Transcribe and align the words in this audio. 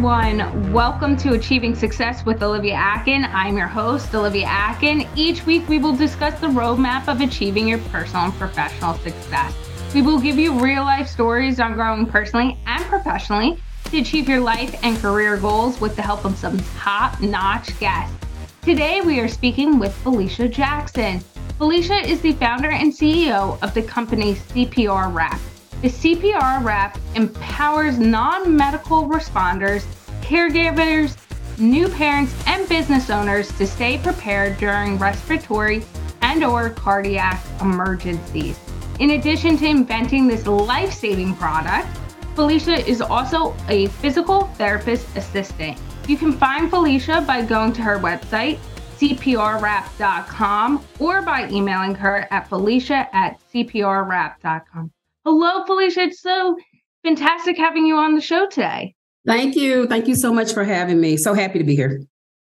everyone. 0.00 0.72
Welcome 0.72 1.14
to 1.18 1.34
Achieving 1.34 1.74
Success 1.74 2.24
with 2.24 2.42
Olivia 2.42 2.72
Atkin. 2.72 3.26
I'm 3.26 3.58
your 3.58 3.66
host, 3.66 4.14
Olivia 4.14 4.46
Atkin. 4.46 5.06
Each 5.14 5.44
week, 5.44 5.68
we 5.68 5.78
will 5.78 5.94
discuss 5.94 6.40
the 6.40 6.46
roadmap 6.46 7.06
of 7.06 7.20
achieving 7.20 7.68
your 7.68 7.80
personal 7.92 8.24
and 8.24 8.32
professional 8.32 8.94
success. 8.94 9.54
We 9.92 10.00
will 10.00 10.18
give 10.18 10.38
you 10.38 10.58
real 10.58 10.84
life 10.84 11.06
stories 11.06 11.60
on 11.60 11.74
growing 11.74 12.06
personally 12.06 12.58
and 12.64 12.82
professionally 12.86 13.62
to 13.90 13.98
achieve 13.98 14.26
your 14.26 14.40
life 14.40 14.74
and 14.82 14.96
career 14.96 15.36
goals 15.36 15.82
with 15.82 15.96
the 15.96 16.02
help 16.02 16.24
of 16.24 16.34
some 16.38 16.58
top 16.78 17.20
notch 17.20 17.78
guests. 17.78 18.16
Today, 18.62 19.02
we 19.02 19.20
are 19.20 19.28
speaking 19.28 19.78
with 19.78 19.94
Felicia 19.96 20.48
Jackson. 20.48 21.20
Felicia 21.58 21.96
is 22.08 22.22
the 22.22 22.32
founder 22.32 22.70
and 22.70 22.90
CEO 22.90 23.62
of 23.62 23.74
the 23.74 23.82
company 23.82 24.32
CPR 24.34 25.12
Wrap. 25.14 25.38
The 25.82 25.88
CPR 25.88 26.62
Wrap 26.62 26.98
empowers 27.14 27.98
non 27.98 28.54
medical 28.54 29.08
responders, 29.08 29.82
caregivers, 30.20 31.16
new 31.58 31.88
parents, 31.88 32.34
and 32.46 32.68
business 32.68 33.08
owners 33.08 33.50
to 33.56 33.66
stay 33.66 33.96
prepared 33.96 34.58
during 34.58 34.98
respiratory 34.98 35.82
and 36.20 36.44
or 36.44 36.68
cardiac 36.68 37.42
emergencies. 37.62 38.60
In 38.98 39.12
addition 39.12 39.56
to 39.56 39.66
inventing 39.66 40.28
this 40.28 40.46
life-saving 40.46 41.34
product, 41.36 41.88
Felicia 42.34 42.86
is 42.86 43.00
also 43.00 43.56
a 43.70 43.86
physical 43.86 44.48
therapist 44.58 45.16
assistant. 45.16 45.78
You 46.06 46.18
can 46.18 46.32
find 46.32 46.68
Felicia 46.68 47.24
by 47.26 47.40
going 47.40 47.72
to 47.72 47.80
her 47.80 47.98
website, 47.98 48.58
cprwrap.com, 48.98 50.84
or 50.98 51.22
by 51.22 51.48
emailing 51.48 51.94
her 51.94 52.28
at 52.30 52.48
felicia 52.48 53.08
at 53.14 53.40
cprwrap.com. 53.50 54.92
Hello, 55.24 55.64
Felicia. 55.66 56.00
It's 56.00 56.22
so 56.22 56.56
fantastic 57.04 57.58
having 57.58 57.84
you 57.84 57.96
on 57.96 58.14
the 58.14 58.20
show 58.20 58.46
today. 58.46 58.94
Thank 59.26 59.54
you. 59.54 59.86
Thank 59.86 60.08
you 60.08 60.14
so 60.14 60.32
much 60.32 60.54
for 60.54 60.64
having 60.64 60.98
me. 61.00 61.18
So 61.18 61.34
happy 61.34 61.58
to 61.58 61.64
be 61.64 61.76
here. 61.76 62.00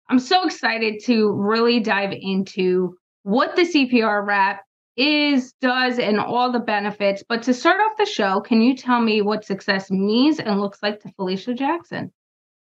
I'm 0.09 0.21
so 0.21 0.45
excited 0.45 1.03
to 1.05 1.33
really 1.33 1.81
dive 1.81 2.13
into 2.13 2.97
what 3.25 3.57
the 3.57 3.63
CPR 3.63 4.25
wrap 4.25 4.63
is, 4.97 5.53
does, 5.61 5.99
and 5.99 6.21
all 6.21 6.53
the 6.53 6.61
benefits. 6.61 7.25
But 7.29 7.43
to 7.45 7.55
start 7.55 7.81
off 7.81 7.97
the 7.99 8.07
show, 8.07 8.41
can 8.41 8.61
you 8.61 8.77
tell 8.77 9.01
me 9.01 9.23
what 9.23 9.45
success 9.45 9.91
means 9.91 10.39
and 10.39 10.61
looks 10.61 10.79
like 10.83 11.01
to 11.01 11.13
Felicia 11.17 11.55
Jackson? 11.55 12.13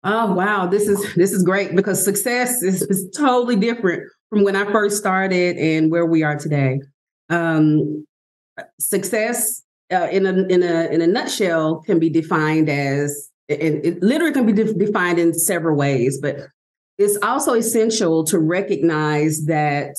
Oh 0.03 0.35
wow, 0.35 0.67
this 0.67 0.87
is 0.87 1.15
this 1.15 1.33
is 1.33 1.43
great 1.43 1.75
because 1.75 2.05
success 2.05 2.63
is, 2.63 2.83
is 2.83 3.11
totally 3.17 3.57
different 3.57 4.03
from 4.29 4.45
when 4.45 4.55
I 4.55 4.71
first 4.71 4.99
started 4.99 5.57
and 5.57 5.91
where 5.91 6.05
we 6.05 6.23
are 6.23 6.37
today. 6.37 6.81
Um, 7.31 8.05
success 8.79 9.64
uh, 9.93 10.09
in 10.11 10.27
a 10.27 10.33
in 10.47 10.63
a 10.63 10.87
in 10.87 11.03
a 11.03 11.07
nutshell 11.07 11.83
can 11.83 11.99
be 11.99 12.09
defined 12.09 12.69
as 12.69 13.31
and 13.49 13.85
it 13.85 14.03
literally 14.03 14.33
can 14.33 14.47
be 14.47 14.53
de- 14.53 14.73
defined 14.75 15.19
in 15.19 15.35
several 15.35 15.77
ways, 15.77 16.19
but 16.21 16.39
it's 16.97 17.19
also 17.23 17.55
essential 17.55 18.25
to 18.25 18.39
recognize 18.39 19.45
that 19.47 19.97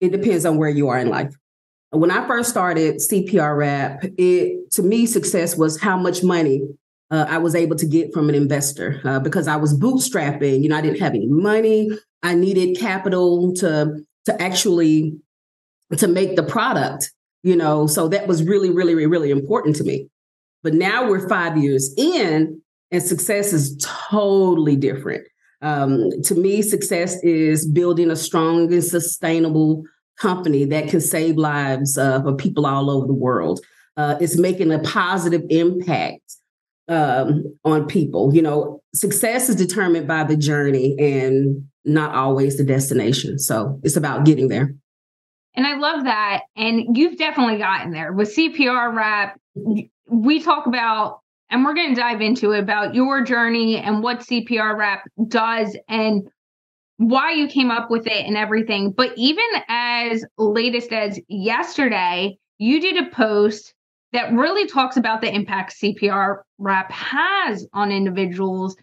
it 0.00 0.12
depends 0.12 0.44
on 0.44 0.58
where 0.58 0.68
you 0.68 0.88
are 0.88 0.98
in 0.98 1.08
life. 1.08 1.34
When 1.90 2.10
I 2.10 2.26
first 2.26 2.50
started 2.50 2.96
CPR 2.96 3.56
Wrap, 3.56 4.04
it 4.18 4.70
to 4.72 4.82
me 4.82 5.06
success 5.06 5.56
was 5.56 5.80
how 5.80 5.96
much 5.96 6.22
money 6.22 6.62
uh, 7.10 7.26
I 7.28 7.38
was 7.38 7.54
able 7.54 7.76
to 7.76 7.86
get 7.86 8.12
from 8.12 8.28
an 8.28 8.34
investor 8.34 9.00
uh, 9.04 9.20
because 9.20 9.46
I 9.46 9.56
was 9.56 9.78
bootstrapping. 9.78 10.62
You 10.62 10.68
know, 10.68 10.76
I 10.76 10.80
didn't 10.80 11.00
have 11.00 11.14
any 11.14 11.28
money. 11.28 11.90
I 12.22 12.34
needed 12.34 12.78
capital 12.78 13.54
to 13.54 14.04
to 14.26 14.42
actually 14.42 15.16
to 15.96 16.08
make 16.08 16.34
the 16.34 16.42
product 16.42 17.12
you 17.44 17.54
know, 17.54 17.86
so 17.86 18.08
that 18.08 18.26
was 18.26 18.42
really, 18.42 18.70
really, 18.70 18.94
really 18.94 19.30
important 19.30 19.76
to 19.76 19.84
me. 19.84 20.08
But 20.62 20.72
now 20.72 21.06
we're 21.06 21.28
five 21.28 21.58
years 21.58 21.94
in, 21.98 22.60
and 22.90 23.02
success 23.02 23.52
is 23.52 23.76
totally 24.10 24.76
different. 24.76 25.26
Um, 25.60 26.10
to 26.22 26.34
me, 26.34 26.62
success 26.62 27.22
is 27.22 27.68
building 27.68 28.10
a 28.10 28.16
strong 28.16 28.72
and 28.72 28.82
sustainable 28.82 29.84
company 30.18 30.64
that 30.64 30.88
can 30.88 31.02
save 31.02 31.36
lives 31.36 31.98
uh, 31.98 32.22
for 32.22 32.34
people 32.34 32.64
all 32.64 32.90
over 32.90 33.06
the 33.06 33.14
world. 33.14 33.60
Uh, 33.96 34.16
it's 34.20 34.38
making 34.38 34.72
a 34.72 34.78
positive 34.78 35.42
impact 35.50 36.22
um, 36.88 37.44
on 37.64 37.86
people. 37.86 38.34
You 38.34 38.42
know, 38.42 38.82
success 38.94 39.50
is 39.50 39.56
determined 39.56 40.08
by 40.08 40.24
the 40.24 40.36
journey 40.36 40.96
and 40.98 41.68
not 41.84 42.14
always 42.14 42.56
the 42.56 42.64
destination. 42.64 43.38
So 43.38 43.80
it's 43.84 43.96
about 43.96 44.24
getting 44.24 44.48
there. 44.48 44.74
And 45.54 45.66
I 45.66 45.76
love 45.76 46.04
that. 46.04 46.42
And 46.56 46.96
you've 46.96 47.18
definitely 47.18 47.58
gotten 47.58 47.92
there 47.92 48.12
with 48.12 48.34
CPR 48.34 48.94
wrap. 48.94 49.38
We 50.06 50.42
talk 50.42 50.66
about, 50.66 51.20
and 51.50 51.64
we're 51.64 51.74
going 51.74 51.94
to 51.94 52.00
dive 52.00 52.20
into 52.20 52.52
it 52.52 52.60
about 52.60 52.94
your 52.94 53.22
journey 53.22 53.76
and 53.76 54.02
what 54.02 54.20
CPR 54.20 54.76
wrap 54.76 55.04
does 55.28 55.76
and 55.88 56.28
why 56.96 57.32
you 57.32 57.48
came 57.48 57.70
up 57.70 57.90
with 57.90 58.06
it 58.06 58.26
and 58.26 58.36
everything. 58.36 58.92
But 58.92 59.12
even 59.16 59.44
as 59.68 60.24
latest 60.38 60.92
as 60.92 61.20
yesterday, 61.28 62.38
you 62.58 62.80
did 62.80 62.96
a 62.96 63.10
post 63.10 63.74
that 64.12 64.32
really 64.32 64.66
talks 64.66 64.96
about 64.96 65.20
the 65.20 65.32
impact 65.32 65.74
CPR 65.80 66.38
wrap 66.58 66.90
has 66.90 67.66
on 67.72 67.90
individuals. 67.90 68.76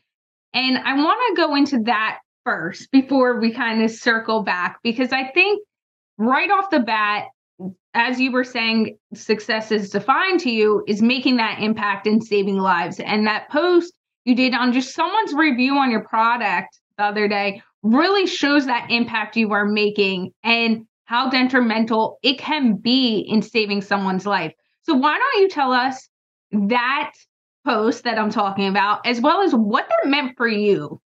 And 0.53 0.77
I 0.77 0.93
want 0.95 1.19
to 1.29 1.41
go 1.41 1.55
into 1.55 1.79
that 1.83 2.19
first 2.43 2.91
before 2.91 3.39
we 3.39 3.53
kind 3.53 3.81
of 3.81 3.91
circle 3.91 4.43
back 4.43 4.79
because 4.83 5.13
I 5.13 5.25
think 5.31 5.61
right 6.21 6.51
off 6.51 6.69
the 6.69 6.79
bat, 6.79 7.25
as 7.93 8.19
you 8.19 8.31
were 8.31 8.43
saying, 8.43 8.97
success 9.13 9.71
is 9.71 9.89
defined 9.89 10.39
to 10.41 10.51
you 10.51 10.83
is 10.87 11.01
making 11.01 11.37
that 11.37 11.59
impact 11.59 12.07
and 12.07 12.23
saving 12.23 12.57
lives. 12.57 12.99
And 12.99 13.27
that 13.27 13.49
post 13.49 13.93
you 14.23 14.35
did 14.35 14.53
on 14.53 14.71
just 14.71 14.93
someone's 14.93 15.33
review 15.33 15.77
on 15.77 15.89
your 15.89 16.03
product 16.03 16.79
the 16.97 17.03
other 17.03 17.27
day 17.27 17.61
really 17.83 18.27
shows 18.27 18.67
that 18.67 18.91
impact 18.91 19.35
you 19.35 19.51
are 19.51 19.65
making 19.65 20.31
and 20.43 20.85
how 21.05 21.29
detrimental 21.29 22.19
it 22.21 22.37
can 22.37 22.75
be 22.77 23.19
in 23.27 23.41
saving 23.41 23.81
someone's 23.81 24.25
life. 24.25 24.53
So, 24.83 24.93
why 24.93 25.17
don't 25.17 25.41
you 25.41 25.49
tell 25.49 25.73
us 25.73 26.07
that 26.51 27.13
post 27.65 28.03
that 28.03 28.19
I'm 28.19 28.29
talking 28.29 28.67
about, 28.67 29.05
as 29.05 29.19
well 29.19 29.41
as 29.41 29.53
what 29.53 29.87
that 29.89 30.09
meant 30.09 30.37
for 30.37 30.47
you? 30.47 31.01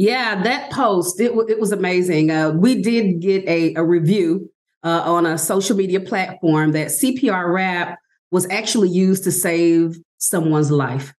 Yeah, 0.00 0.42
that 0.44 0.70
post, 0.70 1.20
it, 1.20 1.30
it 1.50 1.60
was 1.60 1.72
amazing. 1.72 2.30
Uh, 2.30 2.52
we 2.52 2.80
did 2.80 3.20
get 3.20 3.46
a, 3.46 3.74
a 3.74 3.84
review 3.84 4.50
uh, 4.82 5.02
on 5.04 5.26
a 5.26 5.36
social 5.36 5.76
media 5.76 6.00
platform 6.00 6.72
that 6.72 6.88
CPR 6.88 7.52
Wrap 7.52 7.98
was 8.30 8.48
actually 8.48 8.88
used 8.88 9.24
to 9.24 9.30
save 9.30 9.98
someone's 10.16 10.70
life. 10.70 11.12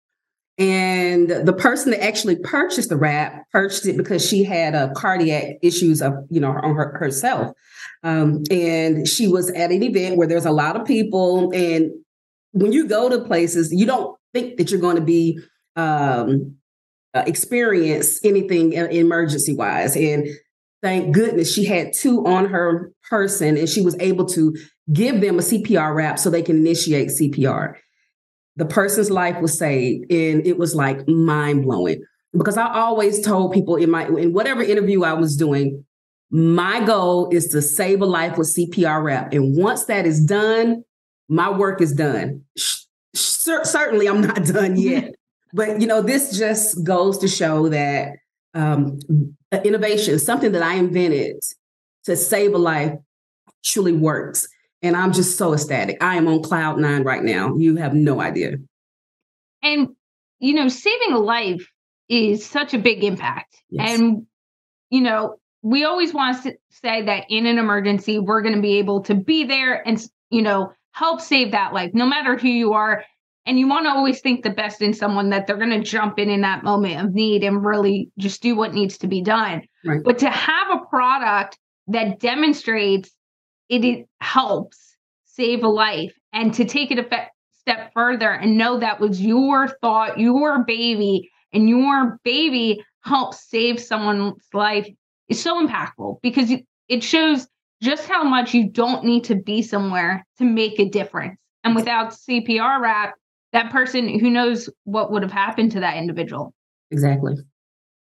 And 0.56 1.28
the 1.28 1.52
person 1.52 1.90
that 1.90 2.02
actually 2.02 2.36
purchased 2.36 2.88
the 2.88 2.96
wrap 2.96 3.42
purchased 3.52 3.84
it 3.84 3.98
because 3.98 4.26
she 4.26 4.44
had 4.44 4.74
a 4.74 4.90
cardiac 4.94 5.58
issues 5.60 6.00
of, 6.00 6.14
you 6.30 6.40
know, 6.40 6.48
on 6.48 6.74
her, 6.74 6.96
herself. 6.98 7.54
Um, 8.02 8.44
and 8.50 9.06
she 9.06 9.28
was 9.28 9.50
at 9.50 9.72
an 9.72 9.82
event 9.82 10.16
where 10.16 10.26
there's 10.26 10.46
a 10.46 10.52
lot 10.52 10.80
of 10.80 10.86
people. 10.86 11.52
And 11.52 11.90
when 12.52 12.72
you 12.72 12.88
go 12.88 13.10
to 13.10 13.26
places, 13.26 13.74
you 13.74 13.84
don't 13.84 14.16
think 14.32 14.56
that 14.56 14.70
you're 14.70 14.80
going 14.80 14.96
to 14.96 15.02
be 15.02 15.38
um, 15.76 16.56
uh, 17.14 17.24
experience 17.26 18.24
anything 18.24 18.72
emergency 18.72 19.54
wise. 19.54 19.96
And 19.96 20.26
thank 20.82 21.14
goodness 21.14 21.52
she 21.52 21.64
had 21.64 21.92
two 21.92 22.24
on 22.26 22.46
her 22.46 22.92
person 23.08 23.56
and 23.56 23.68
she 23.68 23.82
was 23.82 23.96
able 24.00 24.26
to 24.26 24.56
give 24.92 25.20
them 25.20 25.38
a 25.38 25.42
CPR 25.42 25.94
wrap 25.94 26.18
so 26.18 26.30
they 26.30 26.42
can 26.42 26.56
initiate 26.56 27.08
CPR. 27.08 27.74
The 28.56 28.66
person's 28.66 29.10
life 29.10 29.40
was 29.40 29.58
saved 29.58 30.10
and 30.12 30.46
it 30.46 30.58
was 30.58 30.74
like 30.74 31.06
mind 31.08 31.62
blowing 31.62 32.02
because 32.36 32.56
I 32.56 32.72
always 32.72 33.24
told 33.24 33.52
people 33.52 33.76
in 33.76 33.90
my 33.90 34.06
in 34.06 34.32
whatever 34.32 34.62
interview 34.62 35.02
I 35.02 35.14
was 35.14 35.36
doing, 35.36 35.84
my 36.30 36.84
goal 36.84 37.28
is 37.30 37.48
to 37.48 37.62
save 37.62 38.02
a 38.02 38.06
life 38.06 38.38
with 38.38 38.54
CPR 38.56 39.02
wrap. 39.02 39.32
And 39.32 39.56
once 39.56 39.84
that 39.86 40.06
is 40.06 40.24
done, 40.24 40.84
my 41.28 41.50
work 41.50 41.80
is 41.80 41.92
done. 41.92 42.42
certainly, 43.14 44.08
I'm 44.08 44.20
not 44.20 44.44
done 44.44 44.76
yet. 44.76 45.14
But 45.52 45.80
you 45.80 45.86
know, 45.86 46.02
this 46.02 46.36
just 46.38 46.84
goes 46.84 47.18
to 47.18 47.28
show 47.28 47.68
that 47.68 48.16
um, 48.54 48.98
innovation, 49.64 50.18
something 50.18 50.52
that 50.52 50.62
I 50.62 50.74
invented 50.74 51.36
to 52.04 52.16
save 52.16 52.54
a 52.54 52.58
life 52.58 52.94
truly 53.64 53.92
works. 53.92 54.48
And 54.82 54.96
I'm 54.96 55.12
just 55.12 55.36
so 55.36 55.52
ecstatic. 55.52 56.02
I 56.02 56.16
am 56.16 56.26
on 56.26 56.42
cloud 56.42 56.78
nine 56.78 57.02
right 57.02 57.22
now. 57.22 57.54
You 57.56 57.76
have 57.76 57.94
no 57.94 58.20
idea. 58.20 58.56
And, 59.62 59.88
you 60.38 60.54
know, 60.54 60.68
saving 60.68 61.12
a 61.12 61.18
life 61.18 61.68
is 62.08 62.46
such 62.46 62.72
a 62.72 62.78
big 62.78 63.04
impact. 63.04 63.56
Yes. 63.68 63.98
And, 63.98 64.26
you 64.88 65.02
know, 65.02 65.36
we 65.62 65.84
always 65.84 66.14
want 66.14 66.42
to 66.44 66.54
say 66.70 67.02
that 67.02 67.26
in 67.28 67.44
an 67.44 67.58
emergency, 67.58 68.18
we're 68.18 68.40
going 68.40 68.54
to 68.54 68.62
be 68.62 68.78
able 68.78 69.02
to 69.02 69.14
be 69.14 69.44
there 69.44 69.86
and, 69.86 70.02
you 70.30 70.40
know, 70.40 70.72
help 70.92 71.20
save 71.20 71.52
that 71.52 71.74
life, 71.74 71.90
no 71.92 72.06
matter 72.06 72.36
who 72.36 72.48
you 72.48 72.72
are. 72.72 73.04
And 73.46 73.58
you 73.58 73.66
want 73.66 73.86
to 73.86 73.90
always 73.90 74.20
think 74.20 74.42
the 74.42 74.50
best 74.50 74.82
in 74.82 74.92
someone 74.92 75.30
that 75.30 75.46
they're 75.46 75.56
going 75.56 75.70
to 75.70 75.82
jump 75.82 76.18
in 76.18 76.28
in 76.28 76.42
that 76.42 76.62
moment 76.62 77.04
of 77.04 77.14
need 77.14 77.42
and 77.42 77.64
really 77.64 78.10
just 78.18 78.42
do 78.42 78.54
what 78.54 78.74
needs 78.74 78.98
to 78.98 79.08
be 79.08 79.22
done. 79.22 79.62
Right. 79.84 80.00
But 80.04 80.18
to 80.18 80.30
have 80.30 80.70
a 80.70 80.84
product 80.86 81.58
that 81.88 82.20
demonstrates 82.20 83.10
it, 83.68 83.84
it 83.84 84.06
helps 84.20 84.96
save 85.24 85.64
a 85.64 85.68
life 85.68 86.12
and 86.32 86.52
to 86.54 86.64
take 86.64 86.90
it 86.90 86.98
a 86.98 87.28
step 87.52 87.92
further 87.94 88.30
and 88.30 88.58
know 88.58 88.78
that 88.78 89.00
was 89.00 89.20
your 89.20 89.68
thought, 89.80 90.18
your 90.18 90.64
baby, 90.64 91.30
and 91.52 91.68
your 91.68 92.20
baby 92.24 92.82
helps 93.02 93.48
save 93.48 93.80
someone's 93.80 94.44
life 94.52 94.88
is 95.28 95.42
so 95.42 95.66
impactful 95.66 96.20
because 96.22 96.52
it 96.88 97.02
shows 97.02 97.46
just 97.82 98.06
how 98.06 98.22
much 98.22 98.52
you 98.52 98.68
don't 98.68 99.04
need 99.04 99.24
to 99.24 99.34
be 99.34 99.62
somewhere 99.62 100.26
to 100.38 100.44
make 100.44 100.78
a 100.78 100.88
difference. 100.88 101.38
And 101.64 101.74
without 101.74 102.10
CPR 102.12 102.80
wrap, 102.80 103.14
that 103.52 103.70
person 103.70 104.18
who 104.18 104.30
knows 104.30 104.68
what 104.84 105.10
would 105.10 105.22
have 105.22 105.32
happened 105.32 105.72
to 105.72 105.80
that 105.80 105.96
individual. 105.96 106.54
Exactly. 106.90 107.36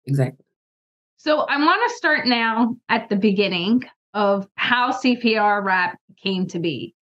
Exactly. 0.06 0.46
So 1.18 1.42
I 1.42 1.58
want 1.58 1.90
to 1.90 1.98
start 1.98 2.26
now 2.26 2.76
at 2.90 3.10
the 3.10 3.16
beginning 3.16 3.84
of 4.14 4.48
how 4.56 4.92
CPR 4.92 5.64
wrap 5.64 6.00
came 6.22 6.48
to 6.48 6.60
be. 6.60 6.96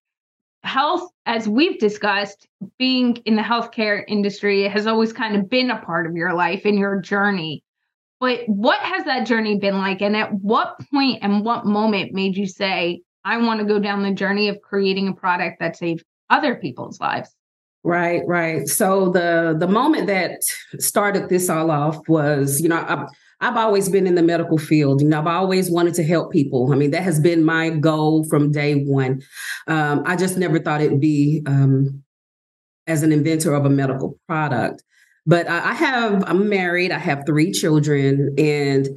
Health, 0.64 1.10
as 1.26 1.48
we've 1.48 1.80
discussed, 1.80 2.48
being 2.78 3.16
in 3.26 3.38
the 3.38 3.42
healthcare 3.42 4.04
industry 4.08 4.68
has 4.68 4.88
always 4.88 5.14
kind 5.14 5.38
of 5.38 5.50
been 5.50 5.72
a 5.72 5.80
part 5.80 6.06
of 6.06 6.16
your 6.16 6.34
life 6.34 6.64
and 6.66 6.78
your 6.78 7.00
journey. 7.00 7.64
But 8.20 8.42
what 8.48 8.80
has 8.82 9.06
that 9.06 9.26
journey 9.26 9.58
been 9.58 9.78
like? 9.78 10.02
And 10.02 10.18
at 10.18 10.34
what 10.34 10.78
point 10.94 11.20
and 11.22 11.46
what 11.46 11.66
moment 11.66 12.12
made 12.12 12.36
you 12.36 12.46
say, 12.46 13.02
I 13.24 13.38
want 13.38 13.62
to 13.62 13.66
go 13.66 13.80
down 13.80 14.04
the 14.04 14.14
journey 14.14 14.50
of 14.50 14.62
creating 14.62 15.08
a 15.08 15.14
product 15.14 15.62
that 15.62 15.78
saves 15.78 16.04
other 16.30 16.56
people's 16.56 17.00
lives? 17.00 17.34
Right, 17.84 18.22
right. 18.28 18.68
So 18.68 19.10
the 19.10 19.56
the 19.58 19.68
moment 19.68 20.08
that 20.08 20.42
started 20.80 21.30
this 21.30 21.50
all 21.50 21.72
off 21.72 21.98
was, 22.10 22.60
you 22.60 22.68
know, 22.68 22.76
I, 22.76 23.06
I've 23.40 23.56
always 23.56 23.88
been 23.88 24.06
in 24.06 24.16
the 24.16 24.22
medical 24.22 24.58
field. 24.58 25.02
You 25.02 25.08
know, 25.08 25.20
I've 25.20 25.28
always 25.28 25.72
wanted 25.72 25.94
to 25.96 26.04
help 26.04 26.32
people. 26.32 26.74
I 26.74 26.76
mean, 26.76 26.92
that 26.92 27.04
has 27.04 27.22
been 27.22 27.44
my 27.44 27.70
goal 27.70 28.28
from 28.30 28.52
day 28.52 28.84
one. 28.84 29.22
Um, 29.68 30.04
I 30.06 30.18
just 30.18 30.38
never 30.38 30.60
thought 30.60 30.82
it'd 30.82 31.00
be 31.00 31.42
um, 31.46 32.04
as 32.86 33.02
an 33.02 33.14
inventor 33.14 33.54
of 33.54 33.66
a 33.66 33.70
medical 33.70 34.20
product. 34.28 34.84
But 35.26 35.48
I, 35.48 35.70
I 35.70 35.74
have, 35.74 36.24
I'm 36.28 36.50
married, 36.50 36.92
I 36.92 36.98
have 36.98 37.24
three 37.26 37.52
children. 37.52 38.34
And 38.38 38.90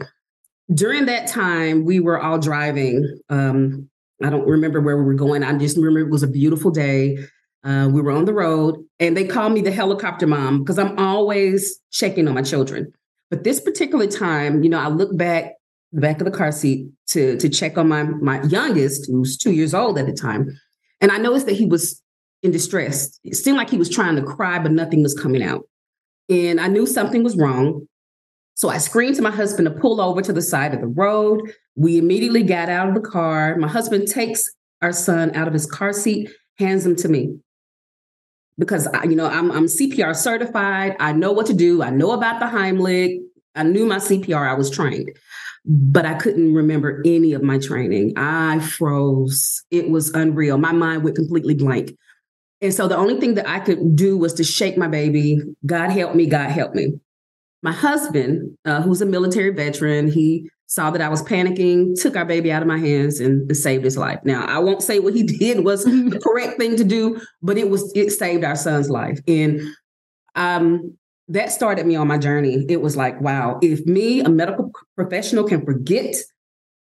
during 0.75 1.07
that 1.07 1.29
time, 1.29 1.85
we 1.85 2.01
were 2.01 2.21
all 2.21 2.39
driving. 2.39 3.21
Um, 3.29 3.89
I 4.25 4.31
don't 4.31 4.47
remember 4.47 4.81
where 4.81 4.97
we 4.97 5.05
were 5.05 5.15
going. 5.15 5.45
I 5.45 5.57
just 5.57 5.77
remember 5.77 6.01
it 6.01 6.11
was 6.11 6.23
a 6.23 6.29
beautiful 6.29 6.71
day. 6.71 7.19
Uh, 7.65 7.89
we 7.93 8.01
were 8.01 8.11
on 8.11 8.25
the 8.25 8.35
road 8.35 8.77
and 8.99 9.17
they 9.17 9.25
called 9.25 9.53
me 9.53 9.61
the 9.61 9.71
helicopter 9.71 10.27
mom 10.27 10.59
because 10.59 10.79
I'm 10.79 10.99
always 10.99 11.79
checking 11.93 12.27
on 12.27 12.35
my 12.35 12.43
children. 12.43 12.93
But 13.31 13.45
this 13.45 13.61
particular 13.61 14.07
time, 14.07 14.63
you 14.63 14.69
know, 14.69 14.81
I 14.81 14.89
look 14.89 15.17
back 15.17 15.53
the 15.93 16.01
back 16.01 16.21
of 16.21 16.25
the 16.25 16.37
car 16.37 16.53
seat 16.53 16.89
to 17.09 17.37
to 17.37 17.49
check 17.49 17.79
on 17.79 17.89
my 17.89 18.03
my 18.03 18.43
youngest, 18.43 19.09
who's 19.09 19.37
two 19.37 19.53
years 19.53 19.75
old 19.75 19.99
at 19.99 20.07
the 20.07 20.13
time, 20.13 20.49
and 21.01 21.13
I 21.13 21.19
noticed 21.19 21.47
that 21.47 21.57
he 21.57 21.67
was 21.67 22.03
in 22.43 22.51
distress. 22.51 23.19
It 23.23 23.37
seemed 23.37 23.59
like 23.59 23.71
he 23.71 23.79
was 23.79 23.89
trying 23.89 24.17
to 24.17 24.23
cry, 24.23 24.59
but 24.59 24.73
nothing 24.73 25.03
was 25.03 25.15
coming 25.15 25.43
out. 25.43 25.63
And 26.29 26.61
I 26.61 26.67
knew 26.69 26.87
something 26.87 27.23
was 27.23 27.37
wrong. 27.37 27.87
So 28.55 28.69
I 28.69 28.79
screamed 28.79 29.17
to 29.17 29.23
my 29.23 29.31
husband 29.31 29.67
to 29.67 29.75
pull 29.75 30.01
over 30.01 30.21
to 30.23 30.33
the 30.33 30.43
side 30.43 30.75
of 30.75 30.81
the 30.81 30.89
road. 30.89 31.41
We 31.77 31.99
immediately 31.99 32.43
got 32.43 32.69
out 32.69 32.89
of 32.89 32.95
the 32.95 33.01
car. 33.01 33.57
My 33.57 33.69
husband 33.69 34.09
takes 34.09 34.43
our 34.83 34.93
son 34.93 35.35
out 35.35 35.47
of 35.47 35.55
his 35.55 35.67
car 35.67 35.93
seat, 35.93 36.31
hands 36.59 36.85
him 36.85 36.97
to 36.97 37.09
me 37.09 37.39
because 38.59 38.87
I, 38.89 39.05
you 39.05 39.17
know 39.17 39.27
I'm, 39.27 39.51
I'm 39.51 39.67
CPR 39.67 40.15
certified. 40.15 40.97
I 41.01 41.13
know 41.13 41.33
what 41.33 41.47
to 41.47 41.55
do. 41.55 41.83
I 41.83 41.91
know 41.91 42.13
about 42.13 42.41
the 42.41 42.47
Heimlich. 42.47 43.19
I 43.55 43.63
knew 43.65 43.87
my 43.87 43.99
CPR. 43.99 44.49
I 44.49 44.55
was 44.55 44.71
trained, 44.71 45.11
but 45.65 46.07
I 46.07 46.15
couldn't 46.15 46.55
remember 46.55 47.03
any 47.05 47.33
of 47.33 47.43
my 47.43 47.59
training. 47.59 48.15
I 48.17 48.61
froze. 48.61 49.63
It 49.71 49.91
was 49.91 50.11
unreal. 50.11 50.59
My 50.59 50.73
mind 50.73 51.05
went 51.05 51.17
completely 51.17 51.55
blank. 51.55 51.97
And 52.61 52.73
so 52.73 52.87
the 52.87 52.97
only 52.97 53.19
thing 53.19 53.35
that 53.35 53.49
I 53.49 53.59
could 53.59 53.97
do 53.97 54.17
was 54.17 54.35
to 54.35 54.45
shake 54.45 54.79
my 54.79 54.87
baby. 54.87 55.41
God 55.67 55.91
help 55.91 56.15
me. 56.15 56.27
God 56.27 56.51
help 56.51 56.75
me. 56.75 56.95
My 57.63 57.73
husband, 57.73 58.57
uh, 58.65 58.83
who's 58.83 59.03
a 59.03 59.07
military 59.07 59.51
veteran, 59.51 60.11
he 60.11 60.49
saw 60.75 60.91
that 60.91 61.03
I 61.03 61.09
was 61.09 61.23
panicking, 61.23 62.01
took 62.01 62.17
our 62.17 62.25
baby 62.25 62.51
out 62.51 62.63
of 62.63 62.69
my 62.69 62.79
hands 62.79 63.21
and, 63.21 63.43
and, 63.43 63.57
saved 63.57 63.85
his 63.85 63.99
life. 63.99 64.21
Now, 64.25 64.47
I 64.47 64.59
won't 64.59 64.83
say 64.83 65.01
what 65.01 65.15
he 65.15 65.23
did 65.45 65.65
was 65.65 65.85
the 65.85 66.21
correct 66.23 66.59
thing 66.59 66.77
to 66.77 66.85
do, 66.85 67.21
but 67.43 67.59
it 67.59 67.69
was 67.69 67.93
it 67.95 68.11
saved 68.11 68.45
our 68.45 68.57
son's 68.57 68.91
life. 68.91 69.21
And 69.27 69.61
um 70.35 70.97
that 71.29 71.53
started 71.53 71.87
me 71.87 71.95
on 71.95 72.09
my 72.09 72.19
journey. 72.19 72.67
It 72.69 72.83
was 72.83 72.97
like, 72.97 73.21
wow, 73.21 73.59
if 73.63 73.87
me, 73.87 74.21
a 74.21 74.29
medical 74.29 74.71
professional, 74.97 75.45
can 75.45 75.65
forget 75.65 76.17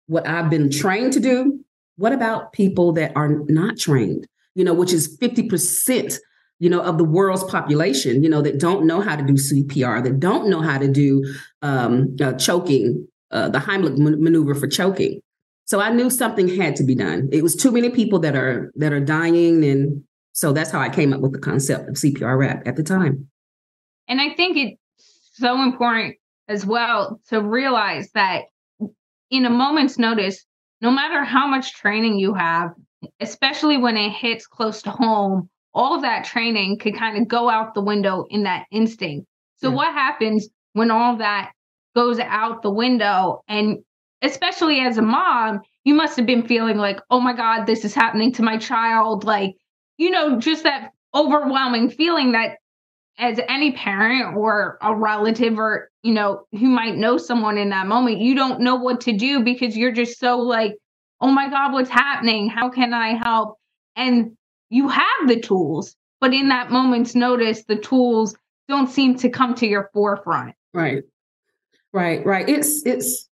what 0.07 0.29
I've 0.29 0.51
been 0.51 0.71
trained 0.71 1.15
to 1.15 1.21
do, 1.21 1.65
what 1.97 2.13
about 2.13 2.53
people 2.53 2.93
that 2.93 3.13
are 3.17 3.43
not 3.49 3.79
trained? 3.79 4.27
You 4.55 4.65
know, 4.65 4.75
which 4.75 4.93
is 4.93 5.17
50% 5.19 6.19
you 6.61 6.69
know, 6.69 6.81
of 6.81 6.99
the 6.99 7.05
world's 7.05 7.45
population, 7.45 8.23
you 8.23 8.29
know, 8.29 8.43
that 8.43 8.59
don't 8.59 8.85
know 8.85 9.01
how 9.01 9.15
to 9.15 9.23
do 9.23 9.35
CPR, 9.35 10.03
that 10.03 10.19
don't 10.19 10.49
know 10.49 10.61
how 10.61 10.79
to 10.79 10.89
do 10.89 11.25
um, 11.63 12.17
uh, 12.21 12.33
choking, 12.33 13.07
uh, 13.31 13.49
the 13.49 13.59
Heimlich 13.59 13.99
maneuver 13.99 14.55
for 14.55 14.67
choking. 14.67 15.21
So 15.65 15.81
I 15.81 15.91
knew 15.93 16.09
something 16.09 16.49
had 16.49 16.77
to 16.77 16.85
be 16.85 16.95
done. 16.95 17.29
It 17.31 17.43
was 17.43 17.55
too 17.55 17.71
many 17.71 17.91
people 17.91 18.19
that 18.21 18.35
are 18.35 18.73
that 18.77 18.93
are 18.93 19.01
dying, 19.01 19.65
and 19.65 20.03
so 20.33 20.53
that's 20.53 20.71
how 20.71 20.81
I 20.81 20.89
came 20.89 21.13
up 21.13 21.21
with 21.21 21.33
the 21.33 21.39
concept 21.39 21.89
of 21.89 21.97
CPR 21.97 22.39
wrap 22.39 22.67
at 22.67 22.77
the 22.77 22.83
time. 22.83 23.29
And 24.09 24.21
I 24.21 24.33
think 24.35 24.57
it's 24.57 24.81
so 25.35 25.63
important 25.63 26.17
as 26.49 26.65
well 26.65 27.21
to 27.29 27.43
realize 27.43 28.11
that 28.13 28.45
in 29.31 29.45
a 29.45 29.51
moment's 29.51 29.99
notice, 29.99 30.43
no 30.81 30.91
matter 30.91 31.23
how 31.23 31.47
much 31.47 31.75
training 31.75 32.19
you 32.19 32.33
have, 32.33 32.71
especially 33.21 33.77
when 33.77 33.97
it 33.97 34.11
hits 34.11 34.47
close 34.47 34.81
to 34.83 34.91
home, 34.91 35.51
all 35.75 35.95
of 35.95 36.03
that 36.03 36.25
training 36.25 36.79
could 36.79 36.97
kind 36.97 37.21
of 37.21 37.29
go 37.29 37.51
out 37.51 37.75
the 37.75 37.83
window 37.83 38.25
in 38.31 38.45
that 38.45 38.65
instinct. 38.71 39.27
So, 39.59 39.69
yeah. 39.69 39.77
what 39.77 39.93
happens 39.93 40.49
when 40.73 40.91
all 40.91 41.17
that 41.19 41.53
goes 41.99 42.21
out 42.21 42.63
the 42.63 42.71
window. 42.71 43.43
And 43.49 43.79
especially 44.23 44.79
as 44.79 44.99
a 44.99 45.03
mom, 45.03 45.63
you 45.83 45.95
must 45.95 46.17
have 46.17 46.27
been 46.27 46.47
feeling 46.47 46.77
like, 46.77 47.01
oh 47.11 47.19
my 47.19 47.35
God, 47.35 47.65
this 47.65 47.85
is 47.85 47.93
happening 47.93 48.31
to 48.35 48.43
my 48.43 48.57
child. 48.57 49.25
Like, 49.25 49.57
you 49.97 50.11
know, 50.11 50.39
just 50.39 50.63
that 50.63 50.93
overwhelming 51.13 51.91
feeling 51.91 52.33
that 52.33 52.59
as 53.19 53.41
any 53.49 53.73
parent 53.73 54.37
or 54.37 54.79
a 54.81 54.95
relative 54.95 55.59
or, 55.59 55.91
you 56.05 56.15
know, 56.15 56.45
who 56.53 56.69
might 56.69 56.95
know 56.95 57.19
someone 57.19 57.59
in 57.59 57.71
that 57.71 57.89
moment, 57.89 58.19
you 58.19 58.37
don't 58.37 58.61
know 58.61 58.77
what 58.77 59.01
to 59.01 59.13
do 59.13 59.43
because 59.43 59.77
you're 59.77 59.91
just 59.91 60.21
so 60.21 60.39
like, 60.39 60.77
oh 61.21 61.33
my 61.33 61.51
God, 61.51 61.73
what's 61.73 61.91
happening? 61.91 62.49
How 62.49 62.71
can 62.71 62.95
I 62.95 63.21
help? 63.25 63.57
And 63.97 64.37
you 64.71 64.87
have 64.87 65.27
the 65.27 65.41
tools, 65.41 65.97
but 66.21 66.33
in 66.33 66.51
that 66.51 66.71
moment's 66.71 67.17
notice, 67.17 67.65
the 67.65 67.75
tools 67.75 68.37
don't 68.69 68.89
seem 68.89 69.19
to 69.19 69.31
come 69.31 69.57
to 69.57 69.67
your 69.67 69.91
forefront. 69.93 70.55
Right. 70.73 71.03
Right, 71.93 72.25
right. 72.27 72.49
It's 72.49 72.85
it's 72.85 73.29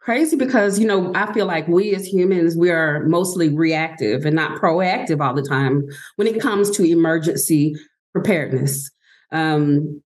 crazy 0.00 0.36
because 0.36 0.78
you 0.78 0.86
know 0.86 1.12
I 1.14 1.32
feel 1.32 1.46
like 1.46 1.68
we 1.68 1.94
as 1.94 2.06
humans 2.06 2.56
we 2.56 2.70
are 2.70 3.04
mostly 3.06 3.48
reactive 3.50 4.24
and 4.26 4.36
not 4.36 4.60
proactive 4.60 5.20
all 5.20 5.34
the 5.34 5.42
time 5.42 5.84
when 6.16 6.28
it 6.28 6.40
comes 6.40 6.70
to 6.72 6.84
emergency 6.84 7.74
preparedness. 8.14 8.90
Um, 9.32 10.02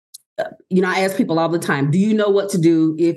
you 0.71 0.83
know, 0.83 0.89
I 0.91 1.01
ask 1.01 1.17
people 1.17 1.39
all 1.39 1.49
the 1.51 1.59
time, 1.59 1.91
"Do 1.91 1.99
you 1.99 2.15
know 2.15 2.29
what 2.31 2.51
to 2.51 2.59
do 2.59 2.97
if 2.99 3.17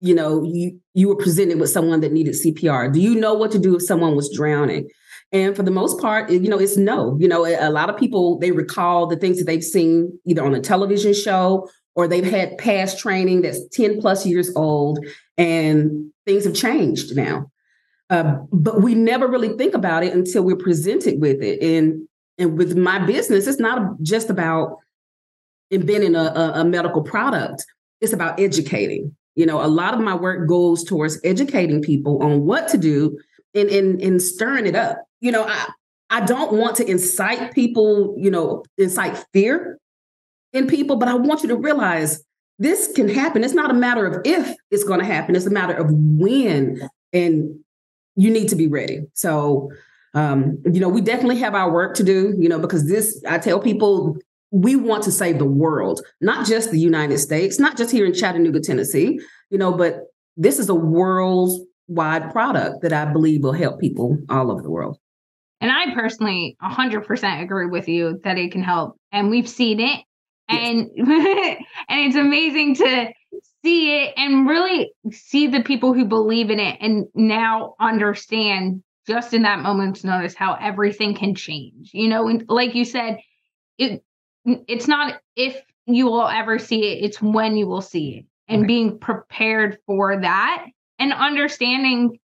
you 0.00 0.14
know 0.14 0.42
you 0.44 0.78
you 0.94 1.08
were 1.08 1.16
presented 1.16 1.60
with 1.60 1.70
someone 1.70 2.00
that 2.00 2.12
needed 2.12 2.34
CPR? 2.34 2.88
Do 2.92 3.00
you 3.00 3.14
know 3.14 3.34
what 3.34 3.52
to 3.52 3.58
do 3.58 3.76
if 3.76 3.82
someone 3.82 4.16
was 4.16 4.30
drowning?" 4.34 4.88
And 5.32 5.56
for 5.56 5.62
the 5.62 5.70
most 5.70 6.00
part, 6.00 6.30
you 6.30 6.48
know, 6.48 6.58
it's 6.58 6.76
no. 6.76 7.16
You 7.20 7.28
know, 7.28 7.46
a 7.46 7.70
lot 7.70 7.90
of 7.90 7.96
people 7.96 8.38
they 8.38 8.52
recall 8.52 9.06
the 9.06 9.16
things 9.16 9.38
that 9.38 9.44
they've 9.46 9.64
seen 9.64 10.18
either 10.26 10.44
on 10.44 10.54
a 10.54 10.60
television 10.60 11.14
show 11.14 11.68
or 11.94 12.06
they've 12.06 12.24
had 12.24 12.58
past 12.58 12.98
training 12.98 13.42
that's 13.42 13.66
10 13.72 14.00
plus 14.00 14.24
years 14.24 14.54
old 14.56 15.04
and 15.36 16.10
things 16.26 16.44
have 16.44 16.54
changed 16.54 17.16
now. 17.16 17.50
Uh, 18.08 18.38
but 18.52 18.82
we 18.82 18.94
never 18.94 19.28
really 19.28 19.56
think 19.56 19.74
about 19.74 20.02
it 20.02 20.12
until 20.12 20.42
we're 20.42 20.56
presented 20.56 21.20
with 21.20 21.42
it. 21.42 21.62
And 21.62 22.06
and 22.38 22.56
with 22.56 22.76
my 22.76 22.98
business, 22.98 23.46
it's 23.46 23.60
not 23.60 24.00
just 24.00 24.30
about 24.30 24.78
inventing 25.70 26.16
a, 26.16 26.22
a, 26.22 26.52
a 26.60 26.64
medical 26.64 27.02
product. 27.02 27.64
It's 28.00 28.14
about 28.14 28.40
educating. 28.40 29.14
You 29.34 29.46
know, 29.46 29.62
a 29.62 29.68
lot 29.68 29.94
of 29.94 30.00
my 30.00 30.14
work 30.14 30.48
goes 30.48 30.82
towards 30.82 31.20
educating 31.22 31.82
people 31.82 32.22
on 32.22 32.46
what 32.46 32.66
to 32.68 32.78
do 32.78 33.18
and 33.54 33.68
and, 33.68 34.00
and 34.00 34.20
stirring 34.20 34.66
it 34.66 34.74
up. 34.74 34.98
You 35.20 35.32
know, 35.32 35.44
I 35.44 35.68
I 36.08 36.24
don't 36.24 36.54
want 36.54 36.76
to 36.76 36.90
incite 36.90 37.54
people, 37.54 38.14
you 38.18 38.30
know, 38.30 38.64
incite 38.76 39.24
fear 39.32 39.78
in 40.52 40.66
people, 40.66 40.96
but 40.96 41.08
I 41.08 41.14
want 41.14 41.42
you 41.42 41.48
to 41.48 41.56
realize 41.56 42.22
this 42.58 42.92
can 42.94 43.08
happen. 43.08 43.42
It's 43.42 43.54
not 43.54 43.70
a 43.70 43.74
matter 43.74 44.06
of 44.06 44.20
if 44.24 44.54
it's 44.70 44.84
going 44.84 45.00
to 45.00 45.06
happen, 45.06 45.34
it's 45.34 45.46
a 45.46 45.50
matter 45.50 45.74
of 45.74 45.90
when. 45.90 46.88
And 47.12 47.60
you 48.16 48.30
need 48.30 48.48
to 48.48 48.56
be 48.56 48.66
ready. 48.66 49.00
So, 49.14 49.70
um, 50.14 50.62
you 50.70 50.80
know, 50.80 50.88
we 50.88 51.00
definitely 51.00 51.38
have 51.38 51.54
our 51.54 51.72
work 51.72 51.94
to 51.96 52.04
do, 52.04 52.34
you 52.38 52.48
know, 52.48 52.58
because 52.58 52.88
this, 52.88 53.22
I 53.26 53.38
tell 53.38 53.60
people, 53.60 54.16
we 54.50 54.76
want 54.76 55.04
to 55.04 55.12
save 55.12 55.38
the 55.38 55.44
world, 55.44 56.00
not 56.20 56.46
just 56.46 56.70
the 56.70 56.78
United 56.78 57.18
States, 57.18 57.58
not 57.58 57.76
just 57.76 57.92
here 57.92 58.04
in 58.04 58.12
Chattanooga, 58.12 58.60
Tennessee, 58.60 59.20
you 59.48 59.58
know, 59.58 59.72
but 59.72 60.00
this 60.36 60.58
is 60.58 60.68
a 60.68 60.74
worldwide 60.74 62.32
product 62.32 62.82
that 62.82 62.92
I 62.92 63.04
believe 63.06 63.42
will 63.42 63.52
help 63.52 63.80
people 63.80 64.18
all 64.28 64.50
over 64.50 64.60
the 64.60 64.70
world. 64.70 64.98
And 65.60 65.70
I 65.70 65.94
personally 65.94 66.56
100% 66.62 67.42
agree 67.42 67.66
with 67.66 67.88
you 67.88 68.20
that 68.24 68.38
it 68.38 68.50
can 68.50 68.62
help. 68.62 68.96
And 69.12 69.30
we've 69.30 69.48
seen 69.48 69.78
it. 69.78 70.00
And 70.50 70.90
and 70.96 71.58
it's 71.88 72.16
amazing 72.16 72.76
to 72.76 73.12
see 73.62 74.02
it 74.02 74.14
and 74.16 74.48
really 74.48 74.92
see 75.10 75.46
the 75.46 75.62
people 75.62 75.92
who 75.92 76.04
believe 76.04 76.50
in 76.50 76.58
it 76.58 76.78
and 76.80 77.06
now 77.14 77.74
understand 77.78 78.82
just 79.06 79.34
in 79.34 79.42
that 79.42 79.60
moment's 79.60 80.04
notice 80.04 80.34
how 80.34 80.54
everything 80.54 81.14
can 81.14 81.34
change. 81.34 81.90
You 81.92 82.08
know, 82.08 82.28
and 82.28 82.44
like 82.48 82.74
you 82.74 82.84
said, 82.84 83.18
it 83.78 84.02
it's 84.44 84.88
not 84.88 85.20
if 85.36 85.60
you 85.86 86.06
will 86.06 86.28
ever 86.28 86.58
see 86.58 86.92
it, 86.92 87.04
it's 87.04 87.20
when 87.20 87.56
you 87.56 87.66
will 87.66 87.82
see 87.82 88.16
it. 88.18 88.26
And 88.48 88.62
right. 88.62 88.68
being 88.68 88.98
prepared 88.98 89.78
for 89.86 90.20
that 90.20 90.66
and 90.98 91.12
understanding 91.12 92.18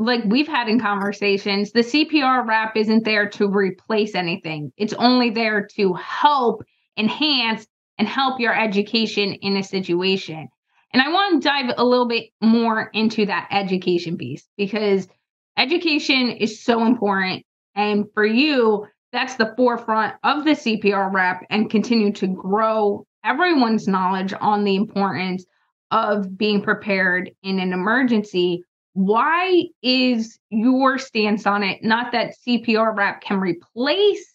like 0.00 0.24
we've 0.24 0.48
had 0.48 0.68
in 0.68 0.80
conversations, 0.80 1.72
the 1.72 1.80
CPR 1.80 2.46
wrap 2.46 2.74
isn't 2.76 3.04
there 3.04 3.28
to 3.30 3.46
replace 3.46 4.14
anything. 4.14 4.72
It's 4.78 4.94
only 4.94 5.30
there 5.30 5.66
to 5.76 5.92
help 5.92 6.62
enhance 7.00 7.66
and 7.98 8.06
help 8.06 8.40
your 8.40 8.54
education 8.54 9.34
in 9.34 9.56
a 9.56 9.62
situation. 9.62 10.48
And 10.92 11.02
I 11.02 11.08
want 11.08 11.42
to 11.42 11.48
dive 11.48 11.74
a 11.76 11.84
little 11.84 12.08
bit 12.08 12.30
more 12.40 12.90
into 12.92 13.26
that 13.26 13.48
education 13.50 14.16
piece 14.16 14.46
because 14.56 15.08
education 15.56 16.30
is 16.30 16.62
so 16.62 16.84
important. 16.86 17.44
And 17.74 18.06
for 18.14 18.24
you, 18.24 18.86
that's 19.12 19.36
the 19.36 19.54
forefront 19.56 20.14
of 20.22 20.44
the 20.44 20.52
CPR 20.52 21.12
wrap 21.12 21.44
and 21.50 21.70
continue 21.70 22.12
to 22.14 22.26
grow 22.28 23.06
everyone's 23.24 23.88
knowledge 23.88 24.32
on 24.40 24.64
the 24.64 24.76
importance 24.76 25.44
of 25.90 26.36
being 26.38 26.62
prepared 26.62 27.30
in 27.42 27.58
an 27.58 27.72
emergency 27.72 28.64
why 28.94 29.64
is 29.82 30.38
your 30.50 30.98
stance 30.98 31.46
on 31.46 31.62
it 31.62 31.82
not 31.82 32.12
that 32.12 32.34
CPR 32.46 32.96
wrap 32.96 33.22
can 33.22 33.38
replace 33.38 34.29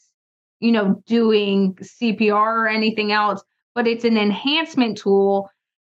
you 0.65 0.71
know 0.71 1.01
doing 1.05 1.75
CPR 1.75 2.31
or 2.31 2.67
anything 2.67 3.11
else 3.11 3.43
but 3.73 3.87
it's 3.87 4.03
an 4.03 4.17
enhancement 4.17 4.97
tool 4.97 5.49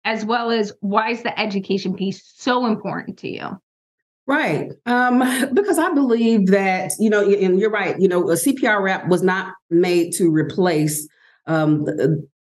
as 0.04 0.24
well 0.24 0.50
as 0.50 0.72
why 0.80 1.10
is 1.10 1.22
the 1.22 1.38
education 1.38 1.94
piece 1.94 2.22
so 2.36 2.66
important 2.66 3.18
to 3.18 3.28
you 3.28 3.48
Right. 4.26 4.70
Um, 4.86 5.18
because 5.54 5.76
I 5.76 5.92
believe 5.92 6.48
that, 6.48 6.92
you 7.00 7.10
know, 7.10 7.28
and 7.28 7.58
you're 7.58 7.70
right, 7.70 7.98
you 7.98 8.06
know, 8.06 8.30
a 8.30 8.34
CPR 8.34 8.80
wrap 8.80 9.08
was 9.08 9.24
not 9.24 9.54
made 9.70 10.12
to 10.18 10.30
replace 10.30 11.08
um, 11.48 11.84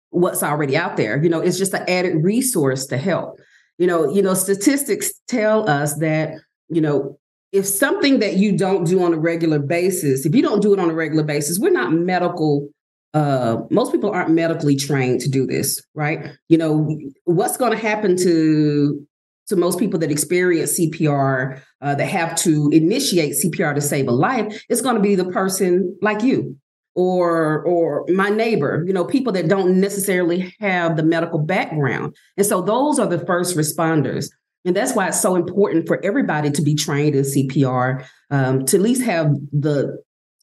what's 0.08 0.42
already 0.42 0.74
out 0.74 0.96
there. 0.96 1.22
You 1.22 1.28
know, 1.28 1.40
it's 1.40 1.58
just 1.58 1.74
an 1.74 1.84
added 1.86 2.24
resource 2.24 2.86
to 2.86 2.96
help 2.96 3.38
you 3.78 3.86
know 3.86 4.08
you 4.12 4.22
know 4.22 4.34
statistics 4.34 5.12
tell 5.28 5.68
us 5.68 5.96
that 5.98 6.34
you 6.68 6.80
know 6.80 7.18
if 7.56 7.66
something 7.66 8.18
that 8.18 8.36
you 8.36 8.56
don't 8.56 8.84
do 8.84 9.02
on 9.02 9.14
a 9.14 9.18
regular 9.18 9.58
basis 9.58 10.26
if 10.26 10.34
you 10.34 10.42
don't 10.42 10.60
do 10.60 10.72
it 10.72 10.78
on 10.78 10.90
a 10.90 10.94
regular 10.94 11.24
basis 11.24 11.58
we're 11.58 11.70
not 11.70 11.92
medical 11.92 12.68
uh, 13.14 13.62
most 13.70 13.92
people 13.92 14.10
aren't 14.10 14.30
medically 14.30 14.76
trained 14.76 15.20
to 15.20 15.28
do 15.28 15.46
this 15.46 15.82
right? 15.94 16.32
You 16.48 16.58
know 16.58 16.98
what's 17.24 17.56
going 17.56 17.72
to 17.72 17.78
happen 17.78 18.16
to 18.18 19.06
to 19.48 19.56
most 19.56 19.78
people 19.78 19.98
that 20.00 20.10
experience 20.10 20.78
cpr 20.78 21.60
uh, 21.80 21.94
that 21.94 22.06
have 22.06 22.36
to 22.36 22.68
initiate 22.72 23.34
cpr 23.44 23.74
to 23.74 23.80
save 23.80 24.08
a 24.08 24.12
life 24.12 24.64
it's 24.68 24.82
going 24.82 24.96
to 24.96 25.02
be 25.02 25.14
the 25.14 25.30
person 25.30 25.96
like 26.02 26.22
you 26.22 26.56
or 26.94 27.62
or 27.62 28.04
my 28.08 28.28
neighbor 28.28 28.82
you 28.86 28.92
know 28.92 29.04
people 29.04 29.32
that 29.32 29.48
don't 29.48 29.80
necessarily 29.80 30.54
have 30.60 30.96
the 30.96 31.02
medical 31.02 31.38
background. 31.38 32.14
And 32.36 32.46
so 32.46 32.60
those 32.60 32.98
are 32.98 33.06
the 33.06 33.24
first 33.24 33.56
responders 33.56 34.30
and 34.66 34.76
that's 34.76 34.94
why 34.94 35.08
it's 35.08 35.20
so 35.20 35.36
important 35.36 35.86
for 35.86 36.04
everybody 36.04 36.50
to 36.50 36.62
be 36.62 36.74
trained 36.74 37.14
in 37.14 37.22
cpr 37.22 38.04
um, 38.30 38.66
to 38.66 38.76
at 38.76 38.82
least 38.82 39.02
have 39.02 39.32
the 39.52 40.02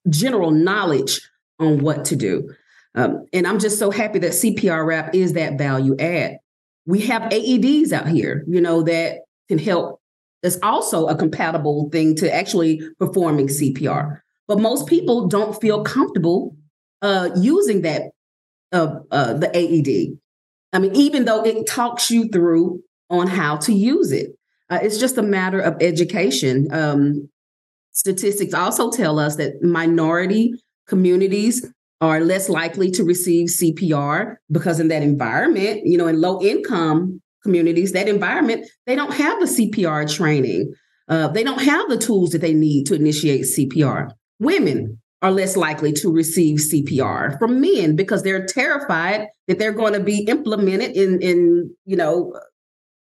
general 0.09 0.51
knowledge 0.51 1.21
on 1.59 1.79
what 1.79 2.05
to 2.05 2.15
do. 2.15 2.49
Um, 2.95 3.25
and 3.31 3.45
i'm 3.45 3.59
just 3.59 3.77
so 3.77 3.91
happy 3.91 4.19
that 4.19 4.31
cpr 4.31 4.85
wrap 4.85 5.13
is 5.13 5.33
that 5.33 5.57
value 5.57 5.95
add. 5.99 6.37
We 6.85 7.01
have 7.01 7.23
aeds 7.23 7.91
out 7.91 8.07
here 8.07 8.43
you 8.47 8.61
know 8.61 8.81
that 8.83 9.19
can 9.47 9.59
help. 9.59 9.99
It's 10.41 10.57
also 10.63 11.07
a 11.07 11.15
compatible 11.15 11.89
thing 11.91 12.15
to 12.15 12.33
actually 12.33 12.81
performing 12.99 13.47
cpr 13.47 14.21
but 14.47 14.59
most 14.59 14.87
people 14.87 15.27
don't 15.27 15.59
feel 15.59 15.83
comfortable 15.83 16.55
uh, 17.01 17.29
using 17.35 17.81
that 17.81 18.11
uh, 18.71 18.99
uh, 19.11 19.33
the 19.33 19.49
AED. 19.55 20.17
I 20.73 20.79
mean, 20.79 20.95
even 20.95 21.25
though 21.25 21.43
it 21.43 21.67
talks 21.67 22.09
you 22.09 22.27
through 22.29 22.81
on 23.13 23.27
how 23.27 23.57
to 23.57 23.73
use 23.73 24.11
it, 24.11 24.31
uh, 24.69 24.79
it's 24.81 24.97
just 24.97 25.17
a 25.17 25.23
matter 25.23 25.59
of 25.59 25.75
education. 25.81 26.67
Um, 26.71 27.29
statistics 27.91 28.53
also 28.53 28.89
tell 28.89 29.19
us 29.19 29.35
that 29.35 29.61
minority 29.61 30.53
communities 30.87 31.65
are 32.01 32.19
less 32.19 32.49
likely 32.49 32.91
to 32.91 33.03
receive 33.03 33.47
CPR 33.47 34.35
because 34.51 34.79
in 34.79 34.89
that 34.89 35.03
environment, 35.03 35.81
you 35.85 35.97
know, 35.97 36.07
in 36.07 36.19
low 36.19 36.41
income 36.41 37.21
communities, 37.43 37.91
that 37.91 38.09
environment, 38.09 38.67
they 38.87 38.95
don't 38.95 39.13
have 39.13 39.39
the 39.39 39.45
CPR 39.45 40.13
training. 40.13 40.73
Uh, 41.07 41.27
they 41.27 41.43
don't 41.43 41.61
have 41.61 41.87
the 41.89 41.97
tools 41.97 42.31
that 42.31 42.41
they 42.41 42.53
need 42.53 42.85
to 42.87 42.95
initiate 42.95 43.43
CPR. 43.43 44.09
Women 44.39 44.99
are 45.21 45.31
less 45.31 45.55
likely 45.55 45.93
to 45.93 46.11
receive 46.11 46.57
CPR 46.57 47.39
from 47.39 47.61
men 47.61 47.95
because 47.95 48.23
they're 48.23 48.45
terrified 48.45 49.27
that 49.47 49.59
they're 49.59 49.71
going 49.71 49.93
to 49.93 49.99
be 50.01 50.25
implemented 50.25 50.91
in 50.97 51.21
in 51.21 51.73
you 51.85 51.95
know 51.95 52.33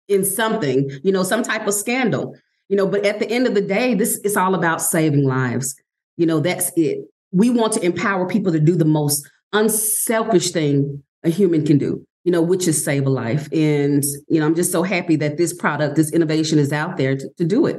in 0.10 0.26
something, 0.26 0.90
you 1.04 1.12
know, 1.12 1.24
some 1.24 1.44
type 1.44 1.66
of 1.68 1.74
scandal. 1.74 2.36
You 2.68 2.76
know, 2.76 2.88
but 2.88 3.06
at 3.06 3.20
the 3.20 3.30
end 3.30 3.48
of 3.48 3.56
the 3.56 3.62
day, 3.62 3.96
this 3.96 4.18
is 4.20 4.38
all 4.38 4.54
about 4.54 4.82
saving 4.82 5.24
lives. 5.24 5.76
You 6.18 6.26
know, 6.26 6.40
that's 6.40 6.72
it. 6.76 7.00
We 7.32 7.50
want 7.50 7.74
to 7.74 7.86
empower 7.86 8.28
people 8.28 8.52
to 8.52 8.60
do 8.60 8.76
the 8.76 8.86
most 8.86 9.28
unselfish 9.54 10.52
thing 10.52 11.04
a 11.24 11.30
human 11.30 11.66
can 11.66 11.78
do, 11.78 12.06
you 12.24 12.32
know, 12.32 12.42
which 12.42 12.68
is 12.68 12.84
save 12.84 13.06
a 13.06 13.10
life. 13.10 13.48
And, 13.52 14.04
you 14.28 14.40
know, 14.40 14.46
I'm 14.46 14.56
just 14.56 14.72
so 14.72 14.84
happy 14.84 15.16
that 15.18 15.38
this 15.38 15.54
product, 15.54 15.96
this 15.96 16.12
innovation 16.12 16.60
is 16.60 16.72
out 16.72 16.98
there 16.98 17.16
to, 17.16 17.30
to 17.38 17.46
do 17.46 17.66
it. 17.66 17.78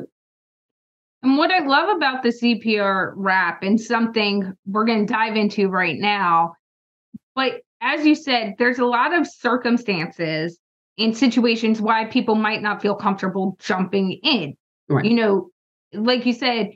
And 1.23 1.37
what 1.37 1.51
I 1.51 1.65
love 1.65 1.97
about 1.97 2.23
the 2.23 2.31
CPR 2.31 3.13
wrap 3.15 3.63
and 3.63 3.81
something 3.81 4.53
we're 4.67 4.87
going 4.87 5.07
to 5.07 5.13
dive 5.13 5.37
into 5.37 5.69
right 5.69 5.99
now, 5.99 6.55
but 7.35 7.61
as 7.81 8.07
you 8.07 8.15
said, 8.15 8.55
there's 8.59 8.79
a 8.79 8.87
lot 8.87 9.15
of 9.15 9.27
circumstances 9.27 10.59
in 10.97 11.15
situations 11.15 11.81
why 11.81 12.05
people 12.07 12.35
might 12.35 12.63
not 12.63 12.83
feel 12.83 12.95
comfortable 12.95 13.57
jumping 13.61 14.13
in. 14.23 14.55
Right. 14.89 15.05
You 15.05 15.15
know, 15.15 15.51
like 15.93 16.27
you 16.27 16.33
said, 16.33 16.71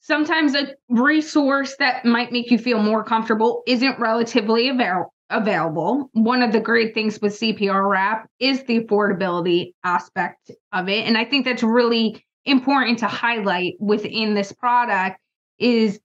sometimes 0.00 0.54
a 0.54 0.74
resource 0.88 1.76
that 1.78 2.04
might 2.04 2.32
make 2.32 2.50
you 2.50 2.58
feel 2.58 2.82
more 2.82 3.04
comfortable 3.04 3.62
isn't 3.66 3.98
relatively 3.98 4.68
avail- 4.68 5.12
available. 5.30 6.10
One 6.12 6.42
of 6.42 6.52
the 6.52 6.60
great 6.60 6.94
things 6.94 7.20
with 7.20 7.38
CPR 7.38 7.88
wrap 7.88 8.28
is 8.38 8.64
the 8.64 8.80
affordability 8.80 9.72
aspect 9.84 10.50
of 10.72 10.88
it. 10.88 11.06
And 11.06 11.18
I 11.18 11.24
think 11.24 11.44
that's 11.44 11.62
really 11.62 12.24
important 12.44 13.00
to 13.00 13.06
highlight 13.06 13.74
within 13.80 14.34
this 14.34 14.52
product 14.52 15.18
is 15.58 15.98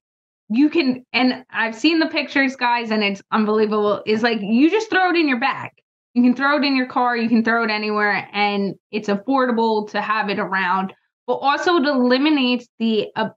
you 0.50 0.70
can 0.70 1.06
and 1.14 1.46
I've 1.50 1.76
seen 1.76 2.00
the 2.00 2.08
pictures 2.08 2.56
guys 2.56 2.92
and 2.92 3.04
it's 3.04 3.22
unbelievable 3.32 4.02
is 4.06 4.24
like 4.24 4.40
you 4.42 4.70
just 4.70 4.90
throw 4.90 5.10
it 5.10 5.16
in 5.16 5.28
your 5.28 5.40
bag. 5.40 5.72
You 6.14 6.24
can 6.24 6.36
throw 6.36 6.58
it 6.58 6.66
in 6.66 6.76
your 6.76 6.88
car, 6.88 7.16
you 7.16 7.30
can 7.30 7.44
throw 7.44 7.64
it 7.64 7.70
anywhere 7.70 8.28
and 8.34 8.76
it's 8.92 9.08
affordable 9.08 9.90
to 9.92 10.02
have 10.02 10.30
it 10.30 10.40
around, 10.40 10.94
but 11.26 11.36
also 11.36 11.78
it 11.78 11.86
eliminates 11.86 12.68
the 12.80 13.08
uh, 13.16 13.30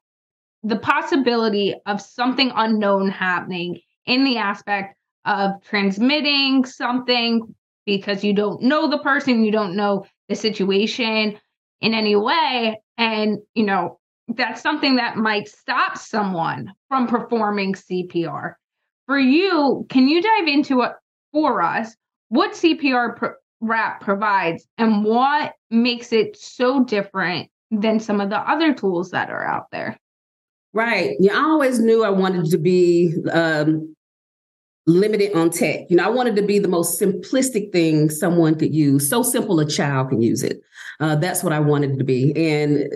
the 0.64 0.78
possibility 0.78 1.75
of 1.87 2.00
something 2.00 2.50
unknown 2.54 3.11
happening 3.11 3.78
in 4.07 4.25
the 4.25 4.38
aspect 4.38 4.97
of 5.25 5.62
transmitting 5.62 6.64
something 6.64 7.54
because 7.87 8.25
you 8.25 8.33
don't 8.33 8.62
know 8.62 8.88
the 8.88 8.99
person, 8.99 9.45
you 9.45 9.52
don't 9.52 9.76
know 9.76 10.04
the 10.28 10.35
situation 10.35 11.38
in 11.81 11.95
any 11.95 12.16
way 12.16 12.81
and, 12.97 13.38
you 13.54 13.64
know, 13.64 13.99
that's 14.28 14.62
something 14.62 14.97
that 14.97 15.16
might 15.16 15.49
stop 15.49 15.99
someone 15.99 16.73
from 16.88 17.07
performing 17.07 17.75
CPR. 17.75 18.54
For 19.07 19.19
you, 19.19 19.87
can 19.90 20.09
you 20.09 20.23
dive 20.23 20.49
into 20.49 20.81
it 20.81 20.93
for 21.33 21.61
us? 21.61 21.95
What 22.35 22.50
CPR 22.55 23.17
pr- 23.17 23.38
Wrap 23.61 24.00
provides 24.00 24.67
and 24.76 25.05
what 25.05 25.55
makes 25.71 26.12
it 26.12 26.37
so 26.37 26.83
different 26.83 27.49
than 27.71 28.00
some 28.00 28.21
of 28.21 28.29
the 28.29 28.38
other 28.38 28.75
tools 28.75 29.12
that 29.12 29.31
are 29.31 29.47
out 29.47 29.71
there? 29.71 29.97
Right. 30.73 31.14
Yeah, 31.21 31.35
I 31.35 31.45
always 31.45 31.79
knew 31.79 32.03
I 32.03 32.11
wanted 32.11 32.47
to 32.47 32.59
be 32.59 33.14
um, 33.31 33.95
limited 34.88 35.33
on 35.37 35.50
tech. 35.50 35.83
You 35.88 35.97
know, 35.97 36.05
I 36.05 36.09
wanted 36.09 36.35
to 36.35 36.43
be 36.43 36.59
the 36.59 36.67
most 36.67 37.00
simplistic 37.00 37.71
thing 37.71 38.11
someone 38.11 38.59
could 38.59 38.75
use, 38.75 39.09
so 39.09 39.23
simple 39.23 39.61
a 39.61 39.64
child 39.64 40.09
can 40.09 40.21
use 40.21 40.43
it. 40.43 40.61
Uh, 40.99 41.14
that's 41.14 41.45
what 41.45 41.53
I 41.53 41.61
wanted 41.61 41.99
to 41.99 42.05
be, 42.05 42.33
and 42.35 42.93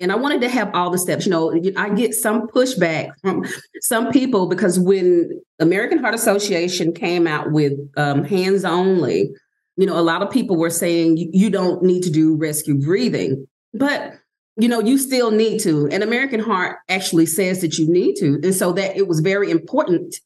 and 0.00 0.10
I 0.10 0.16
wanted 0.16 0.40
to 0.40 0.48
have 0.48 0.74
all 0.74 0.90
the 0.90 0.98
steps. 0.98 1.26
You 1.26 1.30
know, 1.30 1.60
I 1.76 1.90
get 1.90 2.14
some 2.14 2.48
pushback 2.48 3.10
from 3.20 3.44
some 3.82 4.10
people 4.10 4.48
because 4.48 4.80
when 4.80 5.40
American 5.58 5.98
Heart 5.98 6.14
Association 6.14 6.92
came 6.92 7.26
out 7.26 7.52
with 7.52 7.74
um, 7.96 8.24
hands 8.24 8.64
only, 8.64 9.30
you 9.76 9.86
know, 9.86 9.98
a 9.98 10.02
lot 10.02 10.22
of 10.22 10.30
people 10.30 10.56
were 10.56 10.70
saying 10.70 11.16
you 11.18 11.50
don't 11.50 11.82
need 11.82 12.02
to 12.04 12.10
do 12.10 12.34
rescue 12.36 12.78
breathing, 12.78 13.46
but 13.74 14.14
you 14.56 14.68
know, 14.68 14.80
you 14.80 14.98
still 14.98 15.30
need 15.30 15.60
to. 15.60 15.88
And 15.88 16.02
American 16.02 16.40
Heart 16.40 16.78
actually 16.88 17.26
says 17.26 17.60
that 17.60 17.78
you 17.78 17.90
need 17.90 18.16
to, 18.16 18.40
and 18.42 18.54
so 18.54 18.72
that 18.72 18.96
it 18.96 19.06
was 19.06 19.20
very 19.20 19.50
important 19.50 20.16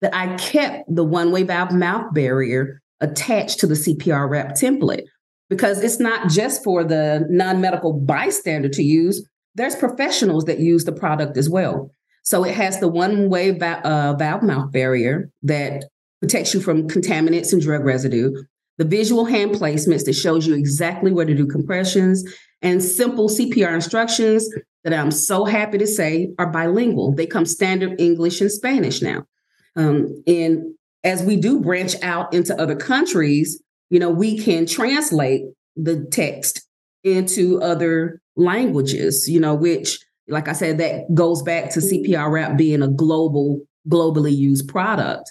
that 0.00 0.14
I 0.14 0.36
kept 0.36 0.94
the 0.94 1.04
one 1.04 1.32
way 1.32 1.42
valve 1.42 1.72
mouth 1.72 2.12
barrier 2.12 2.80
attached 3.00 3.60
to 3.60 3.66
the 3.66 3.74
CPR 3.74 4.28
wrap 4.28 4.54
template 4.54 5.04
because 5.54 5.80
it's 5.84 6.00
not 6.00 6.28
just 6.28 6.64
for 6.64 6.82
the 6.82 7.26
non 7.30 7.60
medical 7.60 7.92
bystander 7.92 8.68
to 8.68 8.82
use, 8.82 9.24
there's 9.54 9.76
professionals 9.76 10.46
that 10.46 10.58
use 10.58 10.84
the 10.84 10.92
product 10.92 11.36
as 11.36 11.48
well. 11.48 11.92
So 12.24 12.42
it 12.42 12.54
has 12.54 12.80
the 12.80 12.88
one 12.88 13.30
way 13.30 13.52
va- 13.52 13.86
uh, 13.86 14.14
valve 14.14 14.42
mouth 14.42 14.72
barrier 14.72 15.30
that 15.44 15.84
protects 16.20 16.54
you 16.54 16.60
from 16.60 16.88
contaminants 16.88 17.52
and 17.52 17.62
drug 17.62 17.84
residue, 17.84 18.32
the 18.78 18.84
visual 18.84 19.26
hand 19.26 19.52
placements 19.52 20.04
that 20.06 20.14
shows 20.14 20.44
you 20.44 20.54
exactly 20.54 21.12
where 21.12 21.26
to 21.26 21.34
do 21.34 21.46
compressions, 21.46 22.24
and 22.60 22.82
simple 22.82 23.28
CPR 23.28 23.74
instructions 23.74 24.48
that 24.82 24.92
I'm 24.92 25.12
so 25.12 25.44
happy 25.44 25.78
to 25.78 25.86
say 25.86 26.30
are 26.38 26.50
bilingual. 26.50 27.14
They 27.14 27.26
come 27.26 27.46
standard 27.46 28.00
English 28.00 28.40
and 28.40 28.50
Spanish 28.50 29.02
now. 29.02 29.24
Um, 29.76 30.20
and 30.26 30.74
as 31.04 31.22
we 31.22 31.36
do 31.36 31.60
branch 31.60 31.94
out 32.02 32.34
into 32.34 32.60
other 32.60 32.74
countries, 32.74 33.62
you 33.90 33.98
know, 33.98 34.10
we 34.10 34.38
can 34.38 34.66
translate 34.66 35.44
the 35.76 36.06
text 36.10 36.66
into 37.02 37.60
other 37.60 38.20
languages, 38.36 39.28
you 39.28 39.40
know, 39.40 39.54
which, 39.54 39.98
like 40.28 40.48
I 40.48 40.52
said, 40.52 40.78
that 40.78 41.14
goes 41.14 41.42
back 41.42 41.70
to 41.70 41.80
CPR 41.80 42.30
wrap 42.30 42.56
being 42.56 42.82
a 42.82 42.88
global, 42.88 43.60
globally 43.88 44.34
used 44.34 44.68
product. 44.68 45.30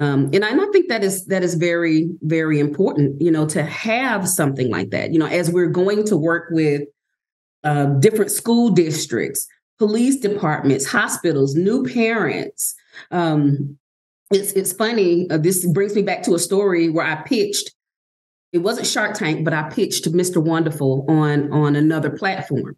Um, 0.00 0.30
and 0.32 0.44
I, 0.44 0.50
and 0.50 0.60
I 0.60 0.66
think 0.72 0.88
that 0.88 1.04
is 1.04 1.26
that 1.26 1.44
is 1.44 1.54
very, 1.54 2.10
very 2.22 2.58
important, 2.58 3.20
you 3.22 3.30
know, 3.30 3.46
to 3.46 3.62
have 3.62 4.28
something 4.28 4.68
like 4.68 4.90
that. 4.90 5.12
You 5.12 5.18
know, 5.18 5.26
as 5.26 5.50
we're 5.50 5.68
going 5.68 6.04
to 6.06 6.16
work 6.16 6.48
with 6.50 6.82
uh, 7.62 7.86
different 8.00 8.32
school 8.32 8.70
districts, 8.70 9.46
police 9.78 10.16
departments, 10.16 10.86
hospitals, 10.86 11.54
new 11.54 11.84
parents, 11.84 12.74
um, 13.12 13.78
it's 14.32 14.52
it's 14.52 14.72
funny. 14.72 15.30
Uh, 15.30 15.38
this 15.38 15.64
brings 15.66 15.94
me 15.94 16.02
back 16.02 16.22
to 16.24 16.34
a 16.34 16.38
story 16.38 16.88
where 16.88 17.06
I 17.06 17.16
pitched. 17.22 17.70
It 18.52 18.58
wasn't 18.58 18.86
Shark 18.86 19.14
Tank, 19.14 19.44
but 19.44 19.54
I 19.54 19.68
pitched 19.68 20.04
Mr. 20.12 20.42
Wonderful 20.42 21.06
on 21.08 21.52
on 21.52 21.76
another 21.76 22.10
platform. 22.10 22.76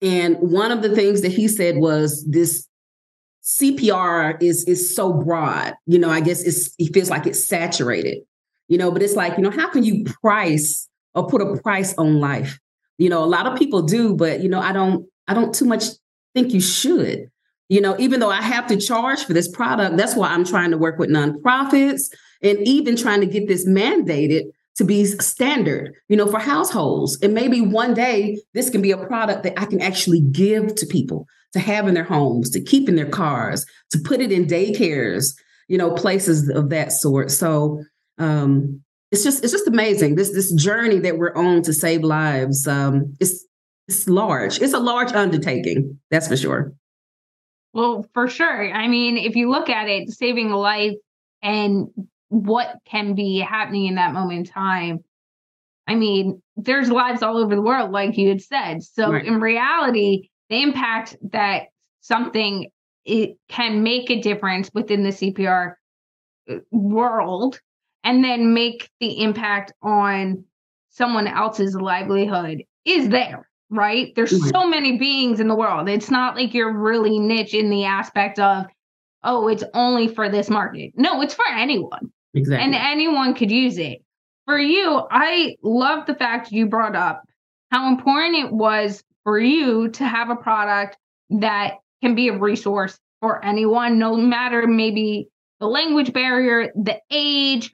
And 0.00 0.36
one 0.36 0.70
of 0.70 0.82
the 0.82 0.94
things 0.94 1.22
that 1.22 1.32
he 1.32 1.48
said 1.48 1.78
was 1.78 2.24
this 2.28 2.66
CPR 3.42 4.40
is 4.42 4.64
is 4.64 4.94
so 4.94 5.12
broad. 5.12 5.74
You 5.86 5.98
know, 5.98 6.10
I 6.10 6.20
guess 6.20 6.42
it's 6.42 6.74
it 6.78 6.92
feels 6.92 7.10
like 7.10 7.26
it's 7.26 7.42
saturated. 7.42 8.18
You 8.68 8.76
know, 8.76 8.90
but 8.90 9.02
it's 9.02 9.16
like 9.16 9.36
you 9.36 9.42
know, 9.42 9.50
how 9.50 9.68
can 9.70 9.82
you 9.82 10.04
price 10.04 10.88
or 11.14 11.26
put 11.26 11.40
a 11.40 11.56
price 11.62 11.94
on 11.96 12.20
life? 12.20 12.58
You 12.98 13.08
know, 13.08 13.24
a 13.24 13.26
lot 13.26 13.46
of 13.46 13.58
people 13.58 13.82
do, 13.82 14.14
but 14.14 14.40
you 14.40 14.48
know, 14.48 14.60
I 14.60 14.72
don't 14.72 15.06
I 15.26 15.34
don't 15.34 15.54
too 15.54 15.64
much 15.64 15.84
think 16.34 16.52
you 16.52 16.60
should 16.60 17.30
you 17.68 17.82
know, 17.82 17.96
even 17.98 18.20
though 18.20 18.30
I 18.30 18.40
have 18.40 18.66
to 18.68 18.76
charge 18.78 19.24
for 19.24 19.34
this 19.34 19.48
product, 19.48 19.96
that's 19.96 20.16
why 20.16 20.28
I'm 20.28 20.44
trying 20.44 20.70
to 20.70 20.78
work 20.78 20.98
with 20.98 21.10
nonprofits 21.10 22.10
and 22.42 22.58
even 22.66 22.96
trying 22.96 23.20
to 23.20 23.26
get 23.26 23.46
this 23.46 23.68
mandated 23.68 24.44
to 24.78 24.84
be 24.84 25.04
standard, 25.04 25.92
you 26.08 26.16
know, 26.16 26.26
for 26.26 26.38
households. 26.38 27.18
And 27.20 27.34
maybe 27.34 27.60
one 27.60 27.94
day 27.94 28.40
this 28.54 28.70
can 28.70 28.80
be 28.80 28.92
a 28.92 29.06
product 29.06 29.42
that 29.42 29.58
I 29.60 29.66
can 29.66 29.82
actually 29.82 30.20
give 30.20 30.74
to 30.76 30.86
people 30.86 31.26
to 31.52 31.58
have 31.58 31.88
in 31.88 31.94
their 31.94 32.04
homes, 32.04 32.50
to 32.50 32.60
keep 32.60 32.88
in 32.88 32.94
their 32.94 33.08
cars, 33.08 33.66
to 33.90 33.98
put 33.98 34.20
it 34.20 34.30
in 34.30 34.46
daycares, 34.46 35.34
you 35.66 35.78
know, 35.78 35.90
places 35.90 36.48
of 36.48 36.70
that 36.70 36.92
sort. 36.92 37.32
So 37.32 37.82
um, 38.18 38.80
it's 39.10 39.24
just 39.24 39.42
it's 39.42 39.52
just 39.52 39.66
amazing. 39.66 40.14
This 40.14 40.32
this 40.32 40.52
journey 40.52 41.00
that 41.00 41.18
we're 41.18 41.34
on 41.34 41.62
to 41.62 41.72
save 41.72 42.04
lives. 42.04 42.68
Um, 42.68 43.14
it's 43.18 43.44
it's 43.88 44.06
large. 44.06 44.60
It's 44.60 44.74
a 44.74 44.78
large 44.78 45.12
undertaking, 45.12 45.98
that's 46.10 46.28
for 46.28 46.36
sure. 46.36 46.72
Well, 47.72 48.06
for 48.14 48.28
sure. 48.28 48.72
I 48.72 48.86
mean, 48.86 49.16
if 49.16 49.34
you 49.34 49.50
look 49.50 49.68
at 49.68 49.88
it, 49.88 50.10
saving 50.10 50.50
a 50.50 50.58
life 50.58 50.96
and 51.42 51.88
what 52.28 52.76
can 52.84 53.14
be 53.14 53.38
happening 53.38 53.86
in 53.86 53.94
that 53.96 54.12
moment 54.12 54.38
in 54.38 54.44
time, 54.44 55.04
I 55.86 55.94
mean, 55.94 56.42
there's 56.56 56.90
lives 56.90 57.22
all 57.22 57.38
over 57.38 57.54
the 57.54 57.62
world, 57.62 57.90
like 57.90 58.18
you 58.18 58.28
had 58.28 58.42
said. 58.42 58.82
So 58.82 59.12
right. 59.12 59.24
in 59.24 59.40
reality, 59.40 60.28
the 60.50 60.62
impact 60.62 61.16
that 61.32 61.68
something 62.00 62.70
it 63.04 63.38
can 63.48 63.82
make 63.82 64.10
a 64.10 64.20
difference 64.20 64.70
within 64.74 65.02
the 65.02 65.10
CPR 65.10 65.74
uh, 66.50 66.56
world 66.70 67.58
and 68.04 68.22
then 68.22 68.52
make 68.52 68.90
the 69.00 69.22
impact 69.22 69.72
on 69.82 70.44
someone 70.90 71.26
else's 71.26 71.74
livelihood 71.74 72.64
is 72.84 73.08
there 73.08 73.48
right? 73.70 74.14
There's 74.14 74.48
so 74.50 74.66
many 74.66 74.98
beings 74.98 75.40
in 75.40 75.48
the 75.48 75.54
world. 75.54 75.88
It's 75.88 76.10
not 76.10 76.36
like 76.36 76.54
you're 76.54 76.76
really 76.76 77.18
niche 77.18 77.54
in 77.54 77.70
the 77.70 77.84
aspect 77.84 78.38
of, 78.38 78.66
oh, 79.24 79.48
it's 79.48 79.64
only 79.74 80.08
for 80.08 80.28
this 80.28 80.48
market. 80.48 80.92
No, 80.96 81.20
it's 81.20 81.34
for 81.34 81.46
anyone. 81.46 82.12
Exactly. 82.34 82.64
And 82.64 82.74
anyone 82.74 83.34
could 83.34 83.50
use 83.50 83.78
it. 83.78 84.02
For 84.46 84.58
you, 84.58 85.02
I 85.10 85.56
love 85.62 86.06
the 86.06 86.14
fact 86.14 86.52
you 86.52 86.66
brought 86.66 86.96
up 86.96 87.22
how 87.70 87.88
important 87.88 88.36
it 88.36 88.52
was 88.52 89.02
for 89.24 89.38
you 89.38 89.90
to 89.90 90.06
have 90.06 90.30
a 90.30 90.36
product 90.36 90.96
that 91.30 91.74
can 92.02 92.14
be 92.14 92.28
a 92.28 92.38
resource 92.38 92.98
for 93.20 93.44
anyone, 93.44 93.98
no 93.98 94.16
matter 94.16 94.66
maybe 94.66 95.28
the 95.60 95.66
language 95.66 96.12
barrier, 96.12 96.72
the 96.74 96.98
age. 97.10 97.72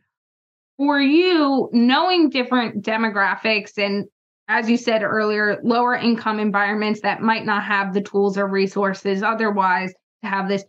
For 0.77 1.01
you, 1.01 1.69
knowing 1.73 2.31
different 2.31 2.85
demographics 2.85 3.79
and 3.79 4.07
as 4.49 4.69
you 4.69 4.77
said 4.77 5.03
earlier, 5.03 5.61
lower 5.63 5.95
income 5.95 6.39
environments 6.39 7.01
that 7.01 7.23
might 7.23 7.47
not 7.47 7.65
have 7.65 7.95
the 7.95 8.03
tools 8.03 8.37
or 8.37 8.47
resources 8.47 9.23
otherwise 9.23 9.93
to 10.23 10.29
have 10.29 10.49
this. 10.49 10.65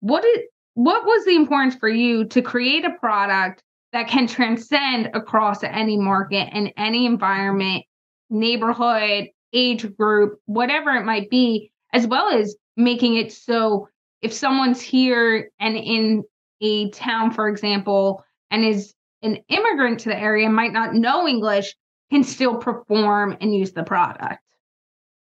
What 0.00 0.24
is 0.24 0.40
what 0.74 1.04
was 1.04 1.24
the 1.24 1.36
importance 1.36 1.74
for 1.76 1.88
you 1.88 2.26
to 2.26 2.42
create 2.42 2.84
a 2.84 2.98
product 2.98 3.62
that 3.92 4.08
can 4.08 4.26
transcend 4.26 5.10
across 5.14 5.62
any 5.62 5.96
market 5.96 6.48
and 6.52 6.72
any 6.76 7.06
environment, 7.06 7.84
neighborhood, 8.28 9.28
age 9.52 9.96
group, 9.96 10.40
whatever 10.46 10.90
it 10.90 11.04
might 11.04 11.30
be, 11.30 11.70
as 11.92 12.06
well 12.06 12.28
as 12.28 12.56
making 12.76 13.14
it 13.14 13.32
so 13.32 13.88
if 14.20 14.32
someone's 14.32 14.80
here 14.80 15.50
and 15.60 15.76
in 15.76 16.24
a 16.60 16.90
town, 16.90 17.30
for 17.30 17.48
example, 17.48 18.24
and 18.50 18.64
is 18.64 18.94
an 19.22 19.38
immigrant 19.48 20.00
to 20.00 20.08
the 20.08 20.18
area, 20.18 20.48
might 20.48 20.72
not 20.72 20.94
know 20.94 21.28
English, 21.28 21.74
can 22.10 22.24
still 22.24 22.56
perform 22.56 23.36
and 23.40 23.54
use 23.54 23.72
the 23.72 23.84
product. 23.84 24.40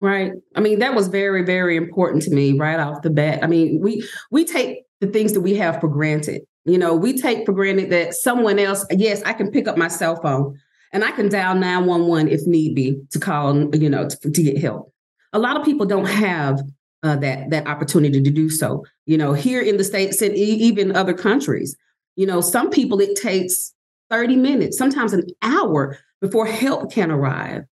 Right. 0.02 0.32
I 0.56 0.60
mean, 0.62 0.80
that 0.80 0.95
was 0.95 1.08
very, 1.08 1.43
very 1.43 1.78
important 1.78 2.23
to 2.23 2.32
me 2.32 2.58
right 2.58 2.80
off 2.80 3.02
the 3.02 3.10
bat. 3.10 3.43
I 3.43 3.47
mean, 3.47 3.80
we 3.82 4.08
we 4.32 4.43
take 4.45 4.84
the 5.00 5.08
things 5.08 5.34
that 5.34 5.42
we 5.42 5.56
have 5.56 5.80
for 5.80 5.88
granted. 5.88 6.42
You 6.66 6.78
know, 6.78 6.96
we 6.96 7.18
take 7.18 7.46
for 7.46 7.54
granted 7.54 7.90
that 7.92 8.14
someone 8.14 8.60
else, 8.60 8.86
yes, 8.92 9.22
I 9.24 9.34
can 9.34 9.52
pick 9.52 9.68
up 9.68 9.78
my 9.78 9.88
cell 9.88 10.22
phone 10.22 10.60
and 10.92 11.04
I 11.04 11.12
can 11.12 11.30
dial 11.30 11.56
911 11.56 12.28
if 12.30 12.46
need 12.46 12.76
be 12.76 13.00
to 13.12 13.20
call, 13.20 13.74
you 13.76 13.90
know, 13.90 14.10
to, 14.10 14.32
to 14.32 14.44
get 14.44 14.58
help. 14.58 14.92
A 15.34 15.40
lot 15.40 15.58
of 15.58 15.66
people 15.66 15.86
don't 15.86 16.08
have 16.08 16.62
uh, 17.04 17.16
that 17.18 17.50
that 17.50 17.68
opportunity 17.68 18.22
to 18.22 18.32
do 18.32 18.50
so. 18.50 18.86
You 19.06 19.18
know, 19.18 19.34
here 19.34 19.62
in 19.62 19.78
the 19.78 19.84
states 19.84 20.22
and 20.22 20.36
even 20.36 20.96
other 20.96 21.14
countries, 21.14 21.76
you 22.16 22.26
know, 22.26 22.42
some 22.42 22.70
people 22.70 23.00
it 23.00 23.16
takes 23.16 23.74
30 24.10 24.36
minutes, 24.36 24.78
sometimes 24.78 25.14
an 25.14 25.28
hour 25.42 25.98
before 26.20 26.46
help 26.46 26.92
can 26.92 27.12
arrive. 27.12 27.64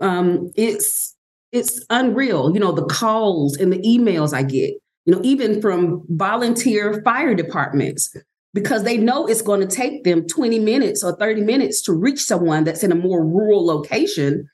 Um, 0.00 0.50
it's 0.56 1.14
it's 1.52 1.84
unreal, 1.88 2.52
you 2.52 2.60
know, 2.60 2.72
the 2.72 2.84
calls 2.84 3.56
and 3.56 3.72
the 3.72 3.78
emails 3.78 4.34
I 4.34 4.42
get, 4.42 4.74
you 5.06 5.14
know, 5.14 5.20
even 5.22 5.62
from 5.62 6.04
volunteer 6.08 7.00
fire 7.02 7.34
departments, 7.34 8.14
because 8.52 8.82
they 8.82 8.98
know 8.98 9.26
it's 9.26 9.42
going 9.42 9.60
to 9.60 9.74
take 9.74 10.02
them 10.04 10.26
20 10.26 10.58
minutes 10.58 11.02
or 11.04 11.16
30 11.16 11.42
minutes 11.42 11.80
to 11.82 11.92
reach 11.92 12.20
someone 12.20 12.64
that's 12.64 12.82
in 12.82 12.92
a 12.92 12.96
more 12.96 13.24
rural 13.24 13.64
location. 13.64 14.48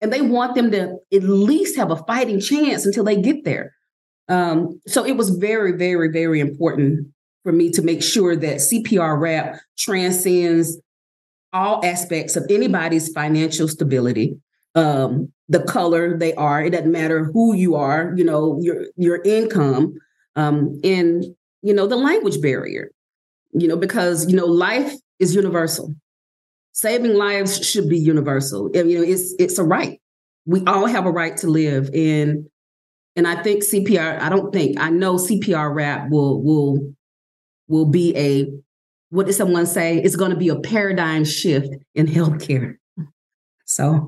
And 0.00 0.12
they 0.12 0.20
want 0.20 0.54
them 0.54 0.70
to 0.70 0.96
at 1.12 1.22
least 1.22 1.76
have 1.76 1.90
a 1.90 1.96
fighting 1.96 2.38
chance 2.38 2.86
until 2.86 3.02
they 3.02 3.20
get 3.20 3.44
there. 3.44 3.74
Um, 4.28 4.80
so 4.86 5.04
it 5.04 5.16
was 5.16 5.30
very, 5.30 5.72
very, 5.72 6.10
very 6.10 6.38
important 6.38 7.08
for 7.42 7.52
me 7.52 7.70
to 7.70 7.82
make 7.82 8.02
sure 8.02 8.36
that 8.36 8.56
CPR 8.56 9.18
wrap 9.18 9.58
transcends 9.78 10.80
all 11.52 11.84
aspects 11.84 12.36
of 12.36 12.44
anybody's 12.50 13.12
financial 13.12 13.68
stability. 13.68 14.38
Um, 14.74 15.32
the 15.48 15.62
color 15.62 16.16
they 16.16 16.34
are, 16.34 16.64
it 16.64 16.70
doesn't 16.70 16.90
matter 16.90 17.24
who 17.24 17.54
you 17.54 17.74
are, 17.76 18.12
you 18.16 18.24
know, 18.24 18.58
your 18.60 18.86
your 18.96 19.22
income, 19.24 19.94
um, 20.34 20.80
and 20.82 21.24
you 21.62 21.74
know, 21.74 21.86
the 21.86 21.96
language 21.96 22.40
barrier, 22.40 22.90
you 23.52 23.68
know, 23.68 23.76
because 23.76 24.28
you 24.30 24.36
know, 24.36 24.46
life 24.46 24.92
is 25.18 25.34
universal. 25.34 25.94
Saving 26.72 27.14
lives 27.14 27.64
should 27.66 27.88
be 27.88 27.98
universal. 27.98 28.70
You 28.74 28.84
know, 28.84 29.02
it's 29.02 29.34
it's 29.38 29.58
a 29.58 29.64
right. 29.64 30.00
We 30.44 30.62
all 30.64 30.86
have 30.86 31.06
a 31.06 31.10
right 31.10 31.36
to 31.38 31.46
live. 31.46 31.90
And 31.94 32.48
and 33.16 33.26
I 33.26 33.42
think 33.42 33.62
CPR, 33.62 34.20
I 34.20 34.28
don't 34.28 34.52
think, 34.52 34.78
I 34.78 34.90
know 34.90 35.14
CPR 35.14 35.74
wrap 35.74 36.10
will 36.10 36.42
will 36.42 36.94
will 37.68 37.86
be 37.86 38.16
a 38.16 38.52
what 39.10 39.26
did 39.26 39.34
someone 39.34 39.66
say? 39.66 39.98
It's 39.98 40.16
to 40.16 40.36
be 40.36 40.48
a 40.48 40.60
paradigm 40.60 41.24
shift 41.24 41.74
in 41.94 42.06
healthcare. 42.06 42.76
So 43.68 44.06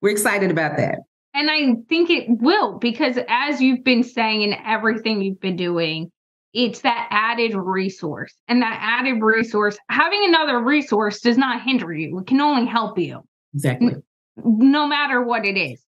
we're 0.00 0.10
excited 0.10 0.50
about 0.50 0.76
that. 0.76 1.00
And 1.34 1.50
I 1.50 1.74
think 1.88 2.10
it 2.10 2.26
will 2.28 2.78
because 2.78 3.18
as 3.28 3.60
you've 3.60 3.84
been 3.84 4.02
saying 4.02 4.42
in 4.42 4.54
everything 4.64 5.22
you've 5.22 5.40
been 5.40 5.56
doing, 5.56 6.10
it's 6.54 6.80
that 6.80 7.08
added 7.10 7.54
resource. 7.54 8.34
And 8.48 8.62
that 8.62 8.78
added 8.80 9.22
resource, 9.22 9.78
having 9.88 10.24
another 10.24 10.60
resource 10.60 11.20
does 11.20 11.36
not 11.36 11.62
hinder 11.62 11.92
you. 11.92 12.18
It 12.18 12.26
can 12.26 12.40
only 12.40 12.66
help 12.66 12.98
you. 12.98 13.20
Exactly. 13.54 13.94
No 14.36 14.86
matter 14.86 15.22
what 15.22 15.44
it 15.44 15.56
is. 15.56 15.82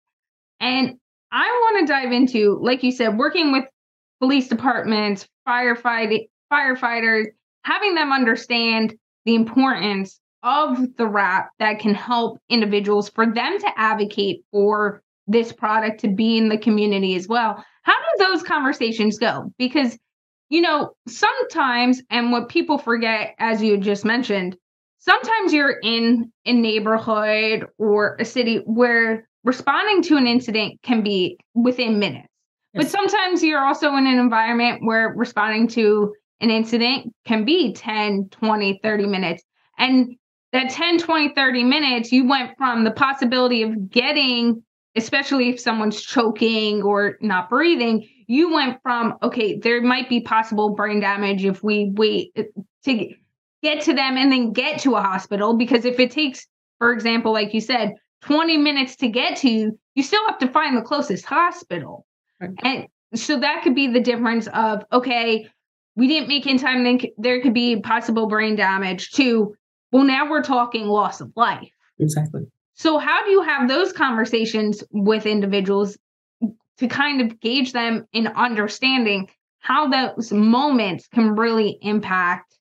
And 0.60 0.98
I 1.30 1.46
want 1.46 1.86
to 1.86 1.92
dive 1.92 2.12
into, 2.12 2.58
like 2.60 2.82
you 2.82 2.90
said, 2.90 3.16
working 3.16 3.52
with 3.52 3.64
police 4.20 4.48
departments, 4.48 5.28
firefighting, 5.46 6.28
firefighters, 6.52 7.26
having 7.62 7.94
them 7.94 8.12
understand 8.12 8.94
the 9.24 9.34
importance 9.34 10.20
of 10.42 10.96
the 10.96 11.06
wrap 11.06 11.50
that 11.58 11.78
can 11.78 11.94
help 11.94 12.38
individuals 12.48 13.08
for 13.08 13.26
them 13.26 13.58
to 13.58 13.70
advocate 13.76 14.44
for 14.52 15.02
this 15.26 15.52
product 15.52 16.00
to 16.00 16.08
be 16.08 16.38
in 16.38 16.48
the 16.48 16.58
community 16.58 17.14
as 17.16 17.28
well. 17.28 17.62
How 17.82 17.94
do 17.94 18.24
those 18.24 18.42
conversations 18.42 19.18
go? 19.18 19.52
Because, 19.58 19.98
you 20.48 20.60
know, 20.60 20.92
sometimes, 21.06 22.02
and 22.10 22.32
what 22.32 22.48
people 22.48 22.78
forget, 22.78 23.34
as 23.38 23.62
you 23.62 23.76
just 23.78 24.04
mentioned, 24.04 24.56
sometimes 24.98 25.52
you're 25.52 25.78
in 25.82 26.32
a 26.46 26.52
neighborhood 26.52 27.66
or 27.78 28.16
a 28.18 28.24
city 28.24 28.62
where 28.64 29.28
responding 29.44 30.02
to 30.02 30.16
an 30.16 30.26
incident 30.26 30.80
can 30.82 31.02
be 31.02 31.38
within 31.54 31.98
minutes. 31.98 32.28
Yes. 32.74 32.84
But 32.84 32.90
sometimes 32.90 33.42
you're 33.42 33.64
also 33.64 33.94
in 33.96 34.06
an 34.06 34.18
environment 34.18 34.80
where 34.82 35.12
responding 35.16 35.68
to 35.68 36.14
an 36.40 36.50
incident 36.50 37.12
can 37.26 37.44
be 37.44 37.72
10, 37.72 38.28
20, 38.30 38.80
30 38.82 39.06
minutes. 39.06 39.42
And 39.78 40.16
that 40.52 40.70
10, 40.70 40.98
20, 40.98 41.34
30 41.34 41.64
minutes, 41.64 42.12
you 42.12 42.26
went 42.26 42.56
from 42.56 42.84
the 42.84 42.90
possibility 42.90 43.62
of 43.62 43.90
getting, 43.90 44.62
especially 44.96 45.50
if 45.50 45.60
someone's 45.60 46.02
choking 46.02 46.82
or 46.82 47.18
not 47.20 47.50
breathing, 47.50 48.08
you 48.26 48.52
went 48.52 48.80
from, 48.82 49.14
okay, 49.22 49.58
there 49.58 49.82
might 49.82 50.08
be 50.08 50.20
possible 50.20 50.74
brain 50.74 51.00
damage 51.00 51.44
if 51.44 51.62
we 51.62 51.90
wait 51.94 52.32
uh, 52.36 52.42
to 52.84 53.14
get 53.62 53.82
to 53.82 53.94
them 53.94 54.16
and 54.16 54.30
then 54.32 54.52
get 54.52 54.80
to 54.80 54.94
a 54.96 55.02
hospital. 55.02 55.56
Because 55.56 55.84
if 55.84 55.98
it 55.98 56.10
takes, 56.10 56.46
for 56.78 56.92
example, 56.92 57.32
like 57.32 57.54
you 57.54 57.60
said, 57.60 57.94
20 58.22 58.56
minutes 58.56 58.96
to 58.96 59.08
get 59.08 59.36
to 59.38 59.50
you, 59.50 59.78
you 59.94 60.02
still 60.02 60.24
have 60.26 60.38
to 60.38 60.48
find 60.48 60.76
the 60.76 60.82
closest 60.82 61.24
hospital. 61.24 62.06
Right. 62.40 62.50
And 62.62 62.86
so 63.14 63.38
that 63.40 63.62
could 63.62 63.74
be 63.74 63.88
the 63.88 64.00
difference 64.00 64.46
of, 64.48 64.84
okay, 64.92 65.48
we 65.96 66.06
didn't 66.06 66.28
make 66.28 66.46
in 66.46 66.58
time, 66.58 66.84
then 66.84 67.00
there 67.16 67.40
could 67.40 67.54
be 67.54 67.80
possible 67.80 68.28
brain 68.28 68.56
damage 68.56 69.10
to, 69.12 69.54
well, 69.92 70.04
now 70.04 70.30
we're 70.30 70.42
talking 70.42 70.86
loss 70.86 71.20
of 71.20 71.32
life. 71.36 71.70
Exactly. 71.98 72.42
So, 72.74 72.98
how 72.98 73.24
do 73.24 73.30
you 73.30 73.42
have 73.42 73.68
those 73.68 73.92
conversations 73.92 74.84
with 74.90 75.26
individuals 75.26 75.98
to 76.78 76.86
kind 76.86 77.20
of 77.20 77.40
gauge 77.40 77.72
them 77.72 78.06
in 78.12 78.28
understanding 78.28 79.28
how 79.58 79.88
those 79.88 80.32
moments 80.32 81.08
can 81.08 81.34
really 81.34 81.78
impact 81.82 82.54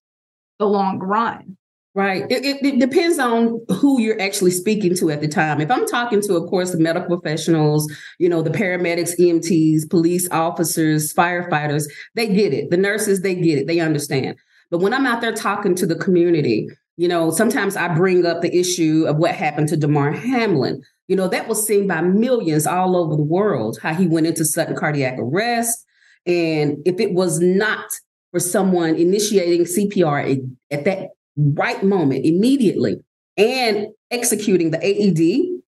the 0.58 0.66
long 0.66 1.00
run? 1.00 1.58
Right. 1.94 2.26
It, 2.30 2.46
it, 2.46 2.64
it, 2.64 2.80
depends 2.80 3.18
on 3.18 3.60
who 3.70 4.00
you're 4.00 4.22
actually 4.22 4.52
speaking 4.52 4.96
to 4.98 5.10
at 5.10 5.20
the 5.20 5.28
time. 5.28 5.60
If 5.60 5.72
I'm 5.72 5.88
talking 5.88 6.22
to, 6.22 6.36
of 6.36 6.48
course, 6.48 6.72
the 6.72 6.78
medical 6.78 7.20
professionals, 7.20 7.92
you 8.20 8.30
know, 8.30 8.44
the 8.44 8.52
paramedics, 8.52 9.20
EMTs, 9.20 9.90
police 9.90 10.30
officers, 10.30 11.12
firefighters, 11.12 11.86
they 12.14 12.28
get 12.28 12.54
it. 12.54 12.70
The 12.70 12.78
nurses, 12.78 13.22
they 13.22 13.34
get 13.34 13.58
it. 13.58 13.66
They 13.66 13.80
understand. 13.80 14.38
But 14.70 14.80
when 14.80 14.94
I'm 14.94 15.08
out 15.08 15.22
there 15.22 15.34
talking 15.34 15.74
to 15.74 15.88
the 15.88 15.96
community, 15.96 16.70
you 16.98 17.08
know, 17.08 17.30
sometimes 17.30 17.76
I 17.76 17.94
bring 17.94 18.26
up 18.26 18.42
the 18.42 18.56
issue 18.56 19.06
of 19.08 19.18
what 19.18 19.36
happened 19.36 19.70
to 19.70 19.78
Damar 19.78 20.12
Hamlin. 20.12 20.82
You 21.08 21.16
know, 21.16 21.28
that 21.28 21.48
was 21.48 21.66
seen 21.66 21.88
by 21.88 22.02
millions 22.02 22.66
all 22.66 22.98
over 22.98 23.16
the 23.16 23.24
world, 23.24 23.78
how 23.82 23.94
he 23.94 24.08
went 24.08 24.28
into 24.28 24.44
sudden 24.44 24.76
cardiac 24.76 25.18
arrest. 25.20 25.86
And 26.26 26.80
if 26.86 27.00
it 27.00 27.14
was 27.14 27.40
not 27.40 27.86
for 28.32 28.40
someone 28.40 28.96
initiating 28.96 29.66
CPR 29.66 30.44
at 30.72 30.86
that 30.86 31.10
right 31.38 31.82
moment, 31.84 32.26
immediately, 32.26 32.98
and 33.38 33.88
executing 34.10 34.72
the 34.72 34.80
AED, 34.80 35.62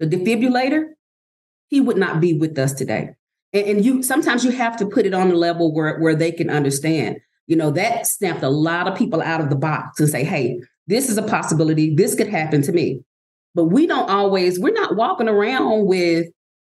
the 0.00 0.16
defibrillator, 0.16 0.90
he 1.68 1.80
would 1.80 1.96
not 1.96 2.20
be 2.20 2.34
with 2.34 2.58
us 2.58 2.74
today. 2.74 3.10
And, 3.54 3.66
and 3.66 3.84
you 3.84 4.02
sometimes 4.02 4.44
you 4.44 4.50
have 4.50 4.76
to 4.76 4.86
put 4.86 5.06
it 5.06 5.14
on 5.14 5.30
a 5.30 5.34
level 5.34 5.74
where, 5.74 5.98
where 5.98 6.14
they 6.14 6.30
can 6.30 6.50
understand. 6.50 7.16
You 7.46 7.56
know, 7.56 7.70
that 7.72 8.06
snapped 8.06 8.42
a 8.42 8.48
lot 8.48 8.86
of 8.86 8.96
people 8.96 9.22
out 9.22 9.40
of 9.40 9.50
the 9.50 9.56
box 9.56 9.98
and 9.98 10.08
say, 10.08 10.24
hey, 10.24 10.60
this 10.86 11.08
is 11.08 11.16
a 11.16 11.22
possibility. 11.22 11.94
This 11.94 12.14
could 12.14 12.28
happen 12.28 12.62
to 12.62 12.72
me. 12.72 13.00
But 13.54 13.66
we 13.66 13.86
don't 13.86 14.10
always, 14.10 14.58
we're 14.58 14.72
not 14.72 14.96
walking 14.96 15.28
around 15.28 15.86
with 15.86 16.26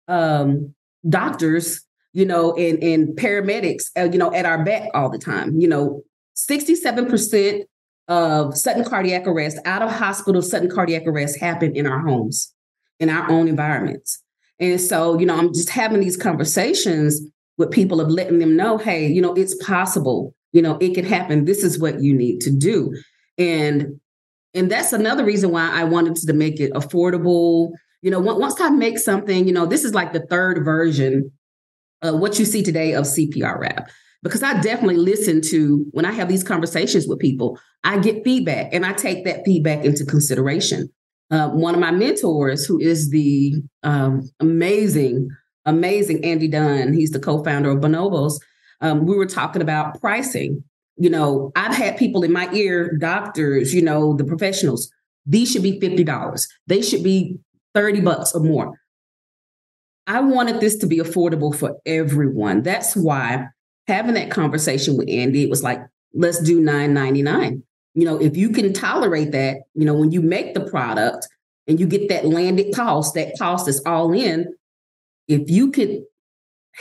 um, 0.07 0.75
doctors, 1.09 1.85
you 2.13 2.25
know, 2.25 2.55
and, 2.55 2.83
and 2.83 3.09
paramedics, 3.17 3.85
uh, 3.97 4.05
you 4.05 4.19
know, 4.19 4.33
at 4.33 4.47
our 4.47 4.65
back 4.65 4.91
all 4.95 5.11
the 5.11 5.19
time. 5.19 5.61
You 5.61 5.69
know, 5.69 6.03
67% 6.37 7.65
of 8.07 8.57
sudden 8.57 8.85
cardiac 8.85 9.27
arrest, 9.27 9.59
out 9.65 9.83
of 9.83 9.91
hospital 9.91 10.41
sudden 10.41 10.71
cardiac 10.71 11.07
arrest 11.07 11.39
happen 11.39 11.77
in 11.77 11.87
our 11.87 12.01
homes, 12.01 12.55
in 13.01 13.11
our 13.11 13.31
own 13.31 13.49
environments. 13.49 14.23
And 14.61 14.81
so, 14.81 15.19
you 15.19 15.27
know, 15.27 15.37
I'm 15.37 15.53
just 15.53 15.69
having 15.69 16.01
these 16.01 16.17
conversations 16.17 17.21
with 17.59 17.71
people 17.71 18.01
of 18.01 18.09
letting 18.09 18.39
them 18.39 18.57
know, 18.57 18.79
hey, 18.79 19.07
you 19.07 19.21
know, 19.21 19.35
it's 19.35 19.55
possible, 19.65 20.35
you 20.53 20.63
know, 20.63 20.79
it 20.81 20.95
can 20.95 21.05
happen. 21.05 21.45
This 21.45 21.63
is 21.63 21.79
what 21.79 22.01
you 22.01 22.15
need 22.15 22.41
to 22.41 22.51
do. 22.51 22.95
And 23.39 24.01
and 24.55 24.71
that's 24.71 24.93
another 24.93 25.25
reason 25.25 25.51
why 25.51 25.71
I 25.71 25.85
wanted 25.85 26.17
to 26.17 26.33
make 26.33 26.59
it 26.61 26.73
affordable. 26.73 27.71
You 28.03 28.11
know, 28.11 28.21
once 28.21 28.61
I 28.61 28.71
make 28.71 28.99
something, 28.99 29.47
you 29.47 29.53
know, 29.53 29.67
this 29.67 29.85
is 29.85 29.95
like 29.95 30.13
the 30.13 30.27
third 30.27 30.65
version 30.65 31.31
of 32.03 32.19
what 32.21 32.39
you 32.39 32.45
see 32.45 32.63
today 32.63 32.95
of 32.95 33.05
CPR 33.05 33.59
wrap 33.59 33.89
because 34.23 34.43
I 34.43 34.61
definitely 34.61 34.97
listen 34.97 35.41
to 35.51 35.87
when 35.93 36.05
I 36.05 36.13
have 36.13 36.29
these 36.29 36.43
conversations 36.43 37.07
with 37.07 37.19
people, 37.19 37.59
I 37.85 37.99
get 37.99 38.25
feedback 38.25 38.73
and 38.73 38.85
I 38.85 38.93
take 38.93 39.25
that 39.25 39.45
feedback 39.45 39.85
into 39.85 40.05
consideration. 40.05 40.89
Uh, 41.31 41.51
one 41.51 41.75
of 41.75 41.81
my 41.81 41.91
mentors, 41.91 42.65
who 42.67 42.81
is 42.81 43.11
the 43.11 43.55
um, 43.83 44.29
amazing, 44.41 45.29
amazing 45.67 46.25
Andy 46.25 46.49
Dunn, 46.49 46.95
he's 46.95 47.11
the 47.11 47.21
co 47.21 47.45
founder 47.45 47.71
of 47.71 47.79
Bonobos. 47.79 48.41
Um, 48.81 49.07
we 49.07 49.17
were 49.17 49.27
talking 49.27 49.63
about 49.63 50.01
pricing. 50.01 50.65
You 50.99 51.11
know, 51.11 51.53
I've 51.55 51.75
had 51.75 51.97
people 51.97 52.25
in 52.25 52.33
my 52.33 52.53
ear, 52.53 52.97
doctors, 52.99 53.73
you 53.73 53.83
know, 53.83 54.17
the 54.17 54.25
professionals, 54.25 54.91
these 55.25 55.51
should 55.53 55.63
be 55.63 55.79
$50. 55.79 56.49
They 56.67 56.83
should 56.83 57.05
be 57.05 57.39
30 57.75 58.01
bucks 58.01 58.35
or 58.35 58.41
more. 58.41 58.79
I 60.07 60.21
wanted 60.21 60.61
this 60.61 60.77
to 60.77 60.87
be 60.87 60.99
affordable 60.99 61.55
for 61.55 61.77
everyone. 61.85 62.63
That's 62.63 62.97
why 62.97 63.47
having 63.87 64.15
that 64.15 64.31
conversation 64.31 64.97
with 64.97 65.09
Andy, 65.09 65.43
it 65.43 65.51
was 65.51 65.63
like, 65.63 65.81
let's 66.15 66.41
do 66.43 66.61
999. 66.61 67.63
You 67.95 68.05
know, 68.05 68.21
if 68.21 68.37
you 68.37 68.51
can 68.51 68.73
tolerate 68.73 69.33
that, 69.33 69.59
you 69.75 69.85
know, 69.85 69.95
when 69.95 70.11
you 70.11 70.23
make 70.23 70.55
the 70.55 70.65
product 70.65 71.29
and 71.67 71.79
you 71.79 71.87
get 71.87 72.09
that 72.09 72.25
landed 72.25 72.75
cost, 72.75 73.15
that 73.15 73.39
cost 73.39 73.69
is 73.69 73.83
all 73.85 74.13
in. 74.13 74.55
If 75.27 75.51
you 75.51 75.71
could 75.71 76.05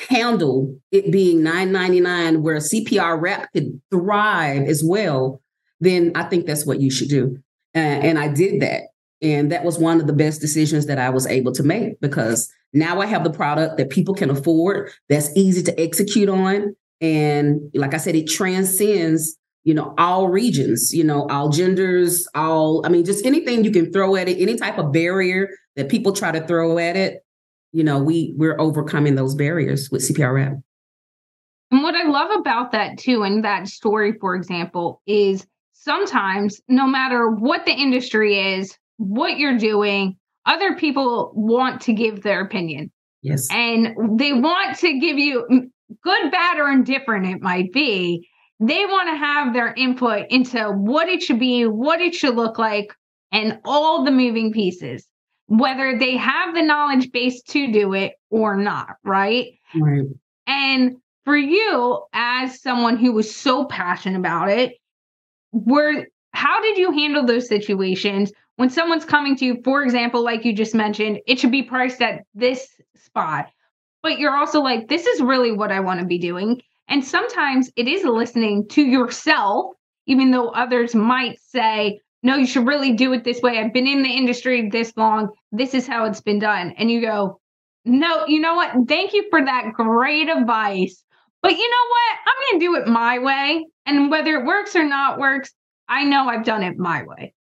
handle 0.10 0.77
it 0.91 1.12
being 1.12 1.43
999 1.43 2.43
where 2.43 2.55
a 2.55 2.60
CPR 2.60 3.19
wrap 3.19 3.51
could 3.53 3.81
thrive 3.91 4.63
as 4.67 4.83
well, 4.83 5.41
then 5.79 6.12
I 6.15 6.23
think 6.23 6.45
that's 6.45 6.65
what 6.65 6.81
you 6.81 6.91
should 6.91 7.10
do. 7.10 7.38
And 7.73 8.17
I 8.17 8.27
did 8.27 8.62
that. 8.62 8.83
And 9.21 9.51
that 9.51 9.63
was 9.63 9.79
one 9.79 9.99
of 9.99 10.07
the 10.07 10.13
best 10.13 10.41
decisions 10.41 10.86
that 10.88 10.99
I 10.99 11.10
was 11.10 11.25
able 11.25 11.51
to 11.53 11.63
make 11.63 11.99
because 11.99 12.51
now 12.73 13.01
I 13.01 13.05
have 13.05 13.23
the 13.23 13.31
product 13.31 13.77
that 13.77 13.89
people 13.89 14.13
can 14.13 14.29
afford, 14.29 14.91
that's 15.10 15.36
easy 15.36 15.63
to 15.63 15.79
execute 15.79 16.29
on, 16.29 16.75
and 17.01 17.62
like 17.73 17.93
I 17.93 17.97
said, 17.97 18.15
it 18.15 18.27
transcends, 18.27 19.38
you 19.63 19.73
know, 19.73 19.93
all 19.97 20.27
regions, 20.27 20.93
you 20.93 21.03
know, 21.03 21.27
all 21.29 21.49
genders, 21.49 22.27
all, 22.33 22.86
I 22.86 22.89
mean, 22.89 23.05
just 23.05 23.25
anything 23.25 23.63
you 23.63 23.71
can 23.71 23.91
throw 23.91 24.15
at 24.15 24.27
it, 24.27 24.41
any 24.41 24.55
type 24.55 24.77
of 24.77 24.91
barrier 24.91 25.49
that 25.75 25.89
people 25.89 26.13
try 26.13 26.31
to 26.31 26.45
throw 26.45 26.77
at 26.77 26.95
it, 26.95 27.23
you 27.71 27.84
know, 27.84 27.99
we 27.99 28.34
we're 28.38 28.60
overcoming 28.60 29.15
those 29.15 29.36
barriers 29.36 29.89
with 29.91 30.01
CPR 30.01 30.34
wrap. 30.34 30.53
And 31.71 31.84
what 31.84 31.95
I 31.95 32.03
love 32.03 32.32
about 32.39 32.71
that 32.71 32.97
too, 32.97 33.23
and 33.23 33.43
that 33.43 33.67
story, 33.67 34.13
for 34.19 34.36
example, 34.36 35.01
is 35.06 35.45
sometimes, 35.73 36.62
no 36.67 36.88
matter 36.88 37.30
what 37.30 37.65
the 37.65 37.73
industry 37.73 38.56
is, 38.56 38.77
what 38.97 39.38
you're 39.38 39.58
doing, 39.58 40.17
other 40.45 40.75
people 40.75 41.32
want 41.36 41.82
to 41.82 41.93
give 41.93 42.23
their 42.23 42.41
opinion. 42.41 42.91
Yes. 43.21 43.47
And 43.51 44.19
they 44.19 44.34
want 44.34 44.77
to 44.80 44.99
give 44.99 45.17
you 45.17 45.45
good, 46.03 46.32
bad, 46.32 46.58
or 46.58 46.69
indifferent, 46.69 47.27
it 47.27 47.41
might 47.41 47.71
be. 47.73 48.27
They 48.60 48.86
want 48.86 49.10
to 49.10 49.15
have 49.15 49.53
their 49.53 49.73
input 49.75 50.25
into 50.30 50.71
what 50.71 51.10
it 51.10 51.21
should 51.21 51.39
be, 51.39 51.65
what 51.67 52.01
it 52.01 52.15
should 52.15 52.36
look 52.36 52.58
like, 52.58 52.93
and 53.32 53.60
all 53.65 54.03
the 54.03 54.12
moving 54.12 54.51
pieces, 54.53 55.06
whether 55.47 55.97
they 55.97 56.17
have 56.17 56.53
the 56.53 56.62
knowledge 56.62 57.12
base 57.12 57.41
to 57.41 57.71
do 57.71 57.93
it 57.93 58.13
or 58.29 58.55
not, 58.55 58.97
right? 59.03 59.60
Right. 59.75 60.05
And 60.45 60.97
for 61.25 61.36
you, 61.36 62.03
as 62.13 62.62
someone 62.62 62.97
who 62.97 63.13
was 63.13 63.33
so 63.36 63.65
passionate 63.65 64.19
about 64.19 64.49
it, 64.49 64.73
were 65.51 66.05
how 66.33 66.62
did 66.62 66.77
you 66.77 66.91
handle 66.91 67.25
those 67.25 67.47
situations 67.47 68.31
when 68.57 68.69
someone's 68.69 69.05
coming 69.05 69.36
to 69.38 69.45
you, 69.45 69.62
for 69.63 69.83
example, 69.83 70.23
like 70.23 70.43
you 70.43 70.53
just 70.53 70.75
mentioned, 70.75 71.19
it 71.27 71.39
should 71.39 71.51
be 71.51 71.63
priced 71.63 72.01
at 72.01 72.23
this 72.33 72.67
spot, 72.95 73.49
but 74.03 74.19
you're 74.19 74.36
also 74.36 74.62
like, 74.62 74.88
this 74.88 75.05
is 75.05 75.21
really 75.21 75.51
what 75.51 75.71
I 75.71 75.79
want 75.79 75.99
to 75.99 76.05
be 76.05 76.17
doing. 76.17 76.62
And 76.88 77.03
sometimes 77.03 77.71
it 77.75 77.88
is 77.88 78.03
listening 78.03 78.67
to 78.69 78.81
yourself, 78.81 79.75
even 80.07 80.31
though 80.31 80.49
others 80.49 80.95
might 80.95 81.39
say, 81.41 81.99
no, 82.23 82.36
you 82.36 82.47
should 82.47 82.67
really 82.67 82.93
do 82.93 83.13
it 83.13 83.23
this 83.23 83.41
way. 83.41 83.60
I've 83.60 83.73
been 83.73 83.88
in 83.88 84.03
the 84.03 84.10
industry 84.10 84.69
this 84.69 84.93
long. 84.97 85.30
This 85.51 85.73
is 85.73 85.88
how 85.88 86.06
it's 86.06 86.21
been 86.21 86.39
done. 86.39 86.73
And 86.77 86.89
you 86.89 87.01
go, 87.01 87.39
no, 87.86 88.25
you 88.27 88.39
know 88.39 88.56
what? 88.56 88.71
Thank 88.88 89.13
you 89.13 89.27
for 89.30 89.43
that 89.43 89.73
great 89.73 90.30
advice. 90.30 91.03
But 91.41 91.51
you 91.51 91.69
know 91.69 91.88
what? 91.89 92.17
I'm 92.27 92.51
going 92.51 92.60
to 92.60 92.65
do 92.65 92.75
it 92.75 92.88
my 92.91 93.19
way. 93.19 93.65
And 93.86 94.12
whether 94.12 94.36
it 94.36 94.45
works 94.45 94.75
or 94.75 94.84
not 94.84 95.19
works, 95.19 95.53
I 95.88 96.03
know 96.03 96.27
I've 96.27 96.43
done 96.43 96.63
it 96.63 96.77
my 96.77 97.03
way. 97.03 97.34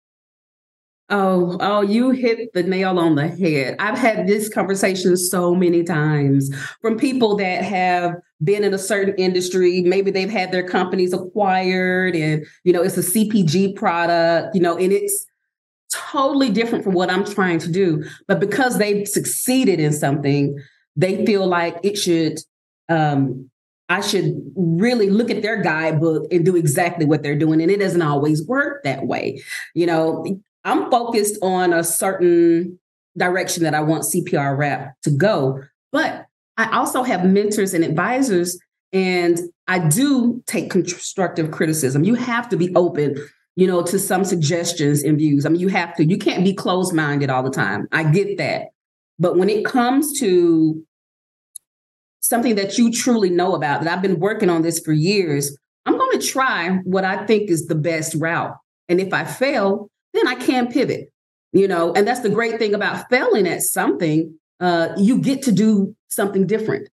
Oh, 1.09 1.57
oh, 1.61 1.83
you 1.83 2.11
hit 2.11 2.53
the 2.53 2.65
nail 2.65 2.99
on 2.99 3.15
the 3.15 3.29
head. 3.29 3.77
I've 3.79 3.99
had 3.99 4.27
this 4.27 4.49
conversation 4.49 5.17
so 5.17 5.55
many 5.55 5.85
times 5.85 6.51
from 6.83 6.99
people 6.99 7.37
that 7.37 7.63
have 7.63 8.17
been 8.43 8.65
in 8.65 8.75
a 8.75 8.79
certain 8.79 9.15
industry. 9.15 9.83
Maybe 9.83 10.11
they've 10.11 10.29
had 10.31 10.51
their 10.51 10.67
companies 10.67 11.13
acquired 11.13 12.17
and, 12.17 12.45
you 12.65 12.73
know, 12.73 12.83
it's 12.83 12.97
a 12.97 13.03
CPG 13.03 13.77
product, 13.77 14.57
you 14.57 14.61
know, 14.61 14.77
and 14.77 14.93
it's 14.93 15.27
totally 15.95 16.51
different 16.51 16.83
from 16.83 16.95
what 16.95 17.09
I'm 17.09 17.25
trying 17.25 17.61
to 17.61 17.71
do. 17.71 18.03
But 18.27 18.41
because 18.41 18.79
they've 18.79 19.07
succeeded 19.07 19.79
in 19.79 19.93
something, 19.93 20.59
they 20.97 21.25
feel 21.25 21.47
like 21.47 21.77
it 21.85 21.97
should, 21.97 22.41
um, 22.89 23.49
I 23.89 24.01
should 24.01 24.35
really 24.57 25.09
look 25.09 25.31
at 25.31 25.43
their 25.43 25.63
guidebook 25.63 26.27
and 26.33 26.45
do 26.45 26.57
exactly 26.57 27.07
what 27.07 27.23
they're 27.23 27.39
doing. 27.39 27.63
And 27.63 27.71
it 27.71 27.79
doesn't 27.79 28.03
always 28.03 28.45
work 28.45 28.83
that 28.83 29.07
way. 29.07 29.41
You 29.75 29.87
know, 29.87 30.43
I'm 30.67 30.91
focused 30.91 31.39
on 31.43 31.73
a 31.73 31.85
certain 31.85 32.79
direction 33.17 33.63
that 33.63 33.75
I 33.75 33.81
want 33.81 34.03
CPR 34.03 34.59
Wrap 34.59 34.95
to 35.05 35.11
go. 35.11 35.63
But 35.93 36.27
I 36.57 36.77
also 36.77 37.05
have 37.05 37.25
mentors 37.25 37.73
and 37.73 37.85
advisors, 37.85 38.59
and 38.93 39.39
I 39.69 39.79
do 39.79 40.43
take 40.47 40.71
constructive 40.71 41.53
criticism. 41.53 42.03
You 42.03 42.15
have 42.15 42.49
to 42.49 42.57
be 42.57 42.75
open, 42.75 43.17
you 43.55 43.67
know, 43.67 43.83
to 43.83 43.99
some 43.99 44.25
suggestions 44.25 45.05
and 45.05 45.17
views. 45.17 45.47
I 45.47 45.51
mean, 45.51 45.61
you 45.61 45.69
have 45.69 45.95
to, 45.97 46.05
you 46.05 46.19
can't 46.19 46.45
be 46.45 46.53
closed 46.53 46.93
minded 46.93 47.31
all 47.31 47.45
the 47.45 47.51
time. 47.51 47.87
I 47.93 48.03
get 48.03 48.37
that. 48.39 48.67
But 49.19 49.37
when 49.37 49.49
it 49.49 49.65
comes 49.65 50.19
to 50.19 50.85
something 52.21 52.57
that 52.57 52.77
you 52.77 52.91
truly 52.91 53.31
know 53.31 53.55
about, 53.55 53.83
that 53.83 53.93
I've 53.93 54.03
been 54.03 54.19
working 54.19 54.51
on 54.51 54.63
this 54.63 54.81
for 54.81 54.93
years, 54.93 55.57
I'm 55.87 55.97
going 55.97 56.19
to 56.19 56.27
try 56.27 56.71
what 56.85 57.05
I 57.05 57.25
think 57.25 57.51
is 57.51 57.67
the 57.67 57.77
best 57.77 58.17
route. 58.17 58.57
And 58.89 59.01
if 59.01 59.15
I 59.15 59.25
fail, 59.25 59.91
then 60.17 60.29
I 60.29 60.35
can 60.35 60.69
pivot, 60.71 61.13
you 61.53 61.69
know, 61.69 61.93
and 61.93 62.07
that's 62.07 62.21
the 62.21 62.31
great 62.31 62.59
thing 62.59 62.75
about 62.75 63.09
failing 63.11 63.47
at 63.47 63.63
something. 63.63 64.39
Uh, 64.61 64.89
you 64.97 65.19
get 65.19 65.43
to 65.43 65.53
do 65.53 65.95
something 66.09 66.47
different 66.47 66.89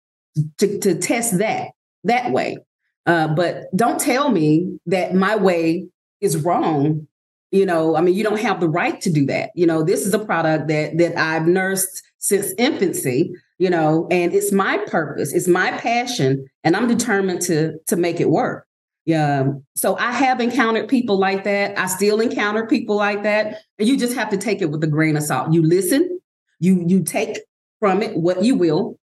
to, 0.59 0.79
to 0.81 0.99
test 0.99 1.39
that 1.39 1.69
that 2.05 2.33
way. 2.33 2.59
Uh, 3.07 3.29
but 3.29 3.65
don't 3.75 4.01
tell 4.01 4.31
me 4.31 4.79
that 4.87 5.15
my 5.15 5.37
way 5.37 5.89
is 6.21 6.37
wrong. 6.37 7.07
You 7.51 7.67
know, 7.67 7.97
I 7.97 8.01
mean, 8.01 8.15
you 8.15 8.25
don't 8.25 8.41
have 8.41 8.61
the 8.61 8.69
right 8.69 9.01
to 9.03 9.13
do 9.13 9.27
that. 9.27 9.51
You 9.55 9.67
know, 9.67 9.83
this 9.83 10.07
is 10.07 10.15
a 10.15 10.19
product 10.19 10.69
that 10.69 10.99
that 10.99 11.19
I've 11.19 11.47
nursed 11.47 12.03
since 12.19 12.53
infancy. 12.59 13.33
You 13.59 13.71
know, 13.71 14.09
and 14.11 14.33
it's 14.33 14.51
my 14.51 14.79
purpose, 14.87 15.33
it's 15.33 15.47
my 15.47 15.71
passion, 15.79 16.47
and 16.65 16.77
I'm 16.77 16.89
determined 16.89 17.43
to 17.43 17.79
to 17.89 17.97
make 17.97 18.21
it 18.21 18.31
work. 18.31 18.67
Yeah. 19.05 19.49
So 19.75 19.97
I 19.97 20.13
have 20.13 20.41
encountered 20.41 20.89
people 20.89 21.19
like 21.19 21.45
that. 21.45 21.79
I 21.79 21.87
still 21.87 22.21
encounter 22.21 22.67
people 22.67 22.97
like 22.97 23.25
that. 23.25 23.63
And 23.79 23.89
you 23.89 23.97
just 23.99 24.15
have 24.15 24.31
to 24.31 24.37
take 24.37 24.63
it 24.63 24.71
with 24.71 24.83
a 24.85 24.87
grain 24.87 25.17
of 25.17 25.25
salt. 25.25 25.53
You 25.53 25.63
listen, 25.63 26.21
you 26.61 26.85
you 26.87 27.03
take 27.03 27.39
from 27.81 28.03
it 28.03 28.17
what 28.17 28.45
you 28.45 28.55
will, 28.55 28.99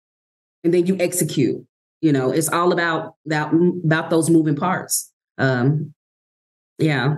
and 0.63 0.73
then 0.73 0.85
you 0.85 0.97
execute. 0.99 1.65
You 2.01 2.11
know, 2.11 2.31
it's 2.31 2.49
all 2.49 2.73
about 2.73 3.15
that 3.25 3.53
about 3.85 4.09
those 4.09 4.29
moving 4.29 4.55
parts. 4.55 5.11
Um, 5.37 5.93
yeah. 6.77 7.15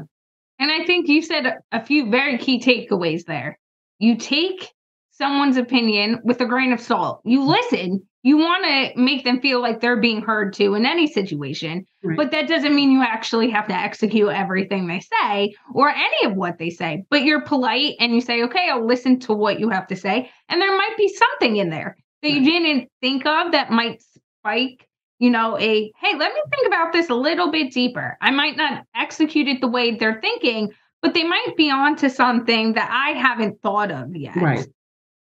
And 0.60 0.72
I 0.72 0.86
think 0.86 1.08
you 1.08 1.22
said 1.22 1.58
a 1.72 1.84
few 1.84 2.10
very 2.10 2.38
key 2.38 2.60
takeaways 2.60 3.26
there. 3.26 3.60
You 4.00 4.18
take 4.18 4.72
someone's 5.12 5.58
opinion 5.58 6.20
with 6.24 6.42
a 6.42 6.46
grain 6.46 6.74
of 6.74 6.80
salt. 6.80 7.22
You 7.26 7.44
listen, 7.44 8.08
you 8.28 8.36
want 8.36 8.66
to 8.66 9.02
make 9.02 9.24
them 9.24 9.40
feel 9.40 9.62
like 9.62 9.80
they're 9.80 10.02
being 10.02 10.22
heard 10.22 10.52
to 10.52 10.74
in 10.74 10.86
any 10.86 11.08
situation 11.08 11.86
right. 12.04 12.18
but 12.18 12.32
that 12.32 12.46
doesn't 12.50 12.76
mean 12.76 12.92
you 12.92 13.02
actually 13.02 13.50
have 13.50 13.70
to 13.70 13.74
execute 13.74 14.28
everything 14.28 14.86
they 14.86 15.00
say 15.00 15.56
or 15.74 15.90
any 15.90 16.30
of 16.30 16.36
what 16.36 16.58
they 16.58 16.70
say. 16.70 17.06
But 17.10 17.24
you're 17.24 17.40
polite 17.40 17.96
and 18.02 18.14
you 18.14 18.20
say 18.20 18.44
okay 18.44 18.68
i'll 18.70 18.86
listen 18.86 19.20
to 19.22 19.34
what 19.34 19.62
you 19.62 19.70
have 19.70 19.88
to 19.88 19.96
say. 19.96 20.30
And 20.50 20.62
there 20.62 20.76
might 20.76 20.98
be 20.98 21.08
something 21.08 21.56
in 21.56 21.70
there 21.70 21.96
that 22.22 22.28
right. 22.28 22.42
you 22.42 22.44
didn't 22.44 22.90
think 23.00 23.26
of 23.26 23.54
that 23.54 23.72
might 23.72 24.02
spike 24.40 24.86
you 25.20 25.30
know 25.30 25.58
a 25.58 25.90
hey 25.98 26.18
let 26.18 26.34
me 26.34 26.42
think 26.52 26.68
about 26.68 26.92
this 26.92 27.10
a 27.10 27.16
little 27.16 27.50
bit 27.50 27.72
deeper. 27.72 28.18
I 28.20 28.32
might 28.32 28.58
not 28.58 28.84
execute 28.94 29.48
it 29.48 29.62
the 29.62 29.70
way 29.70 29.96
they're 29.96 30.20
thinking 30.20 30.74
but 31.02 31.14
they 31.14 31.24
might 31.24 31.54
be 31.56 31.70
onto 31.72 32.10
something 32.10 32.74
that 32.74 32.90
i 32.92 33.18
haven't 33.18 33.62
thought 33.62 33.90
of 33.90 34.14
yet. 34.18 34.36
Right 34.36 34.68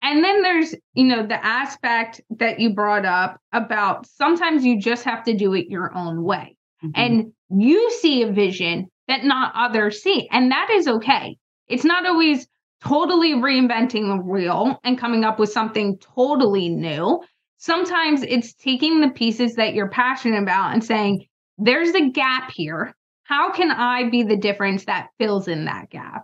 and 0.01 0.23
then 0.23 0.41
there's, 0.41 0.75
you 0.93 1.05
know, 1.05 1.25
the 1.25 1.43
aspect 1.45 2.21
that 2.37 2.59
you 2.59 2.73
brought 2.73 3.05
up 3.05 3.39
about 3.51 4.05
sometimes 4.05 4.65
you 4.65 4.79
just 4.79 5.03
have 5.03 5.23
to 5.25 5.33
do 5.33 5.53
it 5.53 5.67
your 5.67 5.95
own 5.95 6.23
way. 6.23 6.55
Mm-hmm. 6.83 6.91
And 6.95 7.33
you 7.49 7.91
see 7.99 8.23
a 8.23 8.31
vision 8.31 8.87
that 9.07 9.23
not 9.23 9.53
others 9.55 10.01
see. 10.01 10.27
And 10.31 10.51
that 10.51 10.69
is 10.71 10.87
okay. 10.87 11.37
It's 11.67 11.83
not 11.83 12.05
always 12.05 12.47
totally 12.81 13.33
reinventing 13.33 14.07
the 14.07 14.23
wheel 14.23 14.79
and 14.83 14.97
coming 14.97 15.25
up 15.25 15.37
with 15.37 15.51
something 15.51 15.97
totally 15.97 16.69
new. 16.69 17.21
Sometimes 17.57 18.23
it's 18.23 18.53
taking 18.53 19.01
the 19.01 19.09
pieces 19.09 19.55
that 19.55 19.73
you're 19.73 19.89
passionate 19.89 20.41
about 20.41 20.73
and 20.73 20.83
saying, 20.83 21.25
there's 21.57 21.93
a 21.93 22.09
gap 22.09 22.51
here. 22.51 22.95
How 23.23 23.51
can 23.51 23.69
I 23.69 24.09
be 24.09 24.23
the 24.23 24.37
difference 24.37 24.85
that 24.85 25.09
fills 25.19 25.49
in 25.49 25.65
that 25.65 25.89
gap? 25.89 26.23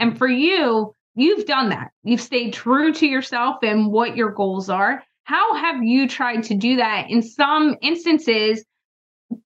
And 0.00 0.18
for 0.18 0.28
you, 0.28 0.92
You've 1.14 1.46
done 1.46 1.68
that. 1.70 1.90
You've 2.02 2.20
stayed 2.20 2.54
true 2.54 2.92
to 2.94 3.06
yourself 3.06 3.56
and 3.62 3.92
what 3.92 4.16
your 4.16 4.30
goals 4.30 4.70
are. 4.70 5.02
How 5.24 5.54
have 5.54 5.82
you 5.82 6.08
tried 6.08 6.44
to 6.44 6.54
do 6.54 6.76
that 6.76 7.10
in 7.10 7.22
some 7.22 7.76
instances 7.82 8.64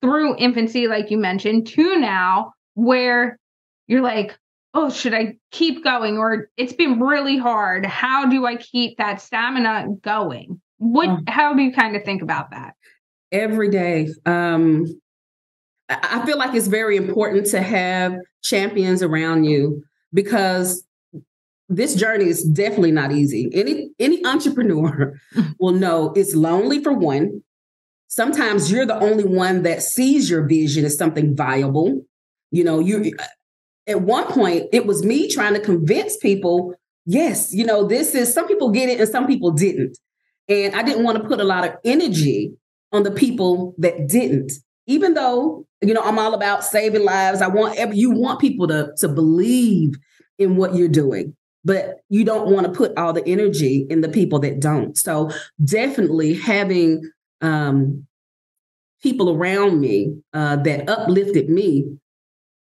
through 0.00 0.37
infancy, 0.38 0.88
like 0.88 1.11
you 1.11 1.18
mentioned, 1.18 1.66
to 1.68 1.98
now, 1.98 2.52
where 2.74 3.38
you're 3.87 4.02
like, 4.02 4.38
oh, 4.74 4.90
should 4.90 5.14
I 5.14 5.37
keep 5.50 5.83
going? 5.83 6.18
Or 6.18 6.48
it's 6.57 6.72
been 6.72 7.00
really 7.00 7.38
hard. 7.38 7.87
How 7.87 8.26
do 8.29 8.46
I 8.46 8.57
keep 8.57 8.98
that 8.98 9.20
stamina 9.20 9.87
going? 10.02 10.61
What, 10.79 11.09
oh. 11.09 11.18
how 11.29 11.55
do 11.55 11.62
you 11.62 11.72
kind 11.72 11.96
of 11.96 12.05
think 12.05 12.22
about 12.22 12.50
that? 12.50 12.74
Every 13.33 13.70
day. 13.70 14.09
Um, 14.24 14.87
I 15.88 16.24
feel 16.26 16.37
like 16.37 16.55
it's 16.55 16.66
very 16.66 16.96
important 16.96 17.46
to 17.48 17.62
have 17.62 18.16
champions 18.42 19.02
around 19.02 19.44
you 19.44 19.83
because 20.12 20.86
this 21.68 21.94
journey 21.94 22.26
is 22.26 22.44
definitely 22.44 22.92
not 22.92 23.12
easy. 23.12 23.50
Any 23.52 23.90
any 23.98 24.24
entrepreneur 24.24 25.14
will 25.59 25.72
know 25.72 26.12
it's 26.14 26.35
lonely 26.35 26.83
for 26.83 26.92
one. 26.92 27.42
Sometimes 28.09 28.70
you're 28.70 28.87
the 28.87 28.98
only 28.98 29.24
one 29.24 29.62
that 29.64 29.83
sees 29.83 30.31
your 30.31 30.46
vision 30.46 30.85
as 30.85 30.96
something 30.96 31.37
viable. 31.37 32.02
You 32.52 32.64
know, 32.64 32.79
you 32.79 33.12
uh, 33.18 33.24
at 33.88 34.02
one 34.02 34.26
point 34.26 34.66
it 34.72 34.87
was 34.87 35.05
me 35.05 35.29
trying 35.29 35.55
to 35.55 35.61
convince 35.61 36.16
people, 36.16 36.74
yes, 37.05 37.52
you 37.52 37.64
know, 37.64 37.85
this 37.85 38.14
is 38.14 38.33
some 38.33 38.46
people 38.46 38.70
get 38.70 38.88
it 38.88 39.00
and 39.00 39.09
some 39.09 39.26
people 39.26 39.50
didn't. 39.50 39.98
And 40.48 40.76
I 40.76 40.85
didn't 40.85 41.02
want 41.02 41.18
to 41.20 41.29
put 41.29 41.40
a 41.40 41.44
lot 41.44 41.66
of 41.66 41.74
energy 41.85 42.52
on 42.92 43.02
the 43.02 43.11
people 43.11 43.74
that 43.79 44.07
didn't. 44.09 44.52
Even 44.87 45.14
though, 45.14 45.66
you 45.83 45.92
know, 45.92 46.02
I'm 46.02 46.20
all 46.20 46.33
about 46.33 46.62
saving 46.62 47.05
lives. 47.05 47.42
I 47.42 47.48
want 47.48 47.76
every 47.76 47.96
you 47.96 48.12
want 48.12 48.40
people 48.40 48.68
to 48.68 48.92
to 48.98 49.09
believe 49.09 49.96
in 50.38 50.55
what 50.55 50.76
you're 50.76 50.87
doing 50.87 51.35
but 51.66 51.96
you 52.09 52.24
don't 52.24 52.48
want 52.48 52.64
to 52.64 52.72
put 52.72 52.96
all 52.96 53.12
the 53.12 53.26
energy 53.26 53.87
in 53.90 54.00
the 54.00 54.09
people 54.09 54.38
that 54.38 54.61
don't. 54.61 54.96
So 54.96 55.31
definitely 55.62 56.35
having 56.35 57.02
um, 57.40 58.07
people 59.02 59.31
around 59.31 59.81
me 59.81 60.14
uh, 60.33 60.57
that 60.57 60.88
uplifted 60.88 61.50
me 61.50 61.98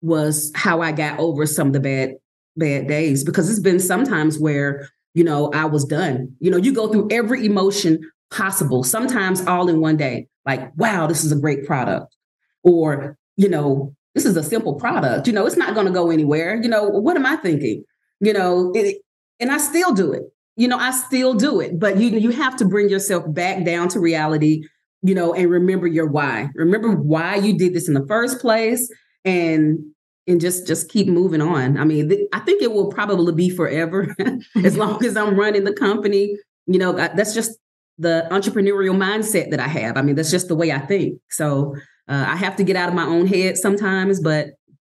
was 0.01 0.51
how 0.55 0.81
I 0.81 0.91
got 0.91 1.19
over 1.19 1.45
some 1.45 1.67
of 1.67 1.73
the 1.73 1.79
bad 1.79 2.15
bad 2.57 2.87
days 2.87 3.23
because 3.23 3.49
it's 3.49 3.59
been 3.59 3.79
sometimes 3.79 4.39
where 4.39 4.89
you 5.13 5.23
know 5.23 5.51
I 5.53 5.65
was 5.65 5.85
done. 5.85 6.35
You 6.39 6.49
know, 6.49 6.57
you 6.57 6.73
go 6.73 6.87
through 6.91 7.09
every 7.11 7.45
emotion 7.45 7.99
possible, 8.31 8.83
sometimes 8.83 9.45
all 9.45 9.69
in 9.69 9.81
one 9.81 9.97
day. 9.97 10.27
Like, 10.47 10.75
wow, 10.77 11.05
this 11.05 11.23
is 11.23 11.31
a 11.31 11.39
great 11.39 11.67
product, 11.67 12.15
or 12.63 13.17
you 13.37 13.49
know, 13.49 13.95
this 14.15 14.25
is 14.25 14.35
a 14.35 14.43
simple 14.43 14.73
product. 14.75 15.27
You 15.27 15.33
know, 15.33 15.45
it's 15.45 15.57
not 15.57 15.75
going 15.75 15.85
to 15.85 15.93
go 15.93 16.09
anywhere. 16.09 16.59
You 16.59 16.69
know, 16.69 16.85
what 16.87 17.17
am 17.17 17.25
I 17.27 17.35
thinking? 17.35 17.83
You 18.25 18.33
know, 18.33 18.71
it, 18.73 18.97
and 19.39 19.51
I 19.51 19.57
still 19.57 19.93
do 19.93 20.11
it. 20.13 20.23
You 20.57 20.67
know, 20.67 20.77
I 20.77 20.91
still 20.91 21.33
do 21.33 21.59
it, 21.59 21.79
but 21.79 21.97
you 21.97 22.09
you 22.09 22.31
have 22.31 22.55
to 22.57 22.65
bring 22.65 22.89
yourself 22.89 23.23
back 23.33 23.63
down 23.65 23.89
to 23.89 23.99
reality. 23.99 24.63
You 25.01 25.13
know, 25.13 25.33
and 25.33 25.49
remember 25.49 25.85
your 25.85 26.07
why. 26.07 26.49
Remember 26.55 26.91
why 26.91 27.35
you 27.35 27.57
did 27.57 27.73
this 27.73 27.87
in 27.87 27.93
the 27.93 28.05
first 28.07 28.39
place, 28.39 28.91
and 29.23 29.79
and 30.27 30.41
just 30.41 30.65
just 30.65 30.89
keep 30.89 31.07
moving 31.07 31.41
on. 31.41 31.77
I 31.77 31.83
mean, 31.83 32.09
th- 32.09 32.27
I 32.33 32.39
think 32.39 32.63
it 32.63 32.71
will 32.71 32.87
probably 32.87 33.33
be 33.33 33.49
forever 33.49 34.15
as 34.63 34.75
long 34.75 35.05
as 35.05 35.15
I'm 35.15 35.39
running 35.39 35.65
the 35.65 35.73
company. 35.73 36.35
You 36.65 36.79
know, 36.79 36.93
that's 36.93 37.35
just 37.35 37.51
the 37.99 38.27
entrepreneurial 38.31 38.95
mindset 38.95 39.51
that 39.51 39.59
I 39.59 39.67
have. 39.67 39.97
I 39.97 40.01
mean, 40.01 40.15
that's 40.15 40.31
just 40.31 40.47
the 40.47 40.55
way 40.55 40.71
I 40.71 40.79
think. 40.79 41.19
So 41.29 41.75
uh, 42.09 42.25
I 42.27 42.35
have 42.35 42.55
to 42.55 42.63
get 42.63 42.75
out 42.75 42.89
of 42.89 42.95
my 42.95 43.05
own 43.05 43.27
head 43.27 43.57
sometimes, 43.57 44.19
but 44.19 44.47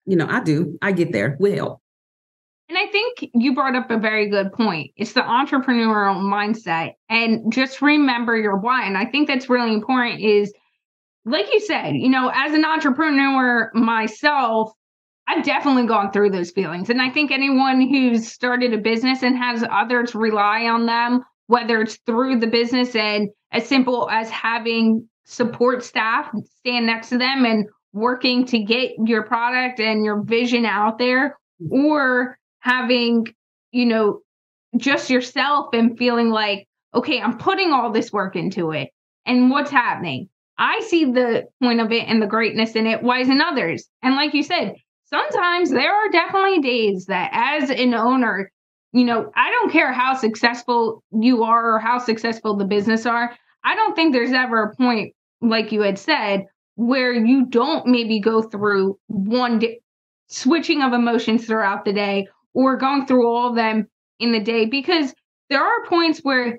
you 0.06 0.16
know, 0.16 0.26
I 0.28 0.40
do. 0.40 0.78
I 0.82 0.92
get 0.92 1.12
there 1.12 1.36
with 1.38 1.54
help. 1.54 1.80
And 2.70 2.78
I 2.78 2.86
think 2.86 3.30
you 3.34 3.52
brought 3.52 3.74
up 3.74 3.90
a 3.90 3.98
very 3.98 4.30
good 4.30 4.52
point. 4.52 4.92
It's 4.94 5.12
the 5.12 5.22
entrepreneurial 5.22 6.14
mindset 6.22 6.92
and 7.08 7.52
just 7.52 7.82
remember 7.82 8.36
your 8.36 8.58
why. 8.58 8.84
And 8.86 8.96
I 8.96 9.06
think 9.06 9.26
that's 9.26 9.50
really 9.50 9.74
important 9.74 10.20
is 10.20 10.54
like 11.24 11.52
you 11.52 11.58
said, 11.58 11.96
you 11.96 12.08
know, 12.08 12.30
as 12.32 12.54
an 12.54 12.64
entrepreneur 12.64 13.72
myself, 13.74 14.70
I've 15.26 15.44
definitely 15.44 15.88
gone 15.88 16.12
through 16.12 16.30
those 16.30 16.52
feelings. 16.52 16.90
And 16.90 17.02
I 17.02 17.10
think 17.10 17.32
anyone 17.32 17.88
who's 17.88 18.30
started 18.30 18.72
a 18.72 18.78
business 18.78 19.24
and 19.24 19.36
has 19.36 19.64
others 19.68 20.14
rely 20.14 20.66
on 20.66 20.86
them, 20.86 21.24
whether 21.48 21.80
it's 21.80 21.98
through 22.06 22.38
the 22.38 22.46
business 22.46 22.94
and 22.94 23.30
as 23.50 23.66
simple 23.66 24.08
as 24.08 24.30
having 24.30 25.08
support 25.24 25.82
staff 25.82 26.30
stand 26.60 26.86
next 26.86 27.08
to 27.08 27.18
them 27.18 27.44
and 27.44 27.66
working 27.92 28.46
to 28.46 28.62
get 28.62 28.92
your 29.04 29.24
product 29.24 29.80
and 29.80 30.04
your 30.04 30.22
vision 30.22 30.64
out 30.64 30.98
there 30.98 31.36
or 31.68 32.36
having 32.60 33.26
you 33.72 33.86
know 33.86 34.20
just 34.76 35.10
yourself 35.10 35.68
and 35.72 35.98
feeling 35.98 36.30
like 36.30 36.66
okay 36.94 37.20
i'm 37.20 37.38
putting 37.38 37.72
all 37.72 37.90
this 37.90 38.12
work 38.12 38.36
into 38.36 38.72
it. 38.72 38.90
And 39.26 39.50
what's 39.50 39.70
happening? 39.70 40.28
I 40.58 40.80
see 40.80 41.04
the 41.04 41.46
point 41.62 41.80
of 41.80 41.92
it 41.92 42.08
and 42.08 42.22
the 42.22 42.26
greatness 42.26 42.74
in 42.74 42.86
it 42.86 43.02
why 43.02 43.20
isn't 43.20 43.40
others. 43.40 43.88
And 44.02 44.14
like 44.14 44.34
you 44.34 44.42
said 44.42 44.74
sometimes 45.04 45.70
there 45.70 45.94
are 45.94 46.08
definitely 46.10 46.60
days 46.60 47.06
that 47.06 47.30
as 47.32 47.70
an 47.70 47.94
owner 47.94 48.50
you 48.92 49.04
know 49.04 49.30
i 49.34 49.50
don't 49.50 49.72
care 49.72 49.92
how 49.92 50.14
successful 50.14 51.02
you 51.10 51.42
are 51.42 51.74
or 51.74 51.78
how 51.80 51.98
successful 51.98 52.56
the 52.56 52.64
business 52.64 53.06
are 53.06 53.36
i 53.64 53.74
don't 53.74 53.96
think 53.96 54.12
there's 54.12 54.32
ever 54.32 54.62
a 54.62 54.76
point 54.76 55.12
like 55.40 55.72
you 55.72 55.82
had 55.82 55.98
said, 55.98 56.46
where 56.76 57.12
you 57.12 57.46
don't 57.46 57.86
maybe 57.86 58.20
go 58.20 58.42
through 58.42 58.98
one 59.06 59.58
day, 59.58 59.80
switching 60.28 60.82
of 60.82 60.92
emotions 60.92 61.46
throughout 61.46 61.84
the 61.84 61.92
day 61.92 62.26
or 62.54 62.76
going 62.76 63.06
through 63.06 63.26
all 63.26 63.48
of 63.50 63.56
them 63.56 63.86
in 64.18 64.32
the 64.32 64.40
day 64.40 64.66
because 64.66 65.14
there 65.48 65.62
are 65.62 65.86
points 65.86 66.20
where 66.20 66.58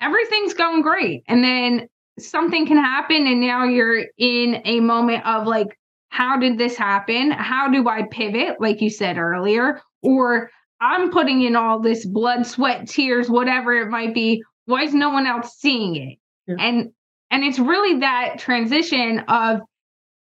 everything's 0.00 0.54
going 0.54 0.82
great 0.82 1.22
and 1.28 1.44
then 1.44 1.88
something 2.18 2.66
can 2.66 2.76
happen 2.76 3.26
and 3.26 3.40
now 3.40 3.64
you're 3.64 4.04
in 4.18 4.62
a 4.64 4.80
moment 4.80 5.24
of 5.26 5.46
like 5.46 5.76
how 6.08 6.36
did 6.36 6.58
this 6.58 6.76
happen? 6.76 7.30
How 7.30 7.68
do 7.68 7.88
i 7.88 8.02
pivot 8.10 8.60
like 8.60 8.80
you 8.80 8.90
said 8.90 9.16
earlier? 9.16 9.80
Or 10.02 10.50
i'm 10.80 11.10
putting 11.10 11.42
in 11.42 11.56
all 11.56 11.80
this 11.80 12.06
blood 12.06 12.46
sweat 12.46 12.88
tears 12.88 13.28
whatever 13.28 13.74
it 13.74 13.88
might 13.88 14.14
be. 14.14 14.42
Why 14.66 14.84
is 14.84 14.94
no 14.94 15.10
one 15.10 15.26
else 15.26 15.56
seeing 15.58 15.96
it? 15.96 16.18
Yeah. 16.46 16.56
and 16.58 16.90
and 17.30 17.44
it's 17.44 17.58
really 17.58 18.00
that 18.00 18.38
transition 18.38 19.20
of 19.28 19.60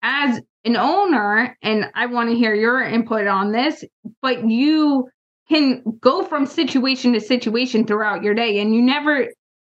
as 0.02 0.42
an 0.64 0.78
owner, 0.78 1.58
and 1.62 1.86
I 1.96 2.06
want 2.08 2.30
to 2.30 2.36
hear 2.36 2.54
your 2.54 2.82
input 2.82 3.28
on 3.28 3.52
this, 3.52 3.84
but 4.22 4.48
you 4.48 5.10
can 5.50 5.84
go 6.00 6.24
from 6.24 6.46
situation 6.46 7.14
to 7.14 7.20
situation 7.20 7.86
throughout 7.86 8.24
your 8.24 8.34
day 8.34 8.60
and 8.60 8.74
you 8.74 8.82
never 8.82 9.28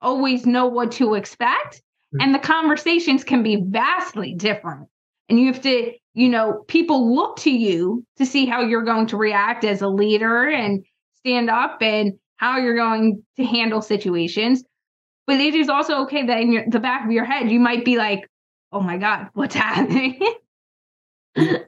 always 0.00 0.46
know 0.46 0.66
what 0.66 0.92
to 0.92 1.14
expect. 1.14 1.76
Mm-hmm. 1.76 2.20
And 2.20 2.34
the 2.34 2.38
conversations 2.38 3.24
can 3.24 3.42
be 3.42 3.62
vastly 3.66 4.34
different. 4.34 4.88
And 5.28 5.40
you 5.40 5.46
have 5.52 5.62
to, 5.62 5.92
you 6.12 6.28
know, 6.28 6.64
people 6.68 7.14
look 7.14 7.38
to 7.38 7.50
you 7.50 8.04
to 8.18 8.26
see 8.26 8.46
how 8.46 8.60
you're 8.60 8.84
going 8.84 9.06
to 9.08 9.16
react 9.16 9.64
as 9.64 9.82
a 9.82 9.88
leader 9.88 10.48
and 10.48 10.84
stand 11.16 11.48
up 11.48 11.78
and 11.80 12.12
how 12.36 12.58
you're 12.58 12.76
going 12.76 13.22
to 13.36 13.44
handle 13.44 13.80
situations. 13.80 14.62
But 15.26 15.40
it 15.40 15.54
is 15.54 15.70
also 15.70 16.02
okay 16.02 16.26
that 16.26 16.40
in 16.40 16.52
your, 16.52 16.64
the 16.68 16.80
back 16.80 17.06
of 17.06 17.10
your 17.10 17.24
head, 17.24 17.50
you 17.50 17.58
might 17.58 17.84
be 17.84 17.96
like, 17.96 18.20
oh 18.74 18.80
my 18.80 18.98
God, 18.98 19.28
what's 19.34 19.54
happening? 19.54 20.20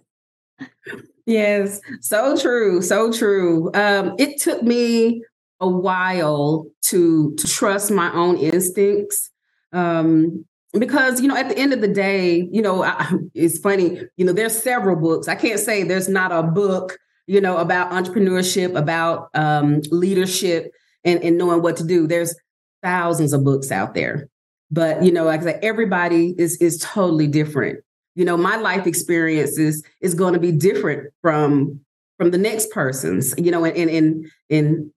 yes, 1.26 1.80
so 2.00 2.36
true. 2.36 2.82
So 2.82 3.12
true. 3.12 3.70
Um, 3.74 4.14
it 4.18 4.40
took 4.40 4.62
me 4.62 5.22
a 5.60 5.68
while 5.68 6.66
to 6.82 7.34
to 7.36 7.48
trust 7.48 7.90
my 7.90 8.12
own 8.12 8.36
instincts. 8.36 9.30
Um, 9.72 10.44
because 10.78 11.22
you 11.22 11.28
know 11.28 11.36
at 11.36 11.48
the 11.48 11.56
end 11.56 11.72
of 11.72 11.80
the 11.80 11.88
day 11.88 12.46
you 12.52 12.60
know 12.60 12.82
I, 12.82 13.10
it's 13.34 13.58
funny 13.58 14.02
you 14.16 14.26
know 14.26 14.32
there's 14.32 14.56
several 14.56 14.96
books 14.96 15.26
i 15.26 15.34
can't 15.34 15.58
say 15.58 15.84
there's 15.84 16.08
not 16.08 16.32
a 16.32 16.42
book 16.42 16.98
you 17.26 17.40
know 17.40 17.56
about 17.56 17.92
entrepreneurship 17.92 18.76
about 18.76 19.30
um, 19.34 19.80
leadership 19.90 20.70
and, 21.02 21.22
and 21.22 21.38
knowing 21.38 21.62
what 21.62 21.78
to 21.78 21.84
do 21.84 22.06
there's 22.06 22.34
thousands 22.86 23.32
of 23.32 23.44
books 23.44 23.72
out 23.72 23.94
there. 23.94 24.28
But 24.70 25.02
you 25.02 25.12
know, 25.12 25.24
like 25.24 25.40
I 25.40 25.44
said, 25.44 25.60
everybody 25.62 26.34
is 26.38 26.56
is 26.58 26.78
totally 26.78 27.26
different. 27.26 27.80
You 28.14 28.24
know, 28.24 28.36
my 28.36 28.56
life 28.56 28.86
experiences 28.86 29.58
is 29.58 29.82
is 30.00 30.14
going 30.14 30.34
to 30.34 30.40
be 30.40 30.52
different 30.52 31.12
from 31.22 31.80
from 32.18 32.30
the 32.30 32.38
next 32.38 32.70
person's, 32.70 33.34
you 33.38 33.50
know, 33.50 33.64
and 33.64 33.90
in 33.90 34.30
in 34.48 34.92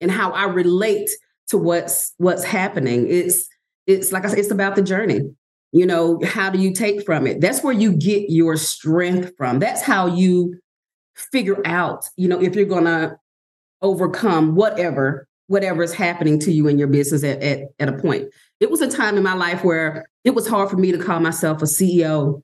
in 0.00 0.08
how 0.08 0.32
I 0.32 0.44
relate 0.44 1.08
to 1.48 1.58
what's 1.58 2.12
what's 2.18 2.44
happening. 2.44 3.06
It's 3.08 3.48
it's 3.86 4.12
like 4.12 4.24
I 4.24 4.28
said, 4.28 4.38
it's 4.38 4.50
about 4.50 4.76
the 4.76 4.82
journey. 4.82 5.20
You 5.72 5.86
know, 5.86 6.20
how 6.24 6.50
do 6.50 6.58
you 6.58 6.72
take 6.72 7.04
from 7.04 7.26
it? 7.26 7.40
That's 7.40 7.62
where 7.62 7.72
you 7.72 7.92
get 7.92 8.30
your 8.30 8.56
strength 8.56 9.32
from. 9.36 9.58
That's 9.58 9.82
how 9.82 10.06
you 10.06 10.58
figure 11.14 11.60
out, 11.66 12.08
you 12.16 12.28
know, 12.28 12.40
if 12.40 12.54
you're 12.54 12.66
gonna 12.66 13.18
overcome 13.82 14.54
whatever 14.54 15.28
whatever 15.48 15.82
is 15.82 15.94
happening 15.94 16.38
to 16.40 16.52
you 16.52 16.66
in 16.66 16.78
your 16.78 16.88
business 16.88 17.22
at, 17.22 17.40
at, 17.42 17.68
at 17.78 17.88
a 17.88 17.92
point. 17.92 18.28
It 18.60 18.70
was 18.70 18.80
a 18.80 18.90
time 18.90 19.16
in 19.16 19.22
my 19.22 19.34
life 19.34 19.64
where 19.64 20.06
it 20.24 20.34
was 20.34 20.48
hard 20.48 20.70
for 20.70 20.76
me 20.76 20.92
to 20.92 20.98
call 20.98 21.20
myself 21.20 21.62
a 21.62 21.66
CEO 21.66 22.42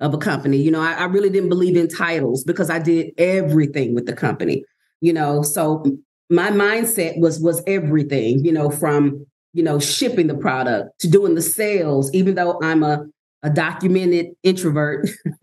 of 0.00 0.14
a 0.14 0.18
company. 0.18 0.56
You 0.56 0.70
know, 0.70 0.80
I, 0.80 0.92
I 0.92 1.04
really 1.04 1.30
didn't 1.30 1.50
believe 1.50 1.76
in 1.76 1.88
titles 1.88 2.42
because 2.44 2.70
I 2.70 2.78
did 2.78 3.12
everything 3.18 3.94
with 3.94 4.06
the 4.06 4.14
company. 4.14 4.64
You 5.00 5.12
know, 5.12 5.42
so 5.42 5.84
my 6.30 6.50
mindset 6.50 7.18
was 7.18 7.40
was 7.40 7.62
everything. 7.66 8.44
You 8.44 8.52
know, 8.52 8.70
from 8.70 9.26
you 9.52 9.62
know 9.62 9.78
shipping 9.78 10.26
the 10.26 10.36
product 10.36 10.98
to 11.00 11.08
doing 11.08 11.34
the 11.34 11.42
sales. 11.42 12.12
Even 12.14 12.34
though 12.34 12.58
I'm 12.62 12.82
a 12.82 13.06
a 13.42 13.50
documented 13.50 14.26
introvert, 14.42 15.08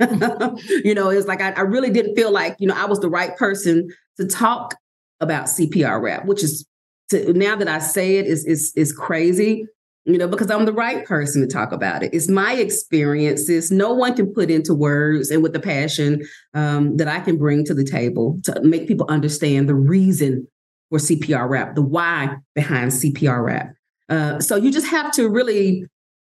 you 0.84 0.94
know, 0.94 1.10
it's 1.10 1.28
like 1.28 1.42
I, 1.42 1.52
I 1.52 1.62
really 1.62 1.90
didn't 1.90 2.16
feel 2.16 2.32
like 2.32 2.56
you 2.60 2.68
know 2.68 2.76
I 2.76 2.86
was 2.86 3.00
the 3.00 3.10
right 3.10 3.36
person 3.38 3.90
to 4.18 4.28
talk 4.28 4.76
about 5.20 5.46
CPR 5.46 6.02
wrap, 6.02 6.26
which 6.26 6.44
is 6.44 6.66
to 7.10 7.34
now 7.34 7.56
that 7.56 7.68
I 7.68 7.80
say 7.80 8.18
it 8.18 8.26
is 8.26 8.46
is 8.46 8.74
is 8.76 8.92
crazy, 8.92 9.66
you 10.08 10.18
know, 10.18 10.28
because 10.28 10.50
I'm 10.50 10.64
the 10.64 10.74
right 10.74 11.06
person 11.06 11.42
to 11.42 11.48
talk 11.48 11.74
about 11.74 12.02
it. 12.02 12.14
It's 12.14 12.30
my 12.30 12.54
experiences. 12.54 13.72
No 13.72 13.94
one 13.94 14.16
can 14.16 14.34
put 14.34 14.50
into 14.50 14.74
words 14.74 15.30
and 15.30 15.44
with 15.44 15.52
the 15.52 15.60
passion 15.60 16.26
um, 16.54 16.96
that 16.96 17.10
I 17.10 17.20
can 17.20 17.38
bring 17.38 17.66
to 17.66 17.74
the 17.74 17.84
table 17.84 18.40
to 18.44 18.62
make 18.62 18.88
people 18.88 19.06
understand 19.10 19.68
the 19.68 19.76
reason 19.76 20.48
for 20.90 21.00
CPR 21.00 21.50
wrap, 21.50 21.76
the 21.76 21.82
why 21.82 22.38
behind 22.56 22.92
CPR 22.92 23.44
wrap. 23.44 23.74
Uh, 24.08 24.40
so 24.40 24.56
you 24.56 24.72
just 24.72 24.88
have 24.88 25.12
to 25.12 25.28
really, 25.28 25.84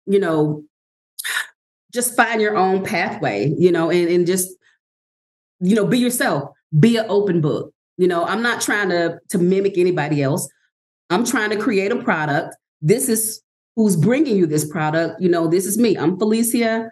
you 0.06 0.18
know, 0.18 0.64
just 1.94 2.16
find 2.16 2.40
your 2.40 2.56
own 2.56 2.84
pathway, 2.84 3.54
you 3.56 3.70
know, 3.70 3.92
and, 3.92 4.08
and 4.08 4.26
just, 4.26 4.48
you 5.60 5.76
know, 5.76 5.86
be 5.86 5.98
yourself, 6.00 6.50
be 6.80 6.96
an 6.96 7.06
open 7.08 7.40
book. 7.40 7.72
You 7.96 8.08
know, 8.08 8.24
I'm 8.24 8.42
not 8.42 8.60
trying 8.60 8.88
to 8.88 9.20
to 9.28 9.38
mimic 9.38 9.78
anybody 9.78 10.20
else. 10.20 10.48
I'm 11.10 11.24
trying 11.24 11.50
to 11.50 11.56
create 11.56 11.92
a 11.92 12.02
product. 12.02 12.56
This 12.82 13.08
is 13.08 13.40
who's 13.78 13.94
bringing 13.94 14.36
you 14.36 14.44
this 14.44 14.68
product. 14.68 15.22
You 15.22 15.28
know, 15.28 15.46
this 15.46 15.64
is 15.64 15.78
me. 15.78 15.96
I'm 15.96 16.18
Felicia, 16.18 16.90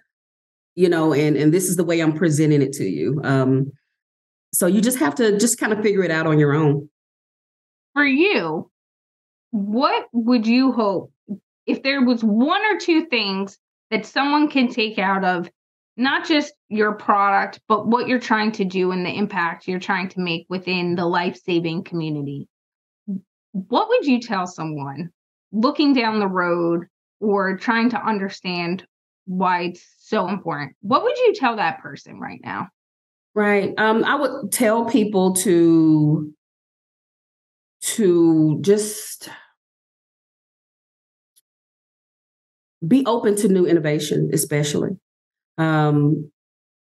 you 0.77 0.89
know, 0.89 1.13
and, 1.13 1.37
and 1.37 1.53
this 1.53 1.65
is 1.69 1.75
the 1.75 1.83
way 1.83 1.99
I'm 1.99 2.13
presenting 2.13 2.63
it 2.63 2.73
to 2.75 2.85
you. 2.85 3.21
Um, 3.25 3.73
so 4.55 4.69
you 4.69 4.81
just 4.81 4.99
have 4.99 5.17
to 5.17 5.37
just 5.37 5.59
kind 5.59 5.73
of 5.73 5.83
figure 5.83 6.05
it 6.05 6.13
out 6.13 6.29
on 6.29 6.39
your 6.39 6.55
own. 6.55 6.89
For 7.93 8.07
you, 8.07 8.71
what 9.51 10.07
would 10.13 10.47
you 10.47 10.71
hope 10.71 11.13
if 11.67 11.83
there 11.83 12.05
was 12.05 12.23
one 12.23 12.65
or 12.65 12.79
two 12.79 13.07
things 13.07 13.59
that 13.91 14.07
someone 14.07 14.49
can 14.49 14.69
take 14.69 14.97
out 14.97 15.25
of 15.25 15.51
not 15.97 16.25
just 16.25 16.53
your 16.69 16.93
product, 16.93 17.59
but 17.67 17.89
what 17.89 18.07
you're 18.07 18.21
trying 18.21 18.53
to 18.53 18.65
do 18.65 18.93
and 18.93 19.05
the 19.05 19.11
impact 19.11 19.67
you're 19.67 19.81
trying 19.81 20.09
to 20.11 20.21
make 20.21 20.47
within 20.49 20.95
the 20.95 21.07
life 21.07 21.37
saving 21.37 21.83
community. 21.83 22.47
What 23.51 23.89
would 23.89 24.07
you 24.07 24.21
tell 24.21 24.47
someone 24.47 25.11
looking 25.53 25.93
down 25.93 26.21
the 26.21 26.29
road 26.29 26.87
or 27.21 27.57
trying 27.57 27.91
to 27.91 28.05
understand 28.05 28.87
why 29.27 29.63
it's 29.63 29.85
so 29.99 30.29
important? 30.29 30.77
What 30.81 31.03
would 31.03 31.17
you 31.19 31.35
tell 31.35 31.57
that 31.57 31.81
person 31.81 32.19
right 32.21 32.41
now? 32.43 32.69
Right. 33.35 33.75
Um, 33.77 34.05
I 34.05 34.15
would 34.15 34.53
tell 34.53 34.87
people 34.87 35.35
to 35.35 36.33
to 37.83 38.59
just 38.63 39.29
be 42.87 43.05
open 43.07 43.37
to 43.37 43.49
new 43.49 43.67
innovation, 43.67 44.31
especially. 44.33 44.91
Um, 45.59 46.31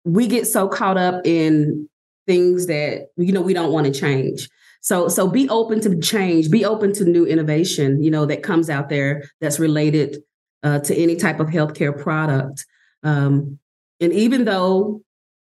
we 0.03 0.27
get 0.27 0.47
so 0.47 0.67
caught 0.67 0.97
up 0.97 1.25
in 1.25 1.89
things 2.25 2.67
that 2.67 3.07
you 3.17 3.31
know 3.31 3.41
we 3.41 3.53
don't 3.53 3.71
want 3.71 3.87
to 3.87 3.99
change. 3.99 4.49
So 4.81 5.07
so 5.07 5.27
be 5.27 5.49
open 5.49 5.81
to 5.81 5.99
change, 5.99 6.49
be 6.49 6.65
open 6.65 6.93
to 6.93 7.03
new 7.03 7.25
innovation, 7.25 8.01
you 8.01 8.11
know, 8.11 8.25
that 8.25 8.43
comes 8.43 8.69
out 8.69 8.89
there 8.89 9.29
that's 9.41 9.59
related 9.59 10.17
uh, 10.63 10.79
to 10.79 10.95
any 10.95 11.15
type 11.15 11.39
of 11.39 11.47
healthcare 11.47 11.97
product. 11.97 12.65
Um, 13.03 13.59
and 13.99 14.13
even 14.13 14.45
though 14.45 15.01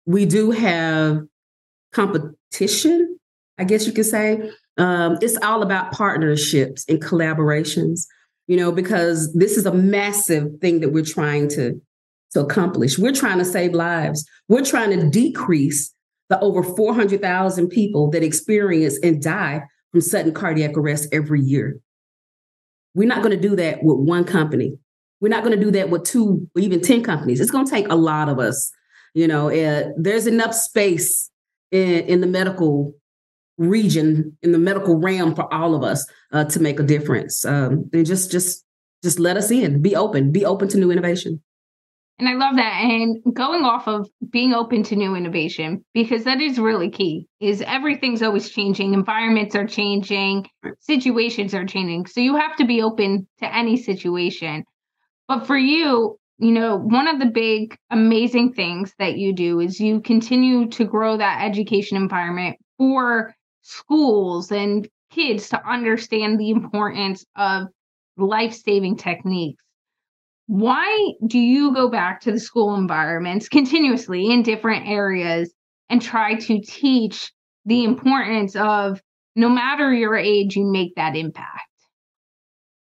we 0.06 0.24
do 0.24 0.50
have 0.50 1.22
competition, 1.92 3.18
I 3.58 3.64
guess 3.64 3.86
you 3.86 3.92
could 3.92 4.06
say, 4.06 4.50
um, 4.76 5.18
it's 5.20 5.36
all 5.42 5.62
about 5.62 5.92
partnerships 5.92 6.84
and 6.88 7.02
collaborations, 7.02 8.06
you 8.46 8.56
know, 8.56 8.72
because 8.72 9.32
this 9.34 9.56
is 9.56 9.66
a 9.66 9.74
massive 9.74 10.60
thing 10.60 10.80
that 10.80 10.92
we're 10.92 11.04
trying 11.04 11.48
to, 11.50 11.80
to 12.32 12.40
accomplish. 12.40 12.98
We're 12.98 13.12
trying 13.12 13.38
to 13.38 13.44
save 13.44 13.72
lives. 13.72 14.24
We're 14.48 14.64
trying 14.64 14.98
to 14.98 15.10
decrease 15.10 15.92
the 16.28 16.38
over 16.40 16.62
400,000 16.62 17.68
people 17.68 18.10
that 18.10 18.22
experience 18.22 18.98
and 19.02 19.22
die 19.22 19.62
from 19.90 20.00
sudden 20.00 20.32
cardiac 20.32 20.76
arrest 20.76 21.08
every 21.12 21.40
year. 21.40 21.78
We're 22.94 23.08
not 23.08 23.22
going 23.22 23.38
to 23.38 23.48
do 23.48 23.56
that 23.56 23.82
with 23.82 23.98
one 23.98 24.24
company. 24.24 24.78
We're 25.20 25.28
not 25.28 25.42
going 25.42 25.58
to 25.58 25.64
do 25.64 25.70
that 25.72 25.90
with 25.90 26.04
two 26.04 26.48
or 26.54 26.60
even 26.60 26.80
10 26.80 27.02
companies. 27.02 27.40
It's 27.40 27.50
going 27.50 27.64
to 27.64 27.70
take 27.70 27.88
a 27.88 27.96
lot 27.96 28.28
of 28.28 28.38
us. 28.38 28.70
You 29.14 29.26
know, 29.26 29.48
uh, 29.48 29.90
there's 29.96 30.26
enough 30.26 30.54
space 30.54 31.30
in, 31.70 32.04
in 32.04 32.20
the 32.20 32.26
medical 32.26 32.94
region 33.58 34.36
in 34.42 34.52
the 34.52 34.58
medical 34.58 34.96
realm 34.96 35.34
for 35.34 35.52
all 35.52 35.74
of 35.74 35.82
us 35.82 36.06
uh, 36.32 36.44
to 36.44 36.60
make 36.60 36.80
a 36.80 36.84
difference. 36.84 37.44
Um, 37.44 37.90
and 37.92 38.06
just 38.06 38.30
just 38.30 38.64
just 39.02 39.18
let 39.18 39.36
us 39.36 39.50
in. 39.50 39.82
Be 39.82 39.94
open. 39.94 40.32
Be 40.32 40.44
open 40.44 40.68
to 40.68 40.78
new 40.78 40.90
innovation. 40.90 41.42
And 42.18 42.28
I 42.28 42.34
love 42.34 42.56
that. 42.56 42.80
And 42.82 43.22
going 43.32 43.62
off 43.62 43.86
of 43.86 44.08
being 44.30 44.52
open 44.52 44.82
to 44.84 44.96
new 44.96 45.14
innovation, 45.14 45.84
because 45.94 46.24
that 46.24 46.40
is 46.40 46.58
really 46.58 46.90
key, 46.90 47.28
is 47.40 47.62
everything's 47.62 48.22
always 48.22 48.50
changing. 48.50 48.92
Environments 48.92 49.54
are 49.54 49.66
changing, 49.66 50.46
situations 50.80 51.54
are 51.54 51.64
changing. 51.64 52.06
So 52.06 52.20
you 52.20 52.34
have 52.34 52.56
to 52.56 52.66
be 52.66 52.82
open 52.82 53.28
to 53.38 53.54
any 53.54 53.76
situation. 53.76 54.64
But 55.28 55.46
for 55.46 55.56
you, 55.56 56.18
you 56.38 56.52
know, 56.52 56.76
one 56.76 57.06
of 57.06 57.20
the 57.20 57.26
big 57.26 57.76
amazing 57.90 58.52
things 58.52 58.94
that 58.98 59.16
you 59.16 59.32
do 59.32 59.60
is 59.60 59.78
you 59.78 60.00
continue 60.00 60.68
to 60.70 60.84
grow 60.84 61.16
that 61.16 61.44
education 61.44 61.96
environment 61.96 62.56
for 62.78 63.34
schools 63.62 64.50
and 64.50 64.88
kids 65.10 65.50
to 65.50 65.68
understand 65.68 66.38
the 66.38 66.50
importance 66.50 67.24
of 67.36 67.68
life 68.16 68.54
saving 68.54 68.96
techniques. 68.96 69.62
Why 70.48 71.12
do 71.26 71.38
you 71.38 71.74
go 71.74 71.90
back 71.90 72.22
to 72.22 72.32
the 72.32 72.40
school 72.40 72.74
environments 72.74 73.48
continuously 73.50 74.32
in 74.32 74.42
different 74.42 74.88
areas 74.88 75.52
and 75.90 76.00
try 76.00 76.36
to 76.36 76.60
teach 76.60 77.30
the 77.66 77.84
importance 77.84 78.56
of 78.56 79.00
no 79.36 79.50
matter 79.50 79.92
your 79.92 80.16
age, 80.16 80.56
you 80.56 80.64
make 80.64 80.94
that 80.96 81.14
impact? 81.14 81.68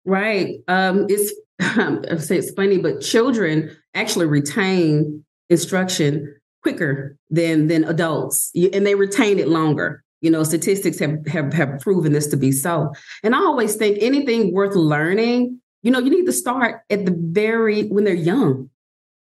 Right. 0.06 0.58
Um, 0.68 1.08
it's 1.10 1.34
I 1.60 2.18
say 2.18 2.38
it's 2.38 2.52
funny, 2.52 2.78
but 2.78 3.02
children 3.02 3.76
actually 3.96 4.28
retain 4.28 5.26
instruction 5.50 6.36
quicker 6.62 7.18
than 7.32 7.66
than 7.66 7.84
adults, 7.84 8.52
and 8.56 8.86
they 8.86 8.94
retain 8.94 9.40
it 9.40 9.48
longer. 9.48 10.04
You 10.22 10.32
know, 10.32 10.44
statistics 10.44 11.00
have, 11.00 11.26
have, 11.28 11.54
have 11.54 11.80
proven 11.82 12.12
this 12.12 12.28
to 12.28 12.38
be 12.38 12.52
so. 12.52 12.92
And 13.24 13.36
I 13.36 13.40
always 13.40 13.76
think 13.76 13.98
anything 14.02 14.54
worth 14.54 14.76
learning, 14.76 15.60
you 15.86 15.92
know, 15.92 16.00
you 16.00 16.10
need 16.10 16.26
to 16.26 16.34
start 16.34 16.82
at 16.90 17.06
the 17.06 17.16
very 17.16 17.84
when 17.84 18.06
they're 18.06 18.16
young, 18.16 18.72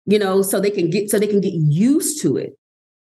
you 0.07 0.19
know, 0.19 0.43
so 0.43 0.59
they 0.59 0.73
can 0.73 0.91
get 0.91 1.09
so 1.09 1.17
they 1.17 1.29
can 1.29 1.41
get 1.41 1.55
used 1.55 2.21
to 2.23 2.37
it. 2.37 2.59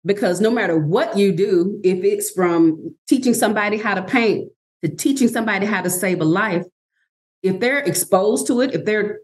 Because 0.07 0.41
no 0.41 0.51
matter 0.51 0.79
what 0.79 1.19
you 1.19 1.33
do, 1.33 1.79
if 1.85 2.03
it's 2.03 2.31
from 2.31 2.97
teaching 3.07 3.35
somebody 3.35 3.77
how 3.77 3.95
to 3.95 4.03
paint 4.03 4.51
to 4.81 4.89
teaching 4.89 5.29
somebody 5.29 5.67
how 5.67 5.83
to 5.83 5.91
save 5.91 6.23
a 6.23 6.25
life, 6.25 6.65
if 7.43 7.61
they're 7.61 7.81
exposed 7.81 8.47
to 8.47 8.63
it, 8.63 8.75
if 8.75 8.87
they're 8.87 9.21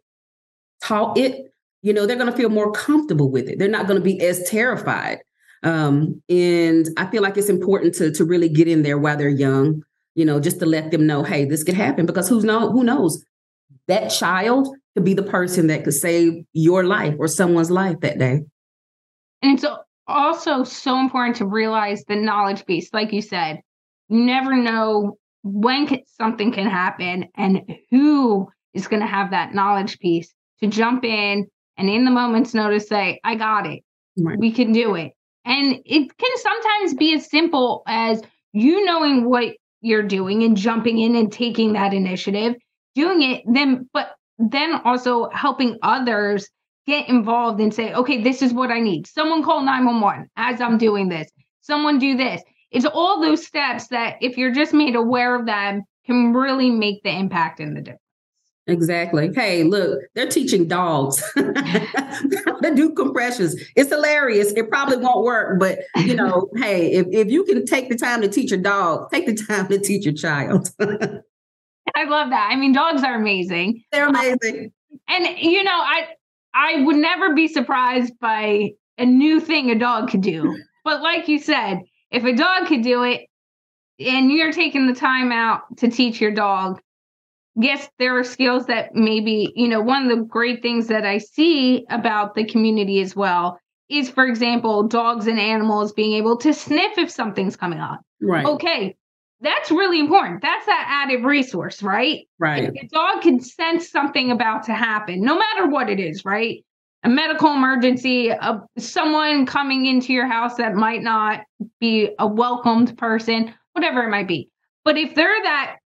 taught 0.84 1.16
it, 1.16 1.50
you 1.80 1.94
know, 1.94 2.04
they're 2.04 2.16
going 2.16 2.30
to 2.30 2.36
feel 2.36 2.50
more 2.50 2.70
comfortable 2.70 3.30
with 3.30 3.48
it. 3.48 3.58
They're 3.58 3.66
not 3.66 3.86
going 3.86 3.98
to 3.98 4.04
be 4.04 4.20
as 4.20 4.46
terrified. 4.48 5.20
Um, 5.62 6.22
and 6.28 6.86
I 6.98 7.06
feel 7.06 7.22
like 7.22 7.38
it's 7.38 7.48
important 7.48 7.94
to 7.94 8.12
to 8.12 8.26
really 8.26 8.50
get 8.50 8.68
in 8.68 8.82
there 8.82 8.98
while 8.98 9.16
they're 9.16 9.30
young, 9.30 9.84
you 10.14 10.26
know, 10.26 10.38
just 10.38 10.58
to 10.58 10.66
let 10.66 10.90
them 10.90 11.06
know, 11.06 11.22
hey, 11.22 11.46
this 11.46 11.64
could 11.64 11.76
happen 11.76 12.04
because 12.04 12.28
who's 12.28 12.44
know 12.44 12.70
who 12.70 12.84
knows 12.84 13.24
that 13.88 14.08
child 14.08 14.68
could 14.94 15.04
be 15.04 15.14
the 15.14 15.22
person 15.22 15.66
that 15.68 15.84
could 15.84 15.94
save 15.94 16.44
your 16.52 16.84
life 16.84 17.14
or 17.18 17.26
someone's 17.28 17.70
life 17.70 18.00
that 18.00 18.18
day. 18.18 18.42
And 19.42 19.58
it's 19.58 19.64
also 20.06 20.64
so 20.64 20.98
important 20.98 21.36
to 21.36 21.46
realize 21.46 22.04
the 22.04 22.16
knowledge 22.16 22.64
piece. 22.66 22.92
like 22.92 23.12
you 23.12 23.22
said, 23.22 23.60
you 24.08 24.24
never 24.24 24.56
know 24.56 25.18
when 25.42 25.88
something 26.06 26.52
can 26.52 26.66
happen 26.66 27.26
and 27.36 27.62
who 27.90 28.48
is 28.74 28.88
going 28.88 29.00
to 29.00 29.06
have 29.06 29.30
that 29.30 29.54
knowledge 29.54 29.98
piece 29.98 30.32
to 30.60 30.66
jump 30.66 31.04
in 31.04 31.46
and 31.76 31.88
in 31.88 32.04
the 32.04 32.10
moment's 32.10 32.54
notice 32.54 32.88
say, 32.88 33.20
I 33.24 33.36
got 33.36 33.66
it. 33.66 33.82
Right. 34.18 34.38
We 34.38 34.52
can 34.52 34.72
do 34.72 34.96
it. 34.96 35.12
And 35.44 35.76
it 35.84 36.16
can 36.18 36.30
sometimes 36.36 36.94
be 36.94 37.14
as 37.14 37.30
simple 37.30 37.82
as 37.86 38.20
you 38.52 38.84
knowing 38.84 39.28
what 39.28 39.54
you're 39.80 40.02
doing 40.02 40.42
and 40.42 40.56
jumping 40.56 40.98
in 40.98 41.14
and 41.14 41.32
taking 41.32 41.74
that 41.74 41.94
initiative, 41.94 42.56
doing 42.94 43.22
it, 43.22 43.44
then, 43.46 43.88
but 43.92 44.14
then 44.38 44.74
also 44.84 45.28
helping 45.30 45.78
others 45.82 46.48
get 46.86 47.08
involved 47.08 47.60
and 47.60 47.72
say, 47.72 47.92
okay, 47.92 48.22
this 48.22 48.42
is 48.42 48.52
what 48.52 48.70
I 48.70 48.80
need. 48.80 49.06
Someone 49.06 49.42
call 49.42 49.62
911 49.62 50.30
as 50.36 50.60
I'm 50.60 50.78
doing 50.78 51.08
this. 51.08 51.30
Someone 51.60 51.98
do 51.98 52.16
this. 52.16 52.42
It's 52.70 52.86
all 52.86 53.20
those 53.20 53.46
steps 53.46 53.88
that, 53.88 54.16
if 54.20 54.36
you're 54.36 54.52
just 54.52 54.72
made 54.72 54.94
aware 54.94 55.34
of 55.34 55.46
them, 55.46 55.82
can 56.06 56.32
really 56.32 56.70
make 56.70 57.02
the 57.02 57.10
impact 57.10 57.60
in 57.60 57.74
the 57.74 57.80
difference. 57.80 58.02
Exactly. 58.68 59.30
Hey, 59.34 59.64
look, 59.64 59.98
they're 60.14 60.28
teaching 60.28 60.68
dogs 60.68 61.22
to 61.36 62.72
do 62.74 62.92
compressions. 62.92 63.56
It's 63.74 63.88
hilarious. 63.88 64.52
It 64.52 64.68
probably 64.68 64.98
won't 64.98 65.24
work, 65.24 65.58
but 65.58 65.78
you 65.96 66.14
know, 66.14 66.50
hey, 66.56 66.92
if, 66.92 67.06
if 67.10 67.30
you 67.30 67.44
can 67.44 67.64
take 67.64 67.88
the 67.88 67.96
time 67.96 68.20
to 68.20 68.28
teach 68.28 68.52
a 68.52 68.58
dog, 68.58 69.10
take 69.10 69.24
the 69.24 69.34
time 69.34 69.68
to 69.68 69.78
teach 69.78 70.04
your 70.04 70.14
child. 70.14 70.70
I 71.98 72.04
love 72.04 72.30
that. 72.30 72.48
I 72.52 72.56
mean, 72.56 72.72
dogs 72.72 73.02
are 73.02 73.16
amazing. 73.16 73.82
They're 73.90 74.06
amazing. 74.06 74.72
Um, 74.92 74.98
and 75.08 75.38
you 75.38 75.64
know, 75.64 75.72
I 75.72 76.08
I 76.54 76.82
would 76.82 76.96
never 76.96 77.34
be 77.34 77.48
surprised 77.48 78.18
by 78.20 78.70
a 78.98 79.04
new 79.04 79.40
thing 79.40 79.70
a 79.70 79.78
dog 79.78 80.10
could 80.10 80.22
do. 80.22 80.56
But 80.84 81.02
like 81.02 81.28
you 81.28 81.38
said, 81.38 81.80
if 82.10 82.24
a 82.24 82.32
dog 82.32 82.68
could 82.68 82.82
do 82.82 83.02
it 83.02 83.26
and 83.98 84.32
you're 84.32 84.52
taking 84.52 84.86
the 84.86 84.94
time 84.94 85.32
out 85.32 85.76
to 85.78 85.90
teach 85.90 86.18
your 86.18 86.30
dog, 86.30 86.80
yes, 87.56 87.90
there 87.98 88.16
are 88.16 88.24
skills 88.24 88.64
that 88.66 88.94
maybe, 88.94 89.52
you 89.54 89.68
know, 89.68 89.82
one 89.82 90.10
of 90.10 90.16
the 90.16 90.24
great 90.24 90.62
things 90.62 90.86
that 90.86 91.04
I 91.04 91.18
see 91.18 91.84
about 91.90 92.34
the 92.34 92.46
community 92.46 93.02
as 93.02 93.14
well 93.14 93.58
is, 93.90 94.08
for 94.08 94.24
example, 94.24 94.84
dogs 94.84 95.26
and 95.26 95.38
animals 95.38 95.92
being 95.92 96.14
able 96.14 96.38
to 96.38 96.54
sniff 96.54 96.96
if 96.96 97.10
something's 97.10 97.56
coming 97.56 97.80
up. 97.80 98.00
Right. 98.22 98.46
Okay. 98.46 98.96
That's 99.40 99.70
really 99.70 100.00
important. 100.00 100.42
That's 100.42 100.66
that 100.66 100.86
added 100.88 101.24
resource, 101.24 101.82
right? 101.82 102.26
Right. 102.38 102.70
A 102.70 102.88
dog 102.88 103.22
can 103.22 103.40
sense 103.40 103.90
something 103.90 104.30
about 104.30 104.64
to 104.64 104.74
happen, 104.74 105.20
no 105.20 105.38
matter 105.38 105.68
what 105.68 105.88
it 105.88 106.00
is, 106.00 106.24
right? 106.24 106.64
A 107.04 107.08
medical 107.08 107.52
emergency, 107.52 108.30
a, 108.30 108.60
someone 108.78 109.46
coming 109.46 109.86
into 109.86 110.12
your 110.12 110.26
house 110.26 110.56
that 110.56 110.74
might 110.74 111.02
not 111.02 111.42
be 111.80 112.10
a 112.18 112.26
welcomed 112.26 112.98
person, 112.98 113.54
whatever 113.72 114.02
it 114.02 114.10
might 114.10 114.26
be. 114.26 114.50
But 114.84 114.98
if 114.98 115.14
they're 115.14 115.42
that 115.44 115.76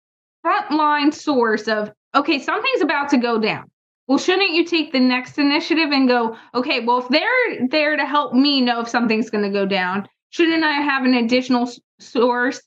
frontline 0.44 1.12
source 1.12 1.68
of, 1.68 1.92
okay, 2.14 2.38
something's 2.38 2.80
about 2.80 3.10
to 3.10 3.18
go 3.18 3.38
down. 3.38 3.70
Well, 4.08 4.18
shouldn't 4.18 4.52
you 4.52 4.64
take 4.64 4.92
the 4.92 5.00
next 5.00 5.38
initiative 5.38 5.90
and 5.92 6.08
go, 6.08 6.36
okay, 6.54 6.80
well, 6.84 6.98
if 6.98 7.08
they're 7.08 7.68
there 7.68 7.96
to 7.96 8.06
help 8.06 8.32
me 8.32 8.62
know 8.62 8.80
if 8.80 8.88
something's 8.88 9.30
going 9.30 9.44
to 9.44 9.50
go 9.50 9.66
down, 9.66 10.08
shouldn't 10.30 10.64
I 10.64 10.80
have 10.80 11.04
an 11.04 11.14
additional 11.14 11.70
source 12.00 12.62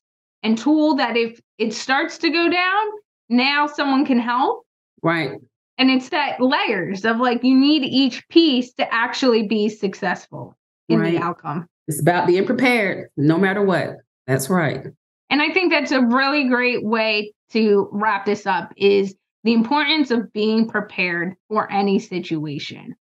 and 0.45 0.57
tool 0.57 0.95
that 0.95 1.17
if 1.17 1.39
it 1.57 1.73
starts 1.73 2.19
to 2.19 2.29
go 2.29 2.49
down, 2.49 2.83
now 3.29 3.65
someone 3.65 4.05
can 4.05 4.19
help? 4.19 4.63
Right. 5.01 5.31
And 5.77 5.89
it's 5.89 6.09
that 6.09 6.39
layers 6.39 7.03
of 7.03 7.17
like 7.17 7.43
you 7.43 7.55
need 7.55 7.83
each 7.83 8.27
piece 8.29 8.71
to 8.75 8.93
actually 8.93 9.47
be 9.47 9.67
successful 9.69 10.55
in 10.87 10.99
right. 10.99 11.13
the 11.13 11.19
outcome. 11.19 11.67
It's 11.87 12.01
about 12.01 12.27
being 12.27 12.45
prepared 12.45 13.09
no 13.17 13.37
matter 13.37 13.63
what. 13.63 13.97
That's 14.27 14.49
right. 14.49 14.85
And 15.29 15.41
I 15.41 15.51
think 15.51 15.71
that's 15.71 15.91
a 15.91 16.01
really 16.01 16.47
great 16.47 16.83
way 16.83 17.33
to 17.51 17.89
wrap 17.91 18.25
this 18.25 18.45
up 18.45 18.71
is 18.77 19.15
the 19.43 19.53
importance 19.53 20.11
of 20.11 20.31
being 20.31 20.67
prepared 20.67 21.35
for 21.49 21.71
any 21.71 21.99
situation. 21.99 22.95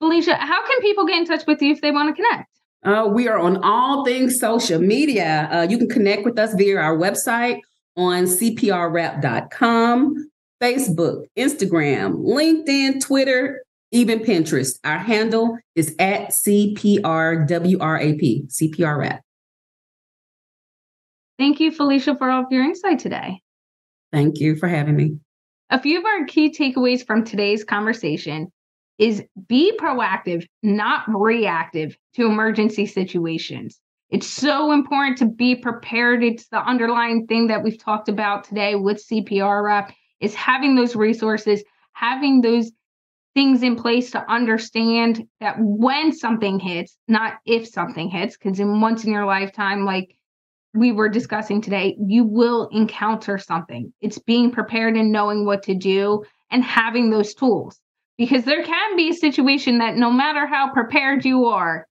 Felicia, 0.00 0.36
how 0.36 0.66
can 0.66 0.80
people 0.80 1.06
get 1.06 1.18
in 1.18 1.26
touch 1.26 1.46
with 1.46 1.60
you 1.60 1.72
if 1.72 1.80
they 1.80 1.90
want 1.90 2.14
to 2.14 2.22
connect? 2.22 2.48
Uh, 2.84 3.08
we 3.12 3.28
are 3.28 3.38
on 3.38 3.62
all 3.64 4.04
things 4.04 4.38
social 4.38 4.80
media. 4.80 5.48
Uh, 5.52 5.66
you 5.68 5.78
can 5.78 5.88
connect 5.88 6.24
with 6.24 6.38
us 6.38 6.54
via 6.54 6.78
our 6.78 6.96
website 6.96 7.58
on 7.96 8.24
cprwrap.com, 8.24 10.30
Facebook, 10.62 11.24
Instagram, 11.36 12.24
LinkedIn, 12.24 13.04
Twitter, 13.04 13.62
even 13.90 14.20
Pinterest. 14.20 14.78
Our 14.84 14.98
handle 14.98 15.58
is 15.74 15.94
at 15.98 16.30
CPRWRAP, 16.30 17.42
CPR 18.52 18.98
Wrap. 18.98 19.22
Thank 21.38 21.60
you, 21.60 21.70
Felicia, 21.70 22.16
for 22.16 22.30
all 22.30 22.44
of 22.44 22.52
your 22.52 22.64
insight 22.64 22.98
today. 22.98 23.40
Thank 24.12 24.40
you 24.40 24.56
for 24.56 24.68
having 24.68 24.96
me. 24.96 25.18
A 25.70 25.80
few 25.80 25.98
of 25.98 26.04
our 26.04 26.24
key 26.24 26.50
takeaways 26.50 27.06
from 27.06 27.24
today's 27.24 27.62
conversation 27.62 28.50
is 28.98 29.22
be 29.46 29.72
proactive, 29.78 30.46
not 30.62 31.04
reactive 31.08 31.96
to 32.14 32.26
emergency 32.26 32.84
situations. 32.86 33.80
It's 34.10 34.26
so 34.26 34.72
important 34.72 35.18
to 35.18 35.26
be 35.26 35.54
prepared. 35.54 36.24
It's 36.24 36.48
the 36.48 36.62
underlying 36.62 37.26
thing 37.26 37.48
that 37.48 37.62
we've 37.62 37.78
talked 37.78 38.08
about 38.08 38.44
today 38.44 38.74
with 38.74 39.04
CPR 39.06 39.62
Wrap 39.62 39.94
is 40.20 40.34
having 40.34 40.74
those 40.74 40.96
resources, 40.96 41.62
having 41.92 42.40
those 42.40 42.72
things 43.34 43.62
in 43.62 43.76
place 43.76 44.10
to 44.10 44.30
understand 44.30 45.24
that 45.40 45.56
when 45.58 46.12
something 46.12 46.58
hits, 46.58 46.96
not 47.06 47.34
if 47.44 47.68
something 47.68 48.08
hits, 48.08 48.36
because 48.36 48.58
in 48.58 48.80
once 48.80 49.04
in 49.04 49.12
your 49.12 49.26
lifetime, 49.26 49.84
like 49.84 50.16
we 50.74 50.90
were 50.90 51.08
discussing 51.08 51.60
today, 51.60 51.96
you 52.00 52.24
will 52.24 52.68
encounter 52.72 53.38
something. 53.38 53.92
It's 54.00 54.18
being 54.18 54.50
prepared 54.50 54.96
and 54.96 55.12
knowing 55.12 55.44
what 55.44 55.62
to 55.64 55.74
do 55.74 56.24
and 56.50 56.64
having 56.64 57.10
those 57.10 57.34
tools 57.34 57.78
because 58.18 58.44
there 58.44 58.64
can 58.64 58.96
be 58.96 59.10
a 59.10 59.14
situation 59.14 59.78
that 59.78 59.96
no 59.96 60.10
matter 60.10 60.46
how 60.46 60.72
prepared 60.72 61.24
you 61.24 61.46
are, 61.46 61.86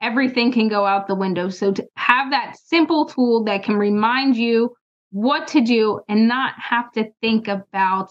everything 0.00 0.50
can 0.50 0.68
go 0.68 0.86
out 0.86 1.06
the 1.06 1.14
window. 1.14 1.50
So 1.50 1.72
to 1.72 1.86
have 1.96 2.30
that 2.30 2.56
simple 2.64 3.06
tool 3.06 3.44
that 3.44 3.62
can 3.62 3.76
remind 3.76 4.36
you 4.36 4.74
what 5.10 5.46
to 5.48 5.60
do 5.60 6.00
and 6.08 6.26
not 6.26 6.54
have 6.58 6.90
to 6.92 7.10
think 7.20 7.46
about 7.46 8.10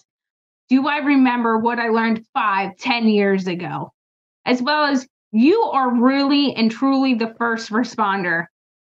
do 0.68 0.88
I 0.88 0.98
remember 0.98 1.60
what 1.60 1.78
I 1.78 1.90
learned 1.90 2.26
five, 2.34 2.76
ten 2.78 3.08
years 3.08 3.46
ago? 3.46 3.94
As 4.46 4.64
well 4.64 4.86
as 4.86 5.08
you 5.32 5.62
are 5.62 5.94
really 5.94 6.56
and 6.56 6.72
truly 6.72 7.14
the 7.14 7.36
first 7.38 7.70
responder. 7.70 8.46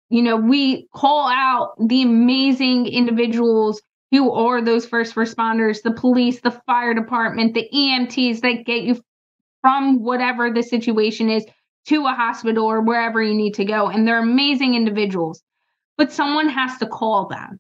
You 0.09 0.24
know, 0.24 0.38
we 0.38 0.88
call 0.95 1.30
out 1.30 1.76
the 1.80 2.01
amazing 2.01 2.88
individuals 2.88 3.82
who 4.12 4.32
are 4.32 4.62
those 4.62 4.86
first 4.86 5.16
responders, 5.16 5.82
the 5.82 5.93
police, 5.93 6.41
the 6.41 6.60
fire 6.66 6.93
department, 6.93 7.53
the 7.53 7.70
EMTs 7.74 8.41
that 8.41 8.66
get 8.66 8.84
you 8.84 9.01
from 9.62 10.01
whatever 10.01 10.51
the 10.51 10.64
situation 10.64 11.30
is 11.30 11.45
to 11.88 12.05
a 12.05 12.12
hospital 12.12 12.66
or 12.66 12.82
wherever 12.82 13.22
you 13.22 13.36
need 13.36 13.53
to 13.55 13.66
go. 13.66 13.88
And 13.88 14.07
they're 14.07 14.22
amazing 14.22 14.76
individuals, 14.76 15.43
but 15.97 16.12
someone 16.12 16.49
has 16.49 16.78
to 16.80 16.88
call 16.88 17.28
them. 17.28 17.60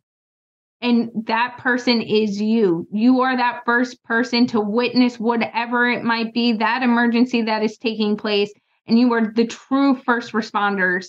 And 0.81 1.09
that 1.25 1.57
person 1.57 2.01
is 2.01 2.41
you. 2.41 2.87
You 2.91 3.21
are 3.21 3.35
that 3.35 3.63
first 3.65 4.01
person 4.03 4.47
to 4.47 4.61
witness 4.61 5.19
whatever 5.19 5.89
it 5.89 6.03
might 6.03 6.33
be, 6.33 6.53
that 6.53 6.83
emergency 6.83 7.41
that 7.43 7.63
is 7.63 7.77
taking 7.77 8.15
place. 8.15 8.51
And 8.87 8.97
you 8.97 9.11
are 9.13 9.33
the 9.33 9.45
true 9.45 9.95
first 9.95 10.31
responders 10.31 11.07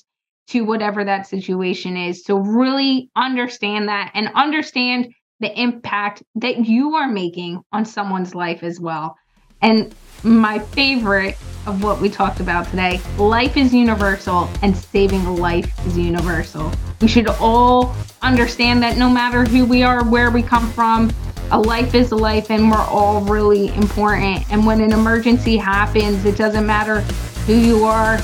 to 0.48 0.62
whatever 0.62 1.04
that 1.04 1.28
situation 1.28 1.96
is. 1.96 2.24
So, 2.24 2.38
really 2.38 3.10
understand 3.14 3.88
that 3.88 4.10
and 4.14 4.28
understand 4.34 5.14
the 5.40 5.60
impact 5.60 6.22
that 6.36 6.66
you 6.66 6.94
are 6.94 7.08
making 7.08 7.62
on 7.72 7.84
someone's 7.84 8.34
life 8.34 8.62
as 8.62 8.78
well. 8.78 9.16
And 9.62 9.94
my 10.22 10.58
favorite 10.58 11.36
of 11.66 11.82
what 11.82 12.00
we 12.00 12.08
talked 12.08 12.40
about 12.40 12.66
today 12.68 13.00
life 13.18 13.56
is 13.56 13.74
universal 13.74 14.48
and 14.62 14.76
saving 14.76 15.20
a 15.26 15.34
life 15.34 15.86
is 15.86 15.96
universal. 15.96 16.70
We 17.00 17.08
should 17.08 17.28
all 17.28 17.94
understand 18.22 18.82
that 18.82 18.98
no 18.98 19.08
matter 19.08 19.44
who 19.44 19.64
we 19.64 19.82
are, 19.82 20.04
where 20.04 20.30
we 20.30 20.42
come 20.42 20.70
from, 20.72 21.10
a 21.50 21.58
life 21.58 21.94
is 21.94 22.12
a 22.12 22.16
life 22.16 22.50
and 22.50 22.70
we're 22.70 22.78
all 22.78 23.22
really 23.22 23.68
important. 23.74 24.50
And 24.50 24.64
when 24.66 24.80
an 24.80 24.92
emergency 24.92 25.56
happens, 25.56 26.24
it 26.24 26.36
doesn't 26.36 26.66
matter 26.66 27.00
who 27.46 27.54
you 27.54 27.84
are, 27.84 28.18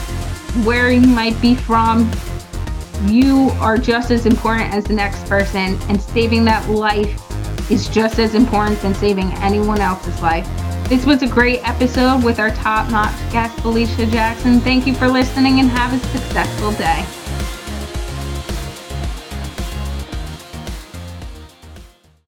where 0.65 0.91
you 0.91 1.01
might 1.01 1.41
be 1.41 1.55
from, 1.55 2.11
you 3.05 3.51
are 3.61 3.79
just 3.79 4.11
as 4.11 4.27
important 4.27 4.73
as 4.73 4.85
the 4.85 4.95
next 4.95 5.27
person, 5.27 5.79
and 5.89 6.01
saving 6.01 6.45
that 6.47 6.69
life 6.69 7.23
is 7.71 7.89
just 7.89 8.19
as 8.19 8.35
important 8.35 8.81
than 8.81 8.95
saving 8.95 9.33
anyone 9.35 9.81
else's 9.81 10.21
life. 10.23 10.49
This 10.89 11.05
was 11.05 11.23
a 11.23 11.27
great 11.27 11.61
episode 11.69 12.23
with 12.23 12.39
our 12.39 12.51
top 12.51 12.91
notch 12.91 13.17
guest, 13.33 13.59
Felicia 13.61 14.07
Jackson. 14.07 14.61
Thank 14.61 14.87
you 14.87 14.95
for 14.95 15.09
listening 15.09 15.59
and 15.59 15.69
have 15.69 15.93
a 15.93 15.99
successful 16.09 16.73
day. 16.73 17.05